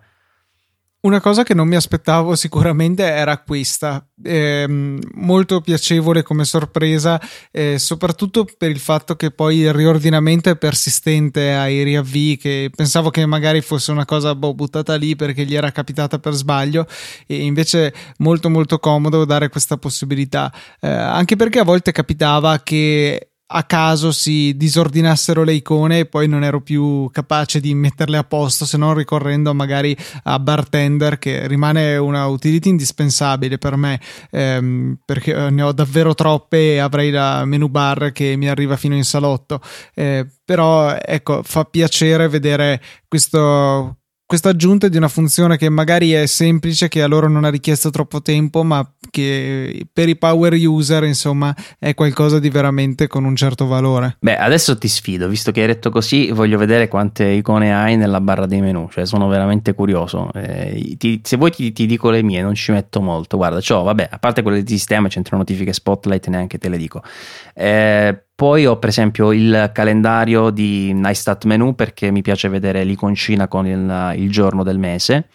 Una 1.01 1.21
cosa 1.21 1.45
che 1.45 1.55
non 1.55 1.69
mi 1.69 1.77
aspettavo 1.77 2.35
sicuramente 2.35 3.05
era 3.05 3.39
questa, 3.39 4.05
eh, 4.21 4.67
molto 5.15 5.61
piacevole 5.61 6.25
come 6.25 6.45
sorpresa, 6.45 7.21
eh, 7.53 7.79
soprattutto 7.79 8.45
per 8.59 8.71
il 8.71 8.81
fatto 8.81 9.15
che 9.15 9.31
poi 9.31 9.59
il 9.59 9.73
riordinamento 9.73 10.51
è 10.51 10.57
persistente 10.57 11.55
ai 11.55 11.85
riavvii, 11.85 12.37
che 12.37 12.71
pensavo 12.75 13.11
che 13.11 13.25
magari 13.27 13.61
fosse 13.61 13.93
una 13.93 14.05
cosa 14.05 14.35
boh, 14.35 14.55
buttata 14.55 14.97
lì 14.97 15.15
perché 15.15 15.45
gli 15.45 15.55
era 15.55 15.71
capitata 15.71 16.19
per 16.19 16.33
sbaglio, 16.33 16.85
e 17.29 17.45
invece 17.45 17.95
molto 18.17 18.51
molto 18.51 18.81
comodo 18.81 19.25
dare 19.25 19.51
questa 19.51 19.77
possibilità, 19.77 20.53
eh, 20.81 20.89
anche 20.89 21.37
perché 21.37 21.61
a 21.61 21.65
volte 21.65 21.93
capitava 21.93 22.59
che 22.59 23.28
a 23.51 23.63
caso 23.65 24.13
si 24.13 24.57
disordinassero 24.57 25.43
le 25.43 25.55
icone 25.55 26.01
e 26.01 26.07
poi 26.07 26.29
non 26.29 26.45
ero 26.45 26.61
più 26.61 27.09
capace 27.11 27.61
di 27.61 27.75
metterle 27.75 28.19
a 28.19 28.25
posto 28.25 28.67
se 28.67 28.77
non 28.77 28.95
ricorrendo 28.95 29.55
magari 29.55 29.97
a 30.25 30.39
bartender 30.39 31.19
che 31.19 31.47
rimane 31.47 31.97
una 31.97 32.27
utility 32.27 32.69
indispensabile 32.69 33.57
per 33.57 33.77
me 33.77 34.01
ehm, 34.31 34.99
perché 35.05 35.51
ne 35.51 35.63
ho 35.63 35.73
davvero 35.73 36.15
troppe 36.15 36.75
e 36.75 36.79
avrei 36.79 37.11
la 37.11 37.45
menu 37.47 37.69
bar 37.69 38.13
che 38.13 38.37
mi 38.37 38.49
arriva 38.49 38.77
fino 38.77 38.95
in 38.95 39.05
salotto. 39.05 39.61
Eh, 39.95 40.27
però 40.45 40.97
ecco 41.01 41.43
fa 41.43 41.65
piacere 41.65 42.29
vedere 42.29 42.83
questo 43.07 43.97
questa 44.29 44.51
aggiunta 44.51 44.89
di 44.89 44.99
una 44.99 45.09
funzione 45.09 45.57
che 45.57 45.71
magari 45.71 46.13
è 46.13 46.27
semplice, 46.27 46.89
che 46.89 47.03
a 47.03 47.07
loro 47.07 47.31
non 47.31 47.45
ha 47.45 47.49
richiesto 47.49 47.89
troppo 47.89 48.21
tempo, 48.21 48.63
ma 48.63 48.87
che 49.11 49.87
per 49.91 50.11
i 50.11 50.19
power 50.19 50.53
user, 50.53 51.05
insomma, 51.05 51.57
è 51.79 51.95
qualcosa 51.95 52.39
di 52.39 52.51
veramente 52.51 53.07
con 53.07 53.25
un 53.25 53.35
certo 53.35 53.65
valore. 53.65 54.19
Beh, 54.21 54.37
adesso 54.37 54.77
ti 54.77 54.87
sfido, 54.87 55.29
visto 55.29 55.51
che 55.51 55.63
hai 55.63 55.69
detto 55.69 55.89
così, 55.89 56.31
voglio 56.31 56.59
vedere 56.59 56.89
quante 56.89 57.25
icone 57.25 57.75
hai 57.75 57.97
nella 57.97 58.21
barra 58.21 58.45
dei 58.45 58.61
menu, 58.61 58.91
cioè 58.91 59.07
sono 59.07 59.29
veramente 59.29 59.73
curioso. 59.73 60.31
Eh, 60.35 60.97
ti, 60.99 61.23
se 61.25 61.39
vuoi 61.39 61.51
ti, 61.51 61.73
ti, 61.73 61.87
dico 61.87 62.11
le 62.11 62.23
mie, 62.23 62.43
non 62.43 62.55
ci 62.55 62.71
metto 62.71 63.01
molto. 63.01 63.39
Guarda, 63.39 63.63
ciò, 63.63 63.83
vabbè, 63.83 64.09
a 64.11 64.19
parte 64.19 64.43
quelle 64.43 64.63
di 64.63 64.73
sistema, 64.77 65.09
centro 65.09 65.39
notifiche 65.39 65.73
spotlight, 65.73 66.27
neanche 66.27 66.59
te 66.59 66.69
le 66.69 66.77
dico. 66.77 67.03
Eh, 67.55 68.25
poi 68.39 68.67
ho 68.67 68.79
per 68.79 68.91
esempio 68.91 69.33
il 69.33 69.73
calendario 69.75 70.51
di 70.51 70.97
iStat 70.97 71.45
Menu 71.45 71.75
perché 71.75 72.13
mi 72.13 72.23
piace 72.23 72.49
vedere 72.49 72.85
l'iconcina 72.85 73.49
con 73.49 73.67
il, 73.67 74.13
il 74.15 74.31
giorno 74.31 74.63
del 74.63 74.79
mese. 74.79 75.27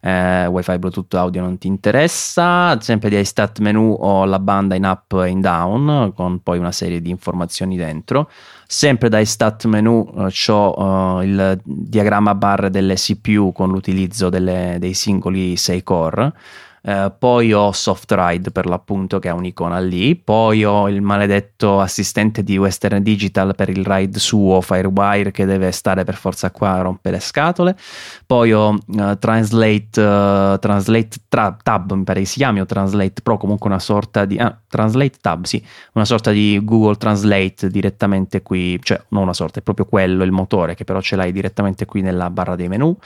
Eh, 0.00 0.46
wifi 0.46 0.78
Bluetooth 0.78 1.12
audio 1.16 1.42
non 1.42 1.58
ti 1.58 1.66
interessa. 1.66 2.74
Esempio 2.80 3.10
di 3.10 3.18
iStat 3.18 3.58
Menu 3.58 3.94
ho 4.00 4.24
la 4.24 4.38
banda 4.38 4.74
in 4.74 4.84
up 4.84 5.20
e 5.22 5.28
in 5.28 5.42
down 5.42 6.14
con 6.14 6.40
poi 6.42 6.56
una 6.56 6.72
serie 6.72 7.02
di 7.02 7.10
informazioni 7.10 7.76
dentro. 7.76 8.30
Sempre 8.66 9.10
da 9.10 9.18
iStat 9.18 9.66
Menu 9.66 10.10
eh, 10.16 10.50
ho 10.50 11.20
eh, 11.20 11.26
il 11.26 11.60
diagramma 11.62 12.34
barre 12.34 12.70
delle 12.70 12.94
CPU 12.94 13.52
con 13.52 13.68
l'utilizzo 13.68 14.30
delle, 14.30 14.78
dei 14.80 14.94
singoli 14.94 15.58
6 15.58 15.82
core. 15.82 16.32
Eh, 16.88 17.12
poi 17.18 17.52
ho 17.52 17.72
SoftRide 17.72 18.52
per 18.52 18.66
l'appunto 18.66 19.18
che 19.18 19.28
è 19.28 19.32
un'icona 19.32 19.80
lì, 19.80 20.14
poi 20.14 20.64
ho 20.64 20.88
il 20.88 21.02
maledetto 21.02 21.80
assistente 21.80 22.44
di 22.44 22.56
Western 22.58 23.02
Digital 23.02 23.56
per 23.56 23.70
il 23.70 23.84
ride 23.84 24.20
suo 24.20 24.60
Firewire 24.60 25.32
che 25.32 25.46
deve 25.46 25.72
stare 25.72 26.04
per 26.04 26.14
forza 26.14 26.52
qua 26.52 26.74
a 26.74 26.82
rompere 26.82 27.16
le 27.16 27.20
scatole, 27.20 27.76
poi 28.24 28.52
ho 28.52 28.68
uh, 28.68 29.18
Translate, 29.18 30.00
uh, 30.00 30.58
Translate 30.60 31.08
tra- 31.26 31.56
Tab 31.60 31.92
mi 31.92 32.04
pare 32.04 32.20
che 32.20 32.26
si 32.26 32.36
chiami 32.36 32.60
o 32.60 32.66
Translate 32.66 33.20
Pro 33.20 33.36
comunque 33.36 33.68
una 33.68 33.80
sorta 33.80 34.24
di 34.24 34.38
ah, 34.38 34.56
Translate 34.68 35.18
Tab 35.20 35.42
sì, 35.44 35.60
una 35.94 36.04
sorta 36.04 36.30
di 36.30 36.60
Google 36.62 36.98
Translate 36.98 37.68
direttamente 37.68 38.42
qui, 38.42 38.78
cioè 38.80 39.02
non 39.08 39.22
una 39.22 39.34
sorta, 39.34 39.58
è 39.58 39.62
proprio 39.62 39.86
quello 39.86 40.22
il 40.22 40.30
motore 40.30 40.76
che 40.76 40.84
però 40.84 41.00
ce 41.00 41.16
l'hai 41.16 41.32
direttamente 41.32 41.84
qui 41.84 42.00
nella 42.00 42.30
barra 42.30 42.54
dei 42.54 42.68
menu, 42.68 42.96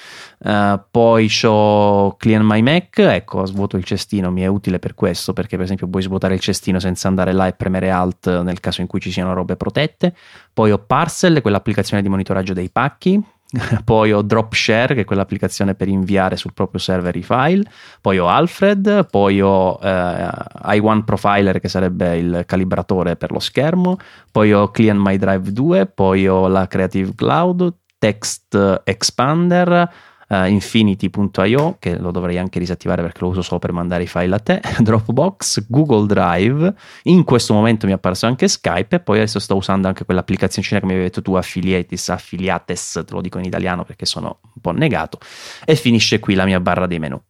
poi 0.91 1.31
ho 1.45 2.15
Clean 2.19 2.45
My 2.45 2.61
Mac, 2.61 2.99
ecco 2.99 3.47
svuoto 3.47 3.69
svuoto 3.71 3.77
il 3.77 3.85
cestino 3.85 4.31
mi 4.31 4.43
è 4.43 4.47
utile 4.47 4.79
per 4.79 4.95
questo, 4.95 5.33
perché 5.33 5.57
per 5.57 5.65
esempio 5.65 5.87
puoi 5.87 6.03
svuotare 6.03 6.35
il 6.35 6.41
cestino 6.41 6.81
senza 6.81 7.09
andare 7.09 7.33
là 7.33 7.47
e 7.47 7.53
premere 7.53 7.91
Alt 7.91 8.43
nel 8.43 8.61
caso 8.61 8.81
in 8.81 8.87
cui 8.87 9.01
ci 9.01 9.13
siano 9.13 9.33
robe 9.33 9.57
protette. 9.57 10.15
Poi 10.53 10.73
ho 10.73 10.79
Parcel, 10.79 11.41
quell'applicazione 11.41 12.03
di 12.03 12.09
monitoraggio 12.09 12.53
dei 12.53 12.71
pacchi. 12.71 13.23
poi 13.85 14.13
ho 14.13 14.23
Dropshare, 14.23 14.95
che 14.95 15.01
è 15.01 15.05
quell'applicazione 15.05 15.75
per 15.75 15.89
inviare 15.89 16.37
sul 16.37 16.53
proprio 16.53 16.81
server 16.81 17.15
i 17.17 17.23
file. 17.23 17.65
Poi 18.01 18.19
ho 18.19 18.29
Alfred, 18.29 19.09
poi 19.11 19.41
ho 19.41 19.79
eh, 19.83 20.29
i1 20.79 21.05
Profiler, 21.05 21.61
che 21.61 21.69
sarebbe 21.69 22.17
il 22.17 22.43
calibratore 22.47 23.17
per 23.17 23.33
lo 23.33 23.41
schermo. 23.41 23.99
Poi 24.31 24.53
ho 24.53 24.71
Clean 24.71 24.97
My 24.97 25.17
Drive 25.17 25.53
2, 25.53 25.87
poi 25.87 26.29
ho 26.29 26.47
la 26.47 26.67
Creative 26.67 27.13
Cloud, 27.15 27.75
Text 27.99 28.81
Expander 28.85 29.91
uh, 30.31 30.45
infinity.io 30.45 31.77
che 31.79 31.99
lo 31.99 32.11
dovrei 32.11 32.39
anche 32.39 32.59
disattivare 32.59 33.03
perché 33.03 33.19
lo 33.21 33.29
uso 33.29 33.43
solo 33.43 33.59
per 33.59 33.73
mandare 33.73 34.05
i 34.05 34.07
file 34.07 34.35
a 34.35 34.39
te, 34.39 34.61
Dropbox, 34.79 35.67
Google 35.69 36.07
Drive, 36.07 36.75
in 37.05 37.25
questo 37.25 37.53
momento 37.53 37.87
mi 37.87 37.93
è 37.93 37.97
apparso 37.97 38.27
anche 38.27 38.49
Skype 38.49 38.97
e 38.97 39.01
poi 39.01 39.19
adesso 39.19 39.39
sto 39.39 39.57
usando 39.57 39.89
anche 39.89 40.05
quell'applicazione 40.05 40.67
che 40.69 40.87
mi 40.87 40.93
avevi 40.93 41.07
detto 41.07 41.23
tu, 41.23 41.35
Affiliates, 41.35 42.09
Affiliates, 42.09 43.03
te 43.07 43.13
lo 43.13 43.21
dico 43.21 43.39
in 43.39 43.45
italiano 43.45 43.85
perché 43.85 44.07
sono 44.07 44.39
un 44.43 44.61
po' 44.61 44.73
negato, 44.73 45.19
e 45.65 45.75
finisce 45.77 46.19
qui 46.19 46.35
la 46.35 46.45
mia 46.45 46.61
barra 46.61 46.87
dei 46.87 46.99
menu. 46.99 47.21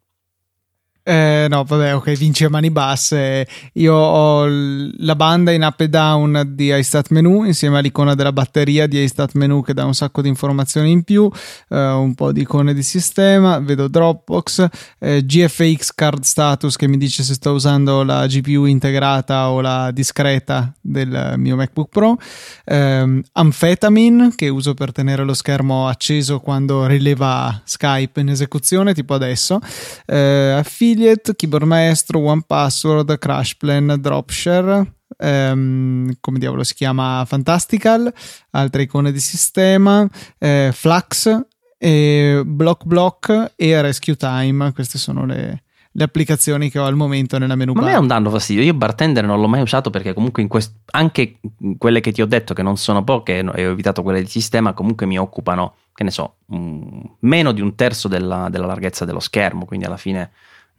Eh, 1.03 1.47
no, 1.49 1.63
vabbè, 1.63 1.95
ok, 1.95 2.11
vince 2.15 2.45
a 2.45 2.49
mani 2.49 2.69
basse. 2.69 3.47
Io 3.73 3.95
ho 3.95 4.45
la 4.47 5.15
banda 5.15 5.51
in 5.51 5.63
up 5.63 5.79
e 5.79 5.89
down 5.89 6.51
di 6.53 6.71
iStat 6.71 7.09
Menu 7.09 7.43
insieme 7.43 7.79
all'icona 7.79 8.13
della 8.13 8.31
batteria 8.31 8.85
di 8.85 9.01
iStat 9.01 9.33
Menu 9.33 9.63
che 9.63 9.73
dà 9.73 9.83
un 9.83 9.95
sacco 9.95 10.21
di 10.21 10.27
informazioni 10.27 10.91
in 10.91 11.03
più, 11.03 11.29
eh, 11.69 11.75
un 11.75 12.13
po' 12.13 12.31
di 12.31 12.41
icone 12.41 12.75
di 12.75 12.83
sistema, 12.83 13.57
vedo 13.59 13.87
Dropbox, 13.87 14.67
eh, 14.99 15.25
GFX 15.25 15.91
Card 15.95 16.21
Status 16.21 16.75
che 16.75 16.87
mi 16.87 16.97
dice 16.97 17.23
se 17.23 17.33
sto 17.33 17.53
usando 17.53 18.03
la 18.03 18.27
GPU 18.27 18.65
integrata 18.65 19.49
o 19.49 19.59
la 19.59 19.89
discreta 19.91 20.71
del 20.79 21.33
mio 21.37 21.55
MacBook 21.55 21.89
Pro, 21.89 22.17
ehm, 22.65 23.21
Amphetamine 23.31 24.33
che 24.35 24.49
uso 24.49 24.75
per 24.75 24.91
tenere 24.91 25.23
lo 25.23 25.33
schermo 25.33 25.87
acceso 25.87 26.39
quando 26.39 26.85
rileva 26.85 27.59
Skype 27.63 28.19
in 28.19 28.29
esecuzione, 28.29 28.93
tipo 28.93 29.15
adesso, 29.15 29.59
eh, 30.05 30.57
Affiliate, 30.91 31.35
Keyboard 31.35 31.65
Maestro, 31.65 32.19
One 32.19 32.43
Password, 32.45 33.17
Crash 33.17 33.55
Plan, 33.55 33.95
Dropshare, 33.97 34.95
ehm, 35.17 36.17
come 36.19 36.37
diavolo 36.37 36.63
si 36.63 36.73
chiama, 36.73 37.23
Fantastical, 37.25 38.13
altre 38.51 38.81
icone 38.81 39.13
di 39.13 39.19
sistema, 39.21 40.05
eh, 40.37 40.71
Flux 40.73 41.45
e 41.77 42.41
Block 42.45 42.83
Block 42.83 43.53
e 43.55 43.81
Rescue 43.81 44.17
Time. 44.17 44.73
Queste 44.73 44.97
sono 44.97 45.25
le, 45.25 45.63
le 45.93 46.03
applicazioni 46.03 46.69
che 46.69 46.77
ho 46.77 46.85
al 46.85 46.95
momento 46.95 47.37
nella 47.37 47.55
menu 47.55 47.71
bar. 47.71 47.83
Ma 47.83 47.87
a 47.87 47.91
me 47.93 47.97
non 47.99 48.07
danno 48.07 48.29
fastidio. 48.29 48.61
Io 48.61 48.73
bartender 48.73 49.25
non 49.25 49.39
l'ho 49.39 49.47
mai 49.47 49.61
usato 49.61 49.89
perché 49.89 50.13
comunque 50.13 50.41
in 50.41 50.49
quest- 50.49 50.75
anche 50.91 51.39
quelle 51.77 52.01
che 52.01 52.11
ti 52.11 52.21
ho 52.21 52.27
detto 52.27 52.53
che 52.53 52.63
non 52.63 52.75
sono 52.75 53.05
poche 53.05 53.37
e 53.37 53.65
ho 53.65 53.71
evitato 53.71 54.03
quelle 54.03 54.21
di 54.21 54.27
sistema 54.27 54.73
comunque 54.73 55.05
mi 55.05 55.17
occupano, 55.17 55.75
che 55.93 56.03
ne 56.03 56.11
so, 56.11 56.35
um, 56.47 57.15
meno 57.19 57.53
di 57.53 57.61
un 57.61 57.75
terzo 57.75 58.09
della, 58.09 58.49
della, 58.49 58.65
larghezza 58.65 59.05
dello 59.05 59.21
schermo, 59.21 59.63
quindi 59.63 59.85
alla 59.85 59.95
fine 59.95 60.31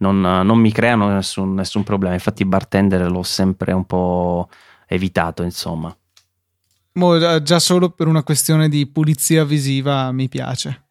non, 0.03 0.19
non 0.19 0.59
mi 0.59 0.71
creano 0.71 1.07
nessun, 1.09 1.53
nessun 1.53 1.83
problema. 1.83 2.13
Infatti 2.13 2.45
bartender 2.45 3.09
l'ho 3.09 3.23
sempre 3.23 3.71
un 3.71 3.85
po' 3.85 4.49
evitato, 4.87 5.43
insomma. 5.43 5.95
Mo, 6.93 7.41
già 7.41 7.59
solo 7.59 7.89
per 7.89 8.07
una 8.07 8.23
questione 8.23 8.69
di 8.69 8.85
pulizia 8.85 9.43
visiva 9.43 10.11
mi 10.11 10.29
piace. 10.29 10.81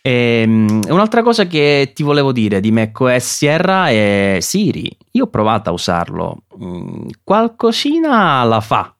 E, 0.00 0.44
um, 0.46 0.80
un'altra 0.88 1.22
cosa 1.22 1.46
che 1.46 1.90
ti 1.94 2.02
volevo 2.02 2.30
dire 2.30 2.60
di 2.60 2.70
macOS 2.70 3.36
Sierra 3.36 3.88
è 3.88 4.38
Siri. 4.40 4.96
Io 5.12 5.24
ho 5.24 5.28
provato 5.28 5.70
a 5.70 5.72
usarlo, 5.72 6.42
mm, 6.62 7.08
qualcosina 7.24 8.44
la 8.44 8.60
fa, 8.60 8.94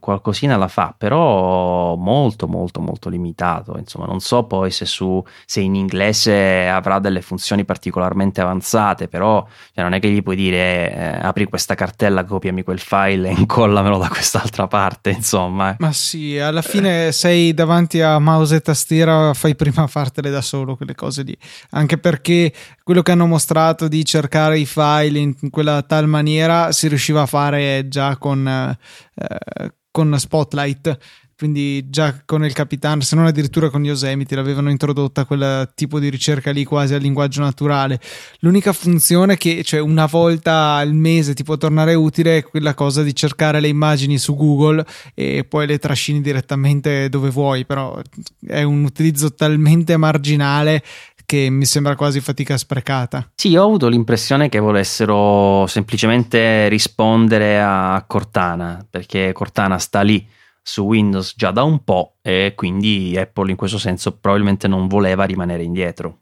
qualcosina 0.00 0.56
la 0.56 0.68
fa, 0.68 0.94
però 0.96 1.94
molto 1.96 2.46
molto 2.46 2.80
molto 2.80 3.08
limitato. 3.08 3.76
Insomma, 3.78 4.06
non 4.06 4.20
so 4.20 4.44
poi 4.44 4.70
se, 4.70 4.84
su, 4.84 5.22
se 5.44 5.60
in 5.60 5.74
inglese 5.74 6.68
avrà 6.68 6.98
delle 6.98 7.22
funzioni 7.22 7.64
particolarmente 7.64 8.40
avanzate, 8.40 9.08
però 9.08 9.46
cioè, 9.74 9.84
non 9.84 9.94
è 9.94 10.00
che 10.00 10.10
gli 10.10 10.22
puoi 10.22 10.36
dire 10.36 10.94
eh, 10.94 11.18
apri 11.20 11.44
questa 11.44 11.74
cartella, 11.74 12.24
copiami 12.24 12.62
quel 12.62 12.80
file 12.80 13.30
e 13.30 13.32
incollamelo 13.38 13.98
da 13.98 14.08
quest'altra 14.08 14.66
parte, 14.66 15.10
insomma. 15.10 15.72
Eh. 15.72 15.76
Ma 15.78 15.92
sì, 15.92 16.38
alla 16.38 16.62
fine 16.62 17.12
sei 17.12 17.54
davanti 17.54 18.00
a 18.00 18.18
mouse 18.18 18.56
e 18.56 18.60
tastiera, 18.60 19.32
fai 19.34 19.54
prima 19.54 19.86
fartele 19.86 20.30
da 20.30 20.40
solo 20.40 20.76
quelle 20.76 20.94
cose 20.94 21.22
lì, 21.22 21.36
anche 21.70 21.98
perché 21.98 22.52
quello 22.82 23.02
che 23.02 23.12
hanno 23.12 23.26
mostrato 23.26 23.86
di 23.86 24.04
cercare 24.04 24.58
i 24.58 24.66
file 24.66 25.18
in 25.18 25.34
quella 25.50 25.82
tal 25.82 26.06
maniera 26.06 26.72
si 26.72 26.88
riusciva 26.88 27.22
a 27.22 27.26
fare 27.26 27.86
già 27.88 28.16
con 28.16 28.46
eh, 28.46 29.67
con 29.98 30.16
Spotlight 30.16 30.98
quindi 31.38 31.88
già 31.88 32.22
con 32.24 32.44
il 32.44 32.52
Capitan, 32.52 33.00
se 33.00 33.14
non 33.14 33.26
addirittura 33.26 33.70
con 33.70 33.84
Yosemite, 33.84 34.34
l'avevano 34.34 34.70
introdotta 34.70 35.24
quel 35.24 35.70
tipo 35.76 36.00
di 36.00 36.10
ricerca 36.10 36.50
lì 36.50 36.64
quasi 36.64 36.94
a 36.94 36.98
linguaggio 36.98 37.42
naturale. 37.42 38.00
L'unica 38.40 38.72
funzione 38.72 39.36
che, 39.36 39.62
cioè 39.62 39.78
una 39.78 40.06
volta 40.06 40.72
al 40.72 40.94
mese 40.94 41.34
ti 41.34 41.44
può 41.44 41.56
tornare 41.56 41.94
utile 41.94 42.38
è 42.38 42.42
quella 42.42 42.74
cosa 42.74 43.04
di 43.04 43.14
cercare 43.14 43.60
le 43.60 43.68
immagini 43.68 44.18
su 44.18 44.34
Google 44.34 44.84
e 45.14 45.44
poi 45.44 45.68
le 45.68 45.78
trascini 45.78 46.20
direttamente 46.20 47.08
dove 47.08 47.30
vuoi, 47.30 47.64
però 47.64 48.02
è 48.44 48.64
un 48.64 48.82
utilizzo 48.82 49.32
talmente 49.32 49.96
marginale 49.96 50.82
che 51.28 51.50
mi 51.50 51.66
sembra 51.66 51.94
quasi 51.94 52.22
fatica 52.22 52.56
sprecata. 52.56 53.30
Sì, 53.34 53.54
ho 53.54 53.62
avuto 53.62 53.88
l'impressione 53.88 54.48
che 54.48 54.60
volessero 54.60 55.66
semplicemente 55.66 56.68
rispondere 56.68 57.60
a 57.60 58.02
Cortana, 58.06 58.86
perché 58.88 59.32
Cortana 59.34 59.76
sta 59.76 60.00
lì 60.00 60.26
su 60.62 60.84
Windows 60.84 61.34
già 61.36 61.50
da 61.50 61.64
un 61.64 61.84
po' 61.84 62.14
e 62.22 62.54
quindi 62.56 63.14
Apple 63.18 63.50
in 63.50 63.58
questo 63.58 63.76
senso 63.76 64.16
probabilmente 64.16 64.68
non 64.68 64.88
voleva 64.88 65.24
rimanere 65.24 65.64
indietro. 65.64 66.20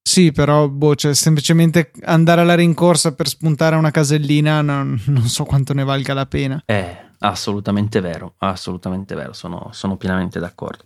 Sì, 0.00 0.32
però 0.32 0.66
boh, 0.66 0.94
cioè, 0.94 1.12
semplicemente 1.12 1.90
andare 2.04 2.40
alla 2.40 2.54
rincorsa 2.54 3.14
per 3.14 3.28
spuntare 3.28 3.76
una 3.76 3.90
casellina 3.90 4.62
non, 4.62 4.98
non 5.04 5.26
so 5.26 5.44
quanto 5.44 5.74
ne 5.74 5.84
valga 5.84 6.14
la 6.14 6.24
pena. 6.24 6.62
Eh, 6.64 7.09
Assolutamente 7.22 8.00
vero, 8.00 8.34
assolutamente 8.38 9.14
vero, 9.14 9.34
sono, 9.34 9.68
sono 9.72 9.96
pienamente 9.96 10.38
d'accordo. 10.38 10.84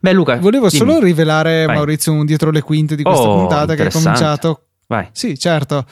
Beh, 0.00 0.12
Luca, 0.12 0.36
volevo 0.36 0.68
dimmi. 0.68 0.78
solo 0.78 0.98
rivelare, 0.98 1.64
Vai. 1.64 1.76
Maurizio, 1.76 2.12
un 2.12 2.26
dietro 2.26 2.50
le 2.50 2.62
quinte 2.62 2.96
di 2.96 3.04
questa 3.04 3.28
oh, 3.28 3.38
puntata 3.38 3.74
che 3.76 3.86
è 3.86 3.90
cominciato. 3.90 4.64
Vai. 4.88 5.08
Sì, 5.12 5.38
certo. 5.38 5.84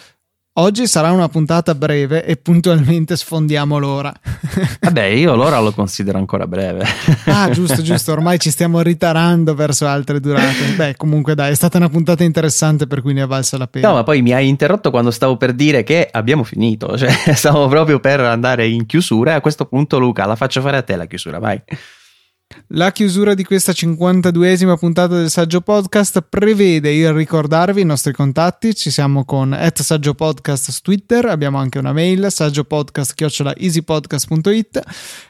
Oggi 0.61 0.89
sarà 0.89 1.13
una 1.13 1.29
puntata 1.29 1.73
breve 1.77 2.25
e 2.25 2.37
puntualmente 2.37 3.17
sfondiamo 3.17 3.79
l'ora. 3.79 4.13
Vabbè, 4.83 5.05
io 5.05 5.37
l'ora 5.37 5.61
lo 5.61 5.71
considero 5.71 6.19
ancora 6.19 6.49
breve. 6.49 6.85
ah, 7.27 7.49
giusto, 7.51 7.81
giusto, 7.81 8.11
ormai 8.11 8.41
ci 8.41 8.51
stiamo 8.51 8.81
ritarando 8.81 9.55
verso 9.55 9.87
altre 9.87 10.19
durate. 10.19 10.75
Beh, 10.75 10.97
comunque 10.97 11.37
dai, 11.37 11.53
è 11.53 11.55
stata 11.55 11.77
una 11.77 11.89
puntata 11.89 12.25
interessante 12.25 12.89
per 12.89 13.03
cui 13.03 13.13
ne 13.13 13.23
è 13.23 13.27
valsa 13.29 13.57
la 13.57 13.69
pena. 13.69 13.87
No, 13.87 13.95
ma 13.95 14.03
poi 14.03 14.21
mi 14.21 14.33
hai 14.33 14.49
interrotto 14.49 14.91
quando 14.91 15.13
stavo 15.13 15.37
per 15.37 15.53
dire 15.53 15.85
che 15.85 16.09
abbiamo 16.11 16.43
finito, 16.43 16.99
cioè 16.99 17.13
stavo 17.37 17.69
proprio 17.69 18.01
per 18.01 18.19
andare 18.19 18.67
in 18.67 18.85
chiusura 18.85 19.31
e 19.31 19.35
a 19.35 19.41
questo 19.41 19.67
punto 19.67 20.01
Luca, 20.01 20.27
la 20.27 20.35
faccio 20.35 20.61
fare 20.61 20.79
a 20.79 20.83
te 20.83 20.97
la 20.97 21.07
chiusura, 21.07 21.39
vai. 21.39 21.63
La 22.69 22.93
chiusura 22.93 23.35
di 23.35 23.45
questa 23.45 23.73
52esima 23.73 24.77
puntata 24.77 25.17
del 25.17 25.29
Saggio 25.31 25.61
Podcast 25.61 26.25
prevede 26.29 26.93
il 26.93 27.13
ricordarvi 27.13 27.83
i 27.83 27.85
nostri 27.85 28.13
contatti. 28.13 28.75
Ci 28.75 28.91
siamo 28.91 29.25
con 29.25 29.57
Saggio 29.75 30.15
Podcast 30.15 30.71
su 30.71 30.81
Twitter, 30.83 31.27
abbiamo 31.27 31.59
anche 31.59 31.79
una 31.79 31.93
mail 31.93 32.27
saggiopodcast.easypodcast.it. 32.31 34.83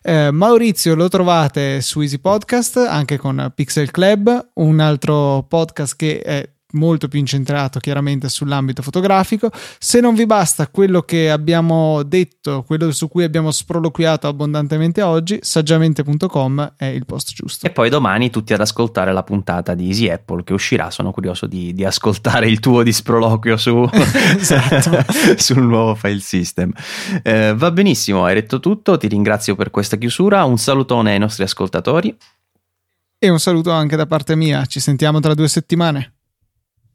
Eh, 0.02 0.30
Maurizio 0.32 0.94
lo 0.94 1.08
trovate 1.08 1.80
su 1.80 2.00
Easy 2.00 2.18
Podcast 2.18 2.76
anche 2.78 3.18
con 3.18 3.52
Pixel 3.54 3.90
Club, 3.90 4.50
un 4.54 4.80
altro 4.80 5.44
podcast 5.48 5.96
che 5.96 6.20
è 6.20 6.48
molto 6.72 7.08
più 7.08 7.18
incentrato 7.18 7.78
chiaramente 7.78 8.28
sull'ambito 8.28 8.82
fotografico. 8.82 9.50
Se 9.78 10.00
non 10.00 10.14
vi 10.14 10.26
basta 10.26 10.68
quello 10.68 11.02
che 11.02 11.30
abbiamo 11.30 12.02
detto, 12.02 12.62
quello 12.66 12.90
su 12.92 13.08
cui 13.08 13.24
abbiamo 13.24 13.50
sproloquiato 13.50 14.28
abbondantemente 14.28 15.00
oggi, 15.02 15.38
saggiamente.com 15.40 16.74
è 16.76 16.86
il 16.86 17.06
posto 17.06 17.32
giusto. 17.34 17.66
E 17.66 17.70
poi 17.70 17.88
domani 17.88 18.30
tutti 18.30 18.52
ad 18.52 18.60
ascoltare 18.60 19.12
la 19.12 19.22
puntata 19.22 19.74
di 19.74 19.86
Easy 19.86 20.08
Apple 20.08 20.44
che 20.44 20.52
uscirà. 20.52 20.90
Sono 20.90 21.10
curioso 21.10 21.46
di, 21.46 21.72
di 21.72 21.84
ascoltare 21.84 22.48
il 22.48 22.60
tuo 22.60 22.82
di 22.82 22.92
sproloquio 22.92 23.56
su, 23.56 23.88
esatto. 24.38 25.12
sul 25.36 25.62
nuovo 25.62 25.94
file 25.94 26.20
system. 26.20 26.72
Eh, 27.22 27.54
va 27.56 27.70
benissimo, 27.70 28.24
hai 28.24 28.34
detto 28.34 28.60
tutto. 28.60 28.96
Ti 28.96 29.08
ringrazio 29.08 29.54
per 29.54 29.70
questa 29.70 29.96
chiusura. 29.96 30.44
Un 30.44 30.58
salutone 30.58 31.12
ai 31.12 31.18
nostri 31.18 31.44
ascoltatori. 31.44 32.14
E 33.20 33.28
un 33.28 33.40
saluto 33.40 33.72
anche 33.72 33.96
da 33.96 34.06
parte 34.06 34.36
mia. 34.36 34.64
Ci 34.66 34.80
sentiamo 34.80 35.18
tra 35.20 35.34
due 35.34 35.48
settimane. 35.48 36.17